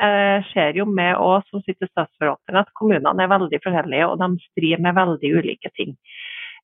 eh, 0.00 0.44
skjer 0.50 0.80
jo 0.80 0.86
med 0.88 1.16
oss 1.20 1.46
som 1.50 1.62
sitter 1.64 1.86
i 1.86 1.92
statsforvalteren 1.92 2.62
at 2.64 2.72
kommunene 2.78 3.24
er 3.24 3.32
veldig 3.32 3.60
forskjellige, 3.64 4.08
og 4.08 4.18
de 4.22 4.48
strir 4.48 4.82
med 4.82 4.98
veldig 4.98 5.34
ulike 5.38 5.72
ting. 5.78 5.94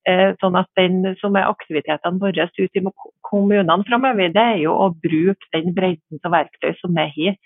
Eh, 0.09 0.31
sånn 0.41 0.57
at 0.57 0.69
den 0.79 1.03
som 1.21 1.37
er 1.37 1.49
aktivitetene 1.49 2.21
våre 2.21 2.49
ut 2.49 2.79
i 2.79 2.85
kommunene 3.29 3.83
framover, 3.87 4.33
det 4.33 4.47
er 4.55 4.63
jo 4.63 4.75
å 4.75 4.91
bruke 5.03 5.51
den 5.53 5.75
bredden 5.77 6.23
av 6.25 6.39
verktøy 6.39 6.73
som 6.81 6.97
er 6.97 7.13
har 7.15 7.37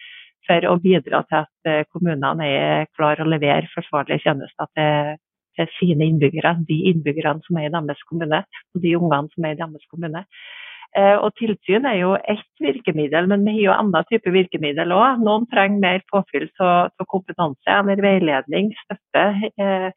for 0.46 0.66
å 0.70 0.76
bidra 0.78 1.24
til 1.26 1.42
at 1.42 1.88
kommunene 1.90 2.46
er 2.46 2.84
klar 2.94 3.18
å 3.18 3.26
levere 3.26 3.66
forsvarlige 3.72 4.22
tjenester 4.28 4.68
til 4.78 5.16
sine 5.80 6.10
innbyggere, 6.10 6.56
de 6.68 6.78
innbyggerne 6.92 7.44
som 7.46 7.58
er 7.60 7.70
i 7.70 7.74
deres 7.74 8.04
kommune, 8.10 8.44
og 8.76 8.84
de 8.84 8.94
ungene 8.98 9.32
som 9.34 9.48
er 9.48 9.56
i 9.56 9.60
deres 9.60 9.90
kommune. 9.92 10.26
Eh, 10.96 11.16
og 11.20 11.34
Tilsyn 11.40 11.88
er 11.90 11.98
jo 12.00 12.14
ett 12.16 12.64
virkemiddel, 12.64 13.28
men 13.28 13.44
vi 13.48 13.58
har 13.58 13.64
jo 13.66 13.76
andre 13.76 14.04
typer 14.12 14.36
virkemiddel 14.36 14.94
òg. 14.96 15.24
Noen 15.26 15.48
trenger 15.52 15.82
mer 15.84 16.04
påfyll 16.12 16.48
av 16.64 17.08
kompetanse 17.12 17.80
eller 17.80 18.04
veiledning, 18.04 18.72
støtte. 18.86 19.26
Eh, 19.60 19.90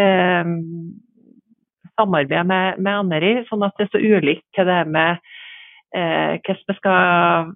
eh, 0.00 0.52
samarbeid 1.94 2.48
med, 2.48 2.80
med 2.80 3.00
andre, 3.04 3.34
sånn 3.50 3.66
at 3.66 3.76
det 3.78 3.88
er 3.88 3.92
så 3.92 4.02
ulikt 4.02 4.46
hva 4.56 4.66
det 4.68 4.78
er 4.80 4.92
med 4.96 5.32
eh, 5.94 6.40
hvordan 6.40 6.68
vi 6.68 6.76
skal 6.80 7.52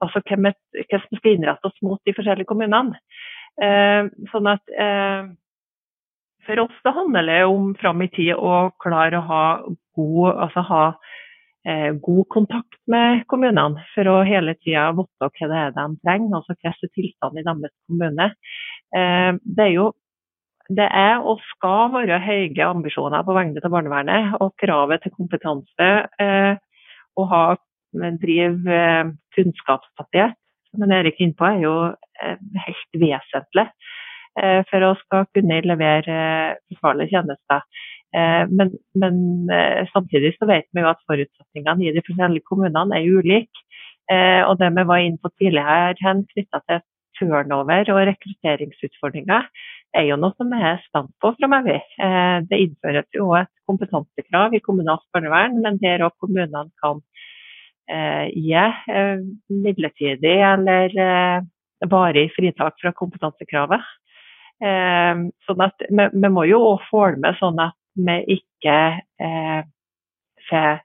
altså 0.00 0.22
skal 0.22 1.32
innrette 1.32 1.68
oss 1.68 1.82
mot 1.82 2.00
de 2.06 2.14
forskjellige 2.16 2.48
kommunene. 2.48 3.00
Eh, 3.60 4.06
sånn 4.32 4.48
at 4.50 4.76
eh, 4.76 5.30
for 6.46 6.60
oss 6.64 6.82
det 6.84 6.94
handler 6.96 7.26
det 7.28 7.40
om 7.48 7.70
fram 7.80 8.02
i 8.04 8.10
tid 8.12 8.34
å 8.36 8.70
klare 8.82 9.20
å 9.20 9.26
ha 9.28 9.44
god, 9.96 10.28
altså 10.46 10.64
ha, 10.68 10.82
eh, 11.68 11.90
god 12.02 12.28
kontakt 12.32 12.80
med 12.90 13.24
kommunene, 13.30 13.84
for 13.94 14.08
å 14.10 14.20
hele 14.26 14.56
tida 14.60 14.90
vite 14.96 15.30
hva 15.30 15.50
det 15.52 15.62
er 15.64 15.74
de 15.76 15.86
trenger, 16.04 16.36
altså 16.38 16.56
hva 16.56 16.72
er 16.72 16.94
tilstanden 16.94 17.42
i 17.42 17.46
deres 17.48 17.74
kommune. 17.88 18.30
Eh, 18.96 19.32
det 19.44 19.66
er 19.68 19.74
jo 19.76 19.90
det 20.70 20.86
er 20.86 21.24
og 21.26 21.40
skal 21.48 21.90
være 21.90 22.20
høye 22.22 22.66
ambisjoner 22.66 23.24
på 23.26 23.34
vegne 23.34 23.62
av 23.64 23.72
barnevernet, 23.74 24.36
og 24.38 24.54
kravet 24.60 25.02
til 25.02 25.14
kompetanse 25.16 25.88
eh, 26.22 26.52
å 27.18 27.26
ha, 27.32 27.44
drive 28.22 28.70
eh, 28.70 29.10
kunnskapsfattighet, 29.34 30.36
som 30.70 30.92
Erik 30.94 31.18
er 31.18 31.26
inne 31.26 31.38
på, 31.38 31.48
er 31.48 31.64
jo 31.64 31.74
eh, 32.22 32.36
helt 32.66 33.00
vesentlig. 33.02 33.66
Eh, 34.40 34.60
for 34.70 34.84
å 34.86 34.94
skal 35.02 35.26
kunne 35.34 35.60
levere 35.66 36.18
forsvarlige 36.70 37.12
tjenester. 37.12 37.64
Eh, 38.16 38.44
men, 38.48 38.72
men, 38.98 39.16
eh, 39.52 39.88
samtidig 39.92 40.32
så 40.38 40.48
vet 40.48 40.68
vi 40.72 40.84
jo 40.84 40.90
at 40.90 41.02
forutsetningene 41.10 41.88
i 41.88 41.92
de 41.96 42.04
forskjellige 42.06 42.48
kommunene 42.48 42.96
er 42.96 43.10
ulike. 43.10 43.66
Og 44.10 44.56
det 44.58 44.72
vi 44.74 44.82
var 44.88 44.98
inne 44.98 45.22
på 45.22 45.30
tidligere 45.38 45.92
knytta 46.26 46.58
til 46.66 46.80
turnover 47.14 47.92
og 47.92 48.00
rekrutteringsutfordringer, 48.08 49.44
er 49.94 50.06
jo 50.08 50.16
noe 50.18 50.34
som 50.34 50.50
vi 50.50 50.58
er 50.66 50.80
stand 50.88 51.12
på 51.22 51.30
framover. 51.36 51.78
Det 52.50 52.58
innføres 52.58 53.06
jo 53.14 53.28
et 53.38 53.52
kompetansekrav 53.70 54.56
i 54.58 54.62
kommunalt 54.66 55.06
barnevern, 55.14 55.60
men 55.62 55.78
der 55.78 56.02
òg 56.08 56.16
kommunene 56.18 56.72
kan 56.82 56.98
gi 58.34 58.66
midlertidig 59.62 60.36
eller 60.50 60.98
varig 61.86 62.32
fritak 62.34 62.82
fra 62.82 62.90
kompetansekravet. 62.98 63.86
Eh, 64.60 65.24
sånn 65.46 65.64
at 65.64 65.86
vi, 65.88 66.28
må 66.28 66.44
jo 66.48 66.60
òg 66.74 67.16
med 67.20 67.38
sånn 67.40 67.60
at 67.64 67.76
vi 67.96 68.16
ikke 68.36 68.76
eh, 69.24 69.60
får 70.50 70.82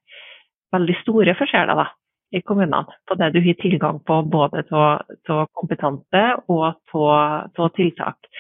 veldig 0.76 0.95
store 1.01 1.36
forskjeller 1.39 1.80
da, 1.80 1.89
i 2.36 2.41
kommunene 2.41 2.99
på 3.07 3.17
det 3.19 3.32
du 3.36 3.41
har 3.43 3.59
tilgang 3.59 3.99
på 4.07 4.21
både 4.32 4.63
av 4.71 5.45
kompetanse 5.55 6.23
og 6.51 6.65
av 6.95 7.69
tiltak. 7.76 8.32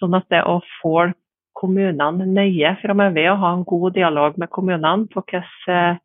Sånn 0.00 0.16
at 0.16 0.28
det 0.32 0.44
å 0.46 0.58
få 0.80 1.10
kommunene 1.58 2.26
nøye 2.28 2.76
framover 2.82 3.32
og 3.32 3.40
ha 3.42 3.54
en 3.56 3.64
god 3.68 3.96
dialog 3.96 4.36
med 4.38 4.52
kommunene 4.54 5.08
på 5.12 5.24
hvordan 5.24 5.98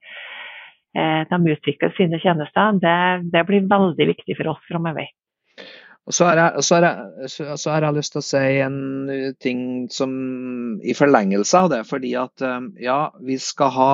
eh, 0.97 1.21
de 1.29 1.55
utvikler 1.55 1.93
sine 1.97 2.19
tjenester, 2.21 2.79
det, 2.81 2.97
det 3.33 3.43
blir 3.47 3.67
veldig 3.69 4.09
viktig 4.13 4.37
for 4.39 4.55
oss 4.55 4.65
framover. 4.69 5.11
Og 6.03 6.15
så 6.15 6.27
har, 6.27 6.39
jeg, 6.41 7.29
jeg, 7.31 7.93
lyst 7.95 8.11
til 8.11 8.19
å 8.19 8.25
si 8.27 8.43
en 8.65 8.79
ting 9.39 9.61
som 9.93 10.11
i 10.83 10.95
forlengelse 10.97 11.61
av 11.61 11.69
det. 11.71 11.83
Fordi 11.87 12.11
at 12.19 12.43
eh, 12.43 12.59
ja, 12.83 12.99
vi 13.23 13.39
skal 13.39 13.71
ha 13.77 13.93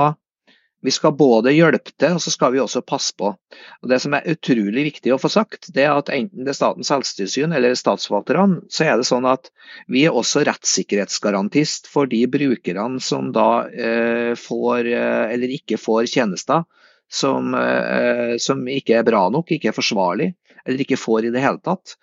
vi 0.82 0.92
skal 0.96 1.12
både 1.20 1.52
hjelpe 1.52 1.92
til, 2.00 2.16
og 2.16 2.24
så 2.24 2.32
skal 2.32 2.54
vi 2.54 2.62
også 2.64 2.82
passe 2.88 3.12
på. 3.20 3.34
Og 3.36 3.90
Det 3.92 4.00
som 4.00 4.14
er 4.16 4.28
utrolig 4.32 4.86
viktig 4.88 5.12
å 5.12 5.20
få 5.20 5.32
sagt, 5.32 5.68
det 5.76 5.84
er 5.84 5.92
at 5.92 6.12
enten 6.14 6.48
det 6.48 6.54
er 6.54 6.60
Statens 6.60 6.92
helsetilsyn 6.94 7.56
eller 7.56 7.76
statsforvalterne, 7.76 8.62
så 8.72 8.88
er 8.88 9.00
det 9.00 9.08
sånn 9.10 9.28
at 9.28 9.52
vi 9.92 10.06
er 10.08 10.16
også 10.16 10.46
rettssikkerhetsgarantist 10.48 11.92
for 11.92 12.08
de 12.08 12.24
brukerne 12.32 13.04
som 13.04 13.34
da 13.36 13.68
eh, 13.68 14.34
får 14.40 14.88
eh, 14.88 15.26
eller 15.36 15.58
ikke 15.60 15.80
får 15.82 16.08
tjenester 16.14 16.64
som, 17.12 17.52
eh, 17.60 18.38
som 18.40 18.64
ikke 18.72 19.02
er 19.02 19.08
bra 19.08 19.28
nok, 19.34 19.52
ikke 19.52 19.74
er 19.74 19.76
forsvarlig 19.76 20.32
eller 20.66 20.84
ikke 20.84 21.00
får 21.00 21.28
i 21.28 21.34
det 21.36 21.44
hele 21.44 21.62
tatt. 21.66 21.96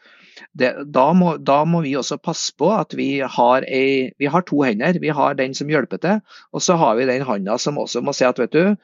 Det, 0.56 0.72
da, 0.92 1.12
må, 1.16 1.36
da, 1.40 1.62
må, 1.68 1.80
vi 1.84 1.94
også 1.96 2.16
passe 2.20 2.52
på 2.58 2.68
at 2.74 2.94
vi 2.96 3.20
har, 3.20 3.64
ei, 3.64 4.12
vi 4.20 4.26
har, 4.32 4.42
to 4.48 4.62
hender. 4.64 4.98
Vi 5.00 5.12
har 5.16 5.36
den 5.38 5.54
som 5.56 5.70
hjelper 5.72 5.98
til, 6.02 6.16
og 6.52 6.60
så 6.64 6.76
har 6.80 6.96
vi 6.98 7.08
den 7.08 7.24
handa 7.28 7.56
som 7.60 7.78
også 7.80 8.02
må 8.04 8.12
si 8.16 8.24
at 8.28 8.40
vet 8.40 8.52
du, 8.52 8.76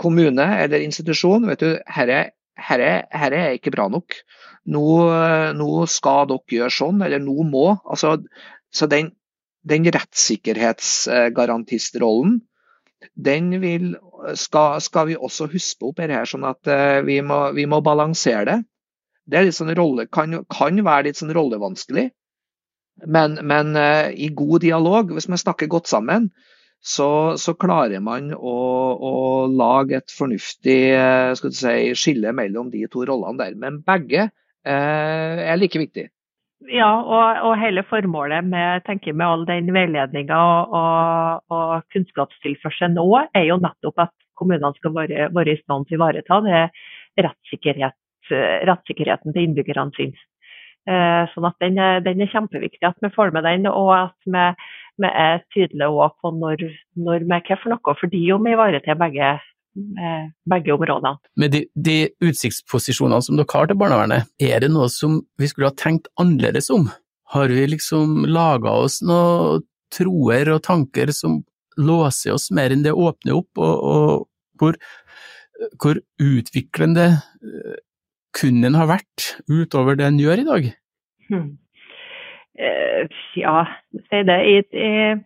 kommune 0.00 0.46
eller 0.62 0.80
institusjon, 0.84 1.48
vet 1.50 1.60
du, 1.62 1.70
herre, 1.90 2.20
herre, 2.60 2.92
herre 3.12 3.38
er 3.48 3.52
ikke 3.58 3.74
bra 3.74 3.88
nok. 3.92 4.08
Nå, 4.70 4.86
nå, 5.56 5.86
skal 5.90 6.26
dere 6.30 6.56
gjøre 6.56 6.72
sånn, 6.74 7.02
eller 7.06 7.20
nå 7.22 7.42
må. 7.48 7.66
Altså, 7.90 8.08
så 8.70 8.86
den, 8.90 9.06
den 9.66 9.84
rettssikkerhetsgarantistrollen, 9.92 12.40
den 13.16 13.60
vil, 13.62 13.96
skal, 14.36 14.80
skal, 14.84 15.06
vi 15.08 15.16
også 15.16 15.46
huske 15.52 15.84
opp 15.88 15.98
her, 16.02 16.24
sånn 16.28 16.44
at 16.48 16.66
uh, 16.68 17.00
vi, 17.06 17.20
må, 17.24 17.52
vi 17.56 17.66
må 17.70 17.80
balansere 17.84 18.44
det. 18.48 18.58
Det 19.30 19.50
sånn 19.54 19.74
rolle, 19.78 20.06
kan, 20.10 20.42
kan, 20.50 20.80
være 20.86 21.08
litt 21.08 21.20
sånn 21.20 21.34
rollevanskelig. 21.36 22.08
Men, 23.06 23.38
men 23.46 23.76
uh, 23.78 24.10
i 24.12 24.28
god 24.36 24.64
dialog, 24.66 25.12
hvis 25.16 25.28
man 25.30 25.40
snakker 25.40 25.70
godt 25.70 25.88
sammen, 25.88 26.30
så, 26.80 27.36
så 27.40 27.54
klarer 27.60 28.00
man 28.04 28.32
å, 28.34 28.56
å, 28.96 29.12
lage 29.52 29.98
et 30.00 30.12
fornuftig 30.16 30.78
uh, 30.96 31.32
si, 31.36 31.92
skille 31.96 32.32
mellom 32.36 32.70
de 32.72 32.86
to 32.92 33.04
rollene 33.08 33.40
der. 33.40 33.58
Men 33.60 33.80
begge 33.86 34.26
uh, 34.28 35.36
er 35.44 35.60
like 35.60 35.80
viktig. 35.80 36.08
Ja, 36.68 36.90
og, 37.00 37.38
og, 37.48 37.54
hele 37.56 37.86
formålet 37.88 38.44
med, 38.44 38.84
tenker 38.84 39.16
med 39.16 39.26
all 39.26 39.46
den 39.48 39.70
veiledninga 39.72 40.36
og, 40.36 40.74
og, 40.76 41.56
og 41.56 41.94
kunnskapstilførselen 41.94 42.98
nå, 42.98 43.06
er 43.32 43.48
jo 43.48 43.56
nettopp 43.62 44.04
at 44.04 44.12
kommunene 44.36 44.74
skal 44.76 44.92
være, 44.96 45.30
være 45.36 45.56
i 45.56 45.62
stand 45.62 45.88
til 45.88 45.96
å 45.96 46.00
ivareta 46.02 46.40
det 46.44 46.60
rettssikkerhet 47.20 47.96
Eh, 47.96 48.09
rettssikkerheten 48.32 49.34
til 49.34 49.48
innbyggerne 49.48 49.94
sine. 49.96 50.26
Eh, 50.88 51.26
sånn 51.34 51.44
at 51.44 51.58
den 51.60 51.76
er, 51.78 52.00
den 52.04 52.22
er, 52.24 52.30
kjempeviktig 52.32 52.86
at 52.88 52.96
vi 53.04 53.10
får 53.12 53.34
med 53.36 53.44
den, 53.44 53.68
og 53.68 53.90
at 53.94 54.16
vi, 54.24 54.44
vi 55.04 55.10
er 55.10 55.42
tydelige 55.52 56.08
på 56.22 56.32
når, 56.38 56.64
når 56.96 57.26
vi 57.26 57.40
hva 57.50 57.58
for 57.60 57.74
noe, 57.74 57.96
fordi 58.00 58.22
om 58.32 58.48
vi 58.48 58.54
ivaretar 58.56 58.96
begge, 59.00 59.34
eh, 59.76 60.24
begge 60.48 60.72
områdene. 60.74 61.20
Med 61.40 61.52
de, 61.54 61.66
de 61.76 61.98
utsiktsposisjonene 62.24 63.20
som 63.26 63.36
dere 63.36 63.52
har 63.52 63.68
til 63.68 63.78
barnevernet, 63.82 64.32
er 64.40 64.64
det 64.64 64.72
noe 64.72 64.88
som 64.92 65.20
vi 65.40 65.50
skulle 65.52 65.68
ha 65.68 65.76
tenkt 65.76 66.08
annerledes 66.20 66.72
om? 66.74 66.88
Har 67.34 67.52
vi 67.52 67.68
liksom 67.76 68.24
laga 68.26 68.72
oss 68.80 68.98
noen 69.04 69.66
troer 69.90 70.48
og 70.54 70.62
tanker 70.62 71.10
som 71.14 71.40
låser 71.80 72.34
oss 72.36 72.48
mer 72.54 72.72
enn 72.72 72.84
det 72.86 72.94
åpner 72.94 73.36
opp, 73.36 73.50
og, 73.58 73.84
og 73.84 74.60
hvor, 74.60 74.76
hvor 75.82 76.00
utviklende 76.22 77.12
kunne 78.36 78.66
den 78.66 78.78
ha 78.78 78.86
vært 78.90 79.32
utover 79.50 79.98
det 79.98 80.06
den 80.06 80.20
gjør 80.22 80.42
i 80.42 80.46
dag? 80.48 80.70
Hmm. 81.30 81.50
Eh, 82.60 83.20
ja, 83.40 83.64
si 84.10 84.22
det. 84.28 84.38
Jeg, 84.46 84.66
jeg 84.74 85.20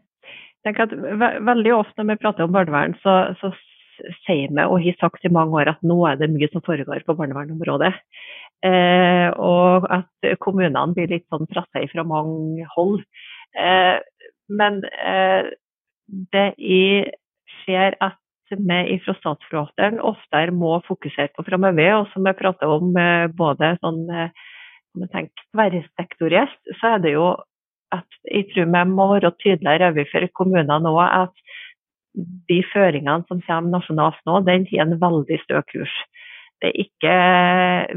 tenker 0.64 0.86
at 0.86 0.94
ve 0.94 1.30
veldig 1.44 1.76
ofte 1.76 2.02
når 2.02 2.14
vi 2.14 2.22
prater 2.22 2.46
om 2.46 2.54
barnevern, 2.54 2.96
så, 3.02 3.34
så 3.40 3.52
sier 4.24 4.50
vi 4.50 4.64
og 4.64 4.80
har 4.82 4.96
sagt 5.00 5.26
i 5.26 5.32
mange 5.32 5.54
år 5.60 5.70
at 5.74 5.84
nå 5.86 5.96
er 6.08 6.18
det 6.20 6.30
mye 6.32 6.48
som 6.52 6.64
foregår 6.66 7.04
på 7.06 7.16
barnevernområdet. 7.18 7.92
Eh, 8.64 9.28
og 9.36 9.86
at 9.92 10.30
kommunene 10.40 10.96
blir 10.96 11.10
litt 11.10 11.26
sånn 11.32 11.48
pressa 11.50 11.84
fra 11.92 12.06
mange 12.08 12.66
hold. 12.74 13.02
Eh, 13.58 13.98
men 14.48 14.82
eh, 14.84 15.52
det 16.32 16.48
jeg 16.58 17.12
ser 17.64 17.96
at 18.04 18.18
vi 18.52 18.98
fra 19.04 19.14
statsforvalteren 19.18 20.00
oftere 20.04 20.52
må 20.54 20.76
fokusere 20.86 21.32
på 21.36 21.44
framover, 21.46 21.94
og 22.00 22.10
som 22.12 22.26
jeg 22.28 22.38
prater 22.38 22.70
om 22.70 22.92
eh, 23.00 23.30
både 23.32 23.76
sånn 23.80 24.04
om 24.94 25.08
tenker, 25.10 25.44
tverrsektorielt, 25.54 26.58
så 26.78 26.94
er 26.94 27.04
det 27.04 27.14
jo 27.16 27.28
at 27.94 28.18
jeg 28.26 28.48
tror 28.50 28.70
vi 28.70 28.82
må 28.90 29.08
være 29.12 29.32
tydeligere 29.42 29.92
overfor 29.92 30.26
kommunene 30.38 30.80
nå 30.82 30.94
at 31.04 31.34
de 32.48 32.60
føringene 32.70 33.26
som 33.28 33.42
kommer 33.46 33.74
nasjonalt 33.74 34.20
nå, 34.26 34.40
den 34.46 34.66
har 34.70 34.84
en 34.84 34.98
veldig 35.00 35.38
stø 35.42 35.62
kurs. 35.70 35.94
Det 36.62 36.70
er 36.70 36.80
ikke 36.84 37.14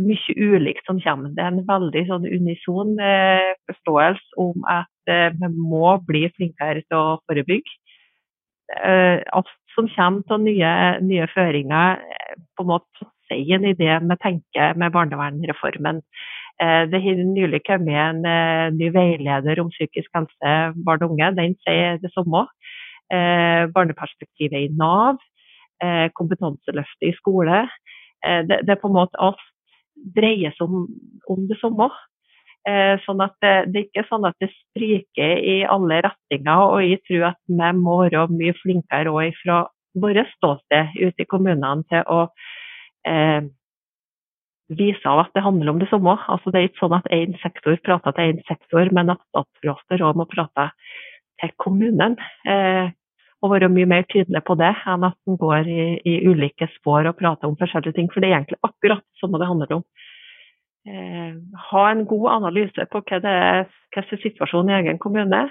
mye 0.04 0.36
ulikt 0.58 0.90
som 0.90 1.00
kommer. 1.04 1.32
Det 1.38 1.44
er 1.44 1.54
en 1.54 1.68
veldig 1.68 2.04
sånn 2.10 2.26
unison 2.26 2.98
eh, 3.00 3.54
forståelse 3.70 4.42
om 4.42 4.66
at 4.68 4.94
vi 5.08 5.50
må 5.56 5.94
bli 6.04 6.26
flinkere 6.36 6.82
til 6.84 6.98
å 6.98 7.20
forebygge. 7.30 7.78
Alt 8.76 9.54
som 9.78 9.88
kommer 9.94 10.34
av 10.34 10.42
nye, 10.42 10.74
nye 11.06 11.30
føringer, 11.30 12.02
på 12.58 12.66
en 12.66 12.72
måte 12.74 13.08
passer 13.28 13.44
inn 13.44 13.66
i 13.66 13.76
det 13.78 14.00
vi 14.02 14.18
tenker 14.24 14.76
med 14.78 14.92
barnevernreformen. 14.92 16.02
Eh, 16.62 16.90
det 16.90 17.02
har 17.02 17.16
nylig 17.16 17.62
kommet 17.68 17.94
en 17.94 18.26
eh, 18.26 18.74
ny 18.74 18.90
veileder 18.90 19.60
om 19.62 19.70
psykisk 19.70 20.10
helse 20.16 20.74
barn 20.86 21.04
og 21.04 21.12
unge. 21.12 21.36
Den 21.36 21.56
sier 21.66 22.00
det 22.02 22.12
samme. 22.14 22.48
Eh, 23.12 23.68
barneperspektivet 23.72 24.68
i 24.68 24.74
Nav, 24.76 25.18
kompetanseløftet 26.18 27.06
i 27.06 27.14
skole. 27.14 27.68
Det, 28.26 28.64
det, 28.66 28.72
er 28.74 28.80
på 28.82 28.90
en 28.90 28.96
måte 28.96 29.20
alt 29.22 29.44
dreier 30.18 30.50
seg 30.58 30.66
om, 30.66 30.88
om 31.30 31.44
det 31.46 31.60
samme. 31.62 31.86
Sånn 33.06 33.22
at 33.24 33.32
det, 33.40 33.52
det, 33.72 33.80
er 33.80 33.86
ikke 33.86 34.04
sånn 34.10 34.26
at 34.28 34.36
det 34.44 34.50
spriker 34.52 35.40
i 35.40 35.62
alle 35.64 36.02
retninger. 36.04 36.64
Og 36.68 36.82
jeg 36.84 37.00
tror 37.08 37.30
at 37.30 37.38
vi 37.48 37.70
må 37.80 37.94
være 38.02 38.26
mye 38.34 38.56
flinkere 38.60 39.14
òg 39.14 39.38
fra 39.40 39.62
vårt 40.02 40.34
ståsted 40.36 40.98
ute 41.00 41.24
i 41.24 41.30
kommunene 41.30 41.86
til 41.88 42.04
å 42.12 42.20
eh, 43.08 43.48
vise 44.68 45.08
av 45.08 45.24
at 45.24 45.34
det 45.36 45.46
handler 45.46 45.74
om 45.74 45.82
det 45.82 45.90
samme. 45.92 46.18
Altså, 46.28 46.52
det 46.52 46.60
er 46.60 46.70
ikke 46.70 46.84
sånn 46.84 46.98
at 47.00 47.10
én 47.16 47.36
sektor 47.42 47.80
prater 47.88 48.16
til 48.18 48.34
én 48.34 48.44
sektor, 48.50 48.92
men 48.94 49.16
at 49.16 49.24
statsråder 49.32 50.06
òg 50.10 50.20
må 50.20 50.28
prate 50.30 50.70
til 51.42 51.54
kommunen. 51.62 52.18
Eh, 52.48 52.92
og 53.46 53.52
være 53.54 53.70
mye 53.70 53.86
mer 53.86 54.06
tydelig 54.10 54.42
på 54.48 54.56
det 54.58 54.72
enn 54.90 55.04
at 55.06 55.18
en 55.30 55.38
går 55.38 55.68
i, 55.70 55.82
i, 56.10 56.14
ulike 56.26 56.66
spor 56.74 57.06
og 57.06 57.20
prater 57.20 57.50
om 57.50 57.58
forskjellige 57.60 57.94
ting. 58.00 58.08
For 58.10 58.24
det 58.24 58.32
er 58.32 58.40
egentlig 58.40 58.58
akkurat 58.66 59.04
det 59.04 59.22
samme 59.22 59.42
det 59.42 59.50
handler 59.50 59.76
om. 59.78 59.84
Eh, 60.88 61.34
ha 61.72 61.90
en 61.92 62.06
god 62.08 62.28
analyse 62.32 62.86
på 62.92 63.02
hva, 63.04 63.20
det 63.24 63.32
er, 63.32 63.66
hva 63.92 64.04
er 64.04 64.22
situasjonen 64.24 64.72
i 64.72 64.78
egen 64.82 65.00
kommune. 65.04 65.48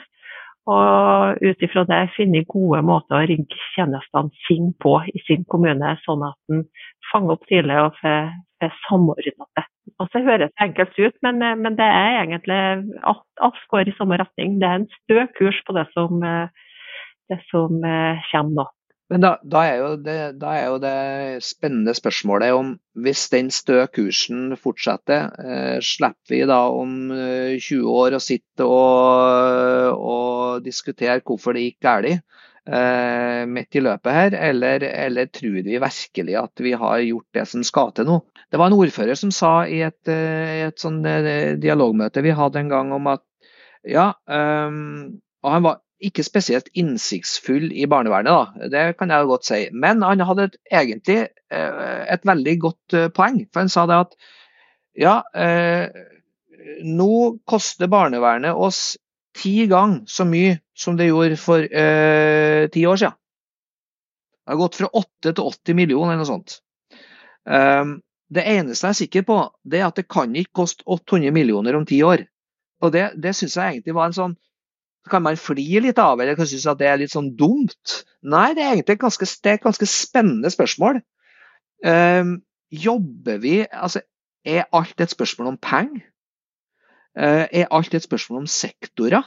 Og 0.66 1.43
ut 1.47 1.61
ifra 1.62 1.84
det 1.87 2.01
finne 2.16 2.43
gode 2.51 2.80
måter 2.82 3.20
å 3.20 3.26
rigge 3.30 3.59
tjenestene 3.76 4.32
sine 4.49 4.72
på 4.82 4.97
i 5.12 5.20
sin 5.22 5.45
kommune, 5.53 5.93
sånn 6.03 6.24
at 6.26 6.55
en 6.55 6.64
fanger 7.12 7.37
opp 7.37 7.45
tidlig 7.47 7.76
og 7.84 7.93
får, 8.01 8.32
får 8.59 8.72
samordna 8.89 9.47
det. 9.59 9.66
Og 10.03 10.11
så 10.11 10.24
høres 10.26 10.51
det 10.51 10.64
enkelt 10.66 10.99
ut, 10.99 11.16
men, 11.22 11.39
men 11.62 11.78
det 11.78 11.87
er 11.87 12.18
egentlig 12.24 12.59
alt, 13.12 13.22
alt, 13.47 13.61
går 13.70 13.93
i 13.93 13.95
samme 14.01 14.18
retning. 14.18 14.57
Det 14.59 14.66
er 14.66 14.80
en 14.80 14.89
stø 14.97 15.28
kurs 15.39 15.61
på 15.68 15.76
det 15.76 15.87
som, 15.93 16.24
det 17.30 17.39
som 17.53 17.78
kommer 18.32 18.57
nå. 18.57 18.66
Men 19.12 19.22
da, 19.22 19.36
da, 19.46 19.61
er 19.70 19.98
det, 20.02 20.16
da, 20.40 20.52
er 20.59 20.64
jo 20.66 20.78
det, 20.82 20.94
spennende 21.46 21.94
spørsmålet 21.94 22.57
om 22.57 22.72
hvis 23.04 23.28
den 23.30 23.52
stø 23.54 23.84
kursen 23.94 24.57
fortsetter, 24.59 25.28
eh, 25.38 25.76
slipper 25.78 26.34
vi 26.34 26.40
da 26.50 26.59
om 26.74 26.96
20 27.12 27.54
eh, 27.54 27.86
år 27.86 28.16
å 28.16 28.22
sitte 28.22 28.66
og, 28.66 29.94
og 29.94 30.66
diskutere 30.66 31.20
hvorfor 31.22 31.54
det 31.54 31.68
gikk 31.68 31.86
galt 31.86 32.11
eh, 32.66 33.46
midt 33.46 33.78
i 33.78 33.84
løpet 33.84 34.18
her, 34.18 34.36
eller, 34.50 34.82
eller, 34.90 35.30
tror 35.30 35.61
vi 35.62 35.78
virkelig 35.78 36.36
at 36.42 36.64
vi 36.66 36.74
har 36.74 36.98
gjort 37.07 37.38
det 37.38 37.46
som 37.52 37.64
skal 37.66 37.94
til 37.94 38.11
nå? 38.11 38.20
Det 38.50 38.59
var 38.59 38.70
en 38.70 38.78
ordfører 38.78 39.18
som 39.18 39.32
sa 39.34 39.54
i 39.70 39.82
et, 39.86 40.02
eh, 40.11 40.66
et 40.66 40.82
sånn 40.82 41.00
eh, 41.07 41.54
dialogmøte 41.62 42.24
vi 42.26 42.34
hadde 42.34 42.62
en 42.62 42.72
gang 42.72 42.92
om 42.96 43.11
at 43.14 43.22
ja, 43.86 44.11
um, 44.26 45.20
og 45.46 45.52
han 45.52 45.62
var 45.62 45.76
ikke 46.05 46.24
spesielt 46.26 46.68
innsiktsfull 46.76 47.70
i 47.72 47.86
barnevernet, 47.88 48.32
da. 48.32 48.68
det 48.72 48.84
kan 48.99 49.11
jeg 49.11 49.28
godt 49.30 49.49
si. 49.49 49.61
Men 49.72 50.03
han 50.05 50.20
hadde 50.28 50.51
et, 50.51 50.59
egentlig 50.72 51.18
eh, 51.53 52.03
et 52.12 52.26
veldig 52.28 52.57
godt 52.61 52.97
eh, 52.97 53.09
poeng. 53.16 53.40
For 53.53 53.64
han 53.64 53.72
sa 53.72 53.86
det 53.88 54.01
at 54.05 54.16
ja, 54.97 55.16
eh, 55.36 55.88
nå 56.84 57.12
koster 57.49 57.88
barnevernet 57.92 58.55
oss 58.55 58.97
ti 59.36 59.66
ganger 59.70 60.05
så 60.09 60.24
mye 60.28 60.59
som 60.76 60.97
det 60.97 61.11
gjorde 61.11 61.38
for 61.40 61.64
eh, 61.64 62.68
ti 62.72 62.84
år 62.88 63.01
siden. 63.01 63.16
Det 64.47 64.55
har 64.55 64.61
gått 64.61 64.78
fra 64.78 64.88
8 64.92 65.32
til 65.32 65.42
80 65.42 65.74
millioner 65.74 66.14
eller 66.14 66.22
noe 66.22 66.28
sånt. 66.28 66.61
Um, 67.47 67.97
det 68.30 68.44
eneste 68.47 68.86
jeg 68.86 68.94
er 68.94 68.99
sikker 69.01 69.24
på, 69.26 69.38
det 69.66 69.80
er 69.80 69.88
at 69.88 69.99
det 69.99 70.07
kan 70.11 70.34
ikke 70.34 70.61
koste 70.62 70.86
800 70.86 71.34
millioner 71.34 71.78
om 71.78 71.86
ti 71.86 71.99
år. 72.07 72.22
Og 72.82 72.92
Det, 72.92 73.09
det 73.18 73.34
syns 73.34 73.57
jeg 73.57 73.74
egentlig 73.74 73.97
var 73.97 74.11
en 74.11 74.16
sånn 74.16 74.36
kan 75.11 75.22
man 75.24 75.38
flire 75.38 75.84
litt 75.84 76.00
av, 76.02 76.20
eller 76.20 76.36
kan 76.38 76.48
synes 76.48 76.66
at 76.70 76.80
det 76.80 76.88
er 76.90 77.00
litt 77.00 77.14
sånn 77.14 77.32
dumt? 77.38 78.00
Nei, 78.26 78.50
det 78.57 78.64
er 78.64 78.74
egentlig 78.74 78.98
ganske, 79.02 79.28
et 79.28 79.62
ganske 79.62 79.88
spennende 79.90 80.50
spørsmål. 80.52 81.00
Um, 81.84 82.38
jobber 82.72 83.40
vi 83.42 83.59
Altså, 83.68 84.00
er 84.44 84.64
alt 84.72 85.00
et 85.00 85.12
spørsmål 85.12 85.52
om 85.52 85.59
penger? 85.61 86.07
Uh, 87.16 87.46
er 87.50 87.70
alt 87.70 87.94
et 87.94 88.04
spørsmål 88.04 88.44
om 88.44 88.46
sektorer? 88.50 89.24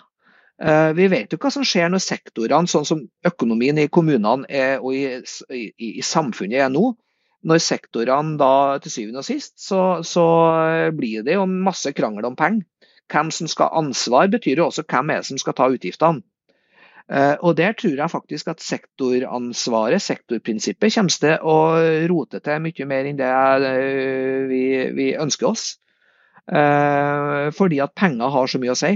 Uh, 0.60 0.92
vi 0.98 1.08
vet 1.08 1.32
jo 1.32 1.40
hva 1.40 1.52
som 1.54 1.64
skjer 1.64 1.88
når 1.90 2.04
sektorene, 2.04 2.68
sånn 2.68 2.88
som 2.88 3.06
økonomien 3.26 3.78
i 3.80 3.88
kommunene 3.88 4.50
er, 4.50 4.82
og 4.82 4.96
i, 4.96 5.06
i, 5.56 5.70
i, 5.88 6.02
samfunnet 6.04 6.66
er 6.66 6.74
nå, 6.74 6.92
når 7.48 7.62
sektorene 7.64 8.36
da 8.40 8.80
til 8.84 8.92
syvende 8.92 9.24
og 9.24 9.30
sist, 9.30 9.56
så, 9.64 10.02
så 10.04 10.26
blir 10.92 11.24
det 11.24 11.38
jo 11.38 11.48
masse 11.48 11.94
krangel 11.96 12.28
om 12.28 12.36
penger 12.36 12.68
hvem 13.12 13.32
som 13.34 13.50
skal 13.50 13.70
ha 13.70 13.84
ansvar, 13.84 14.30
betyr 14.32 14.62
jo 14.62 14.70
også 14.70 14.86
hvem 14.88 15.14
er 15.14 15.24
det 15.24 15.32
som 15.32 15.42
skal 15.42 15.58
ta 15.58 15.70
utgiftene. 15.74 16.24
Eh, 17.10 17.36
og 17.42 17.56
Der 17.58 17.74
tror 17.74 17.98
jeg 17.98 18.12
faktisk 18.12 18.48
at 18.48 18.62
sektoransvaret, 18.62 20.02
sektorprinsippet, 20.02 20.94
kommer 20.94 21.10
til 21.10 21.38
å 21.42 21.58
rote 22.12 22.42
til 22.46 22.62
mye 22.62 22.86
mer 22.86 23.10
enn 23.10 23.18
det 23.18 23.30
eh, 23.70 24.46
vi, 24.50 24.64
vi 24.94 25.12
ønsker 25.18 25.50
oss. 25.50 25.72
Eh, 26.46 27.50
fordi 27.58 27.82
at 27.82 27.98
penger 27.98 28.30
har 28.30 28.50
så 28.50 28.62
mye 28.62 28.76
å 28.76 28.78
si. 28.78 28.96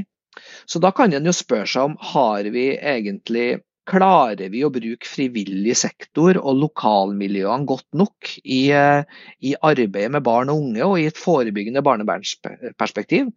Så 0.70 0.82
da 0.82 0.94
kan 0.94 1.14
en 1.14 1.26
jo 1.26 1.34
spørre 1.34 1.70
seg 1.70 1.90
om 1.90 2.00
har 2.14 2.50
vi 2.54 2.74
egentlig 2.78 3.64
Klarer 3.84 4.48
vi 4.48 4.62
å 4.64 4.70
bruke 4.72 5.04
frivillig 5.04 5.74
sektor 5.76 6.38
og 6.40 6.54
lokalmiljøene 6.56 7.68
godt 7.68 7.98
nok 8.00 8.30
i, 8.40 8.62
i 8.72 9.52
arbeidet 9.60 10.14
med 10.16 10.24
barn 10.24 10.54
og 10.54 10.62
unge 10.62 10.86
og 10.86 11.02
i 11.02 11.10
et 11.10 11.20
forebyggende 11.20 11.84
barnevernsperspektiv? 11.84 13.34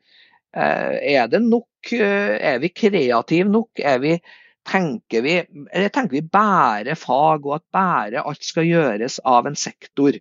Eh, 0.56 1.16
er 1.16 1.28
det 1.28 1.42
nok? 1.44 1.92
Eh, 1.92 2.36
er 2.52 2.60
vi 2.62 2.72
kreative 2.72 3.50
nok? 3.50 3.80
Vi, 4.00 4.14
tenker, 4.66 5.22
vi, 5.22 5.34
tenker 5.92 6.14
vi 6.14 6.22
bare 6.22 6.96
fag, 6.96 7.44
og 7.44 7.58
at 7.58 7.66
bare 7.76 8.24
alt 8.24 8.44
skal 8.44 8.68
gjøres 8.68 9.20
av 9.24 9.50
en 9.50 9.58
sektor? 9.58 10.16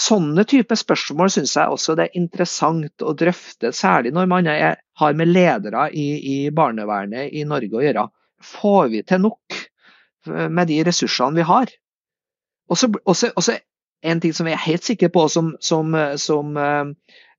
Sånne 0.00 0.46
type 0.48 0.76
spørsmål 0.78 1.32
syns 1.34 1.56
jeg 1.58 1.74
også 1.74 1.96
det 1.98 2.06
er 2.06 2.20
interessant 2.20 3.02
å 3.04 3.12
drøfte, 3.18 3.72
særlig 3.76 4.14
når 4.16 4.30
man 4.30 4.48
har 4.48 5.18
med 5.18 5.28
ledere 5.28 5.88
i, 5.90 6.06
i, 6.16 6.36
barnevernet 6.54 7.34
i 7.34 7.42
Norge 7.44 7.76
å 7.76 7.82
gjøre. 7.84 8.06
Får 8.40 8.86
vi 8.94 9.02
til 9.04 9.24
nok 9.26 9.58
eh, 9.58 10.46
med 10.46 10.70
de 10.70 10.78
ressursene 10.86 11.42
vi 11.42 11.48
har? 11.48 11.74
Også, 12.70 13.58
en 14.00 14.22
ting 14.22 14.32
som 14.32 14.46
jeg 14.46 14.54
er 14.54 14.62
helt 14.62 14.86
sikker 14.86 15.10
på, 15.12 15.26
som, 15.28 15.50
som, 15.60 15.90
som 16.16 16.54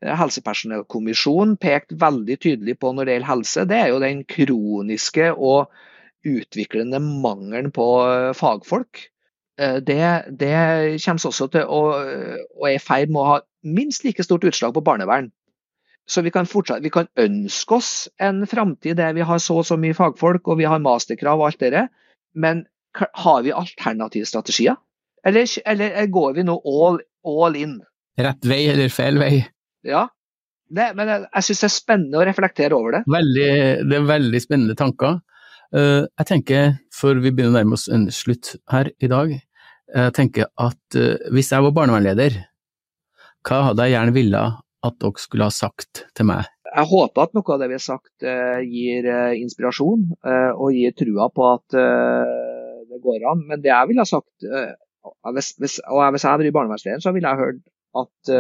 Helsepersonellkommisjonen 0.02 1.58
pekt 1.62 1.94
veldig 2.02 2.38
tydelig 2.42 2.78
på 2.82 2.94
når 2.96 3.08
det 3.08 3.16
gjelder 3.16 3.30
helse, 3.30 3.66
det 3.70 3.78
er 3.78 3.92
jo 3.92 4.02
den 4.02 4.24
kroniske 4.30 5.32
og 5.34 5.72
utviklende 6.28 7.02
mangelen 7.02 7.72
på 7.74 7.88
eh, 8.08 8.32
fagfolk. 8.38 9.06
Eh, 9.62 9.78
det, 9.86 10.02
det 10.42 10.56
kommer 11.06 11.30
også 11.32 11.48
til 11.54 11.66
å, 11.66 11.84
og 12.58 12.66
er 12.70 12.78
i 12.78 12.82
ferd 12.82 13.14
med 13.14 13.22
å 13.22 13.30
ha 13.30 13.38
minst 13.62 14.06
like 14.06 14.26
stort 14.26 14.46
utslag 14.48 14.74
på 14.74 14.84
barnevern. 14.86 15.30
Så 16.10 16.24
vi 16.26 16.32
kan, 16.34 16.50
fortsatt, 16.50 16.82
vi 16.84 16.90
kan 16.92 17.08
ønske 17.20 17.78
oss 17.78 17.92
en 18.20 18.44
framtid 18.50 18.98
der 18.98 19.14
vi 19.16 19.26
har 19.26 19.40
så 19.40 19.62
og 19.62 19.68
så 19.70 19.78
mye 19.80 19.96
fagfolk 19.96 20.50
og 20.50 20.58
vi 20.60 20.68
har 20.68 20.82
masterkrav 20.82 21.40
og 21.40 21.52
alt 21.52 21.62
det 21.62 21.88
men 22.34 22.66
har 23.14 23.42
vi 23.44 23.52
alternative 23.52 24.26
strategier? 24.26 24.76
Eller, 25.26 25.48
eller 25.66 26.06
går 26.06 26.34
vi 26.34 26.44
nå 26.44 26.58
all, 26.66 27.00
all 27.28 27.56
in? 27.56 27.80
Rett 28.20 28.46
vei 28.46 28.66
eller 28.72 28.90
feil 28.90 29.20
vei? 29.22 29.36
Ja, 29.88 30.08
det, 30.72 30.92
men 30.96 31.10
jeg, 31.10 31.26
jeg 31.28 31.48
syns 31.48 31.62
det 31.62 31.68
er 31.68 31.74
spennende 31.76 32.20
å 32.22 32.26
reflektere 32.28 32.78
over 32.78 32.96
det. 32.96 33.02
Veldig, 33.12 33.52
det 33.90 33.98
er 33.98 34.08
veldig 34.08 34.42
spennende 34.44 34.78
tanker. 34.80 35.20
Uh, 35.72 36.08
jeg 36.20 36.28
tenker, 36.28 36.74
før 36.96 37.20
vi 37.24 37.32
begynner 37.32 37.54
å 37.54 37.58
nærme 37.60 37.78
oss 37.78 37.88
en 37.92 38.08
slutt 38.14 38.56
her 38.72 38.92
i 39.00 39.12
dag, 39.12 39.40
Jeg 39.92 40.14
tenker 40.16 40.48
at 40.56 40.96
uh, 40.96 41.20
hvis 41.36 41.50
jeg 41.52 41.64
var 41.66 41.74
barnevernleder, 41.76 42.38
hva 43.44 43.58
hadde 43.68 43.88
jeg 43.88 43.98
gjerne 43.98 44.16
ville 44.16 44.44
at 44.88 44.96
dere 45.04 45.20
skulle 45.20 45.48
ha 45.50 45.52
sagt 45.52 46.06
til 46.16 46.30
meg? 46.30 46.48
Jeg 46.72 46.88
håper 46.88 47.26
at 47.26 47.34
noe 47.36 47.52
av 47.52 47.60
det 47.60 47.68
vi 47.68 47.76
har 47.76 47.84
sagt 47.84 48.24
uh, 48.24 48.62
gir 48.64 49.10
inspirasjon 49.36 50.06
og 50.24 50.78
gir 50.78 50.96
trua 50.96 51.28
på 51.34 51.50
at 51.50 51.76
det 51.76 53.02
går 53.04 53.28
an. 53.34 53.44
Men 53.50 53.64
det 53.64 53.74
jeg 53.74 53.90
ville 53.90 54.06
ha 54.06 54.08
sagt, 54.08 54.48
hvis, 54.48 55.52
hvis, 55.60 55.78
og 55.92 56.06
hvis 56.14 56.24
jeg 56.24 56.32
hadde 56.32 56.48
vært 56.48 56.58
barnevernsleder, 56.62 57.04
så 57.04 57.12
ville 57.16 57.28
jeg 57.28 57.44
hørt 57.44 57.62
at 58.00 58.32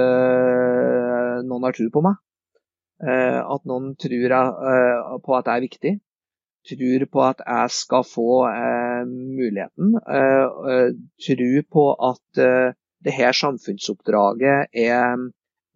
noen 1.48 1.68
har 1.68 1.78
tro 1.78 1.88
på 1.94 2.04
meg. 2.06 2.20
at 3.02 3.64
noen 3.66 3.96
tror 3.98 4.14
jeg, 4.14 5.22
på 5.26 5.34
at 5.34 5.48
jeg 5.50 5.56
er 5.58 5.64
viktig 5.66 5.94
tror 6.68 7.06
på 7.12 7.24
at 7.26 7.42
jeg 7.46 7.74
skal 7.74 8.06
få 8.06 8.30
eh, 8.50 9.04
muligheten. 9.10 9.96
Eh, 10.18 10.48
eh 10.72 10.89
tror 11.26 11.62
på 11.74 11.86
at 12.12 12.42
eh, 12.42 12.74
det 13.04 13.14
her 13.14 13.32
samfunnsoppdraget 13.32 14.68
er 14.74 15.30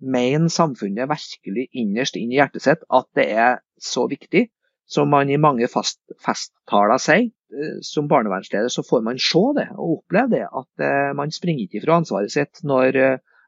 Mener 0.06 0.52
samfunnet 0.52 1.08
virkelig 1.08 1.70
innerst 1.72 2.18
inn 2.20 2.34
i 2.34 2.36
hjertet 2.36 2.66
sitt 2.66 2.82
at 2.92 3.06
det 3.16 3.24
er 3.32 3.62
så 3.80 4.04
viktig 4.12 4.42
som 4.92 5.08
man 5.10 5.30
i 5.32 5.38
mange 5.40 5.70
fast, 5.72 6.02
festtaler 6.20 7.00
sier. 7.00 7.30
Eh, 7.56 7.78
som 7.82 8.10
barnevernsleder 8.12 8.68
så 8.70 8.84
får 8.84 9.06
man 9.08 9.18
se 9.18 9.42
det 9.56 9.70
og 9.78 10.02
oppleve 10.02 10.34
det, 10.36 10.44
at 10.44 10.84
eh, 10.84 11.14
man 11.16 11.32
springer 11.32 11.64
ikke 11.64 11.86
fra 11.86 12.02
ansvaret 12.02 12.34
sitt 12.34 12.60
når 12.68 13.00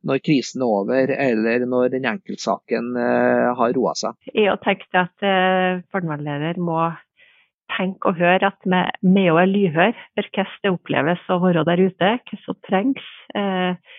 når 0.05 0.21
krisen 0.25 0.61
er 0.61 0.67
over, 0.67 1.11
eller 1.13 1.65
når 1.65 1.95
den 1.95 2.05
enkeltsaken 2.09 2.93
uh, 2.97 3.53
har 3.57 3.75
roa 3.77 3.95
seg. 3.97 4.17
Jeg 4.33 4.59
tenkte 4.65 5.05
at 5.07 5.25
uh, 5.25 6.57
må 6.61 6.81
tenke 7.75 8.11
og 8.11 8.19
høre 8.19 8.49
at 8.49 8.67
vi, 8.67 9.23
og 9.31 9.41
er 9.41 9.51
lydhøre 9.51 9.93
for 10.15 10.29
hvordan 10.31 10.59
det 10.63 10.73
oppleves 10.73 11.23
å 11.31 11.39
være 11.43 11.65
der 11.67 11.83
ute, 11.87 12.11
hva 12.29 12.39
som 12.43 12.59
trengs. 12.67 13.07
Eh, 13.35 13.97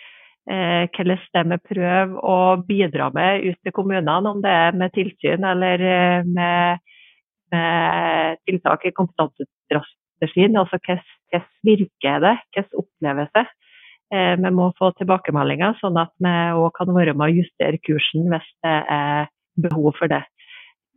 eh, 0.48 0.84
hvordan 0.94 1.18
det 1.36 1.44
vi 1.52 1.60
prøver 1.74 2.16
å 2.24 2.38
bidra 2.68 3.10
med 3.14 3.44
ut 3.48 3.60
til 3.62 3.76
kommunene, 3.76 4.32
om 4.32 4.42
det 4.44 4.54
er 4.64 4.78
med 4.78 4.94
tilsyn 4.96 5.46
eller 5.52 5.84
eh, 5.84 6.26
med, 6.26 6.84
med 7.52 8.42
tiltak 8.48 8.88
i 8.88 8.94
kompetansestrategien. 8.96 10.58
Altså 10.58 10.80
hvordan 10.80 11.48
virker 11.68 12.24
det, 12.24 12.36
hvordan 12.54 12.84
oppleves 12.84 13.32
det. 13.36 13.46
Eh, 14.14 14.34
vi 14.40 14.50
må 14.56 14.70
få 14.78 14.92
tilbakemeldinger, 14.96 15.76
sånn 15.82 15.98
at 16.00 16.14
vi 16.22 16.34
òg 16.56 16.70
kan 16.78 16.94
være 16.96 17.12
med 17.14 17.28
å 17.28 17.38
justere 17.42 17.80
kursen 17.84 18.30
hvis 18.32 18.50
det 18.64 18.76
er 18.88 19.28
behov 19.58 19.92
for 19.98 20.08
det 20.08 20.22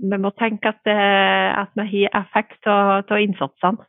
vi 0.02 0.18
må 0.18 0.32
tenke 0.40 0.72
at, 0.72 0.82
at 0.88 1.74
vi 1.78 2.06
har 2.06 2.22
effekt 2.24 2.68
av 2.70 3.12
innsatsene. 3.20 3.86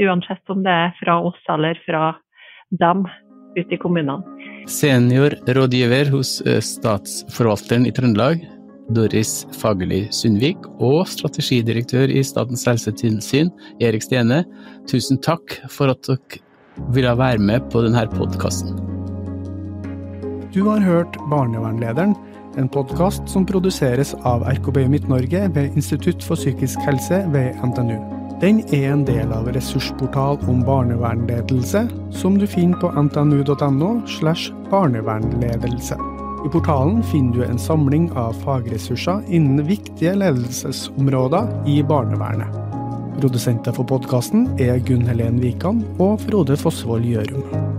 Uansett 0.00 0.52
om 0.52 0.62
det 0.64 0.72
er 0.72 0.94
fra 1.00 1.18
oss 1.28 1.40
eller 1.52 1.76
fra 1.84 2.14
dem 2.80 3.04
ute 3.58 3.74
i 3.74 3.80
kommunene. 3.80 4.22
Seniorrådgiver 4.70 6.12
hos 6.14 6.38
eh, 6.46 6.60
Statsforvalteren 6.64 7.88
i 7.88 7.92
Trøndelag, 7.92 8.44
Doris 8.94 9.42
Fagerli 9.58 10.04
Sundvik, 10.14 10.64
og 10.78 11.02
strategidirektør 11.10 12.12
i 12.12 12.22
Statens 12.26 12.64
helsetilsyn, 12.68 13.50
Erik 13.82 14.06
Stene, 14.06 14.44
tusen 14.88 15.20
takk 15.22 15.58
for 15.72 15.92
at 15.92 16.06
dere 16.08 16.40
ville 16.94 17.16
være 17.18 17.38
med 17.38 17.68
på 17.72 17.84
denne 17.84 18.06
podkasten. 18.14 18.78
Du 20.54 20.64
har 20.66 20.82
hørt 20.82 21.16
Barnevernlederen 21.30 22.16
en 22.58 22.68
podkast 22.68 23.28
som 23.30 23.46
produseres 23.46 24.14
av 24.26 24.42
RKB 24.42 24.88
Midt-Norge 24.90 25.44
ved 25.54 25.76
Institutt 25.78 26.24
for 26.26 26.38
psykisk 26.38 26.80
helse 26.86 27.22
ved 27.30 27.60
NTNU. 27.62 27.98
Den 28.40 28.62
er 28.72 28.86
en 28.94 29.04
del 29.04 29.32
av 29.36 29.50
ressursportal 29.52 30.38
om 30.48 30.62
barnevernledelse, 30.64 31.84
som 32.10 32.38
du 32.40 32.46
finner 32.48 32.80
på 32.80 32.88
ntnu.no 32.96 33.90
slash 34.08 34.48
barnevernledelse. 34.70 35.98
I 36.40 36.48
portalen 36.48 37.02
finner 37.04 37.36
du 37.36 37.44
en 37.44 37.60
samling 37.60 38.08
av 38.16 38.32
fagressurser 38.46 39.20
innen 39.28 39.60
viktige 39.68 40.16
ledelsesområder 40.16 41.52
i 41.68 41.82
barnevernet. 41.84 42.69
Produsenter 43.20 43.74
for 43.76 43.84
podkasten 43.84 44.46
er 44.56 44.78
Gunn 44.80 45.04
Helen 45.04 45.42
Wikan 45.42 45.82
og 46.00 46.22
Frode 46.24 46.56
Fossvold 46.56 47.04
Gjørum. 47.04 47.69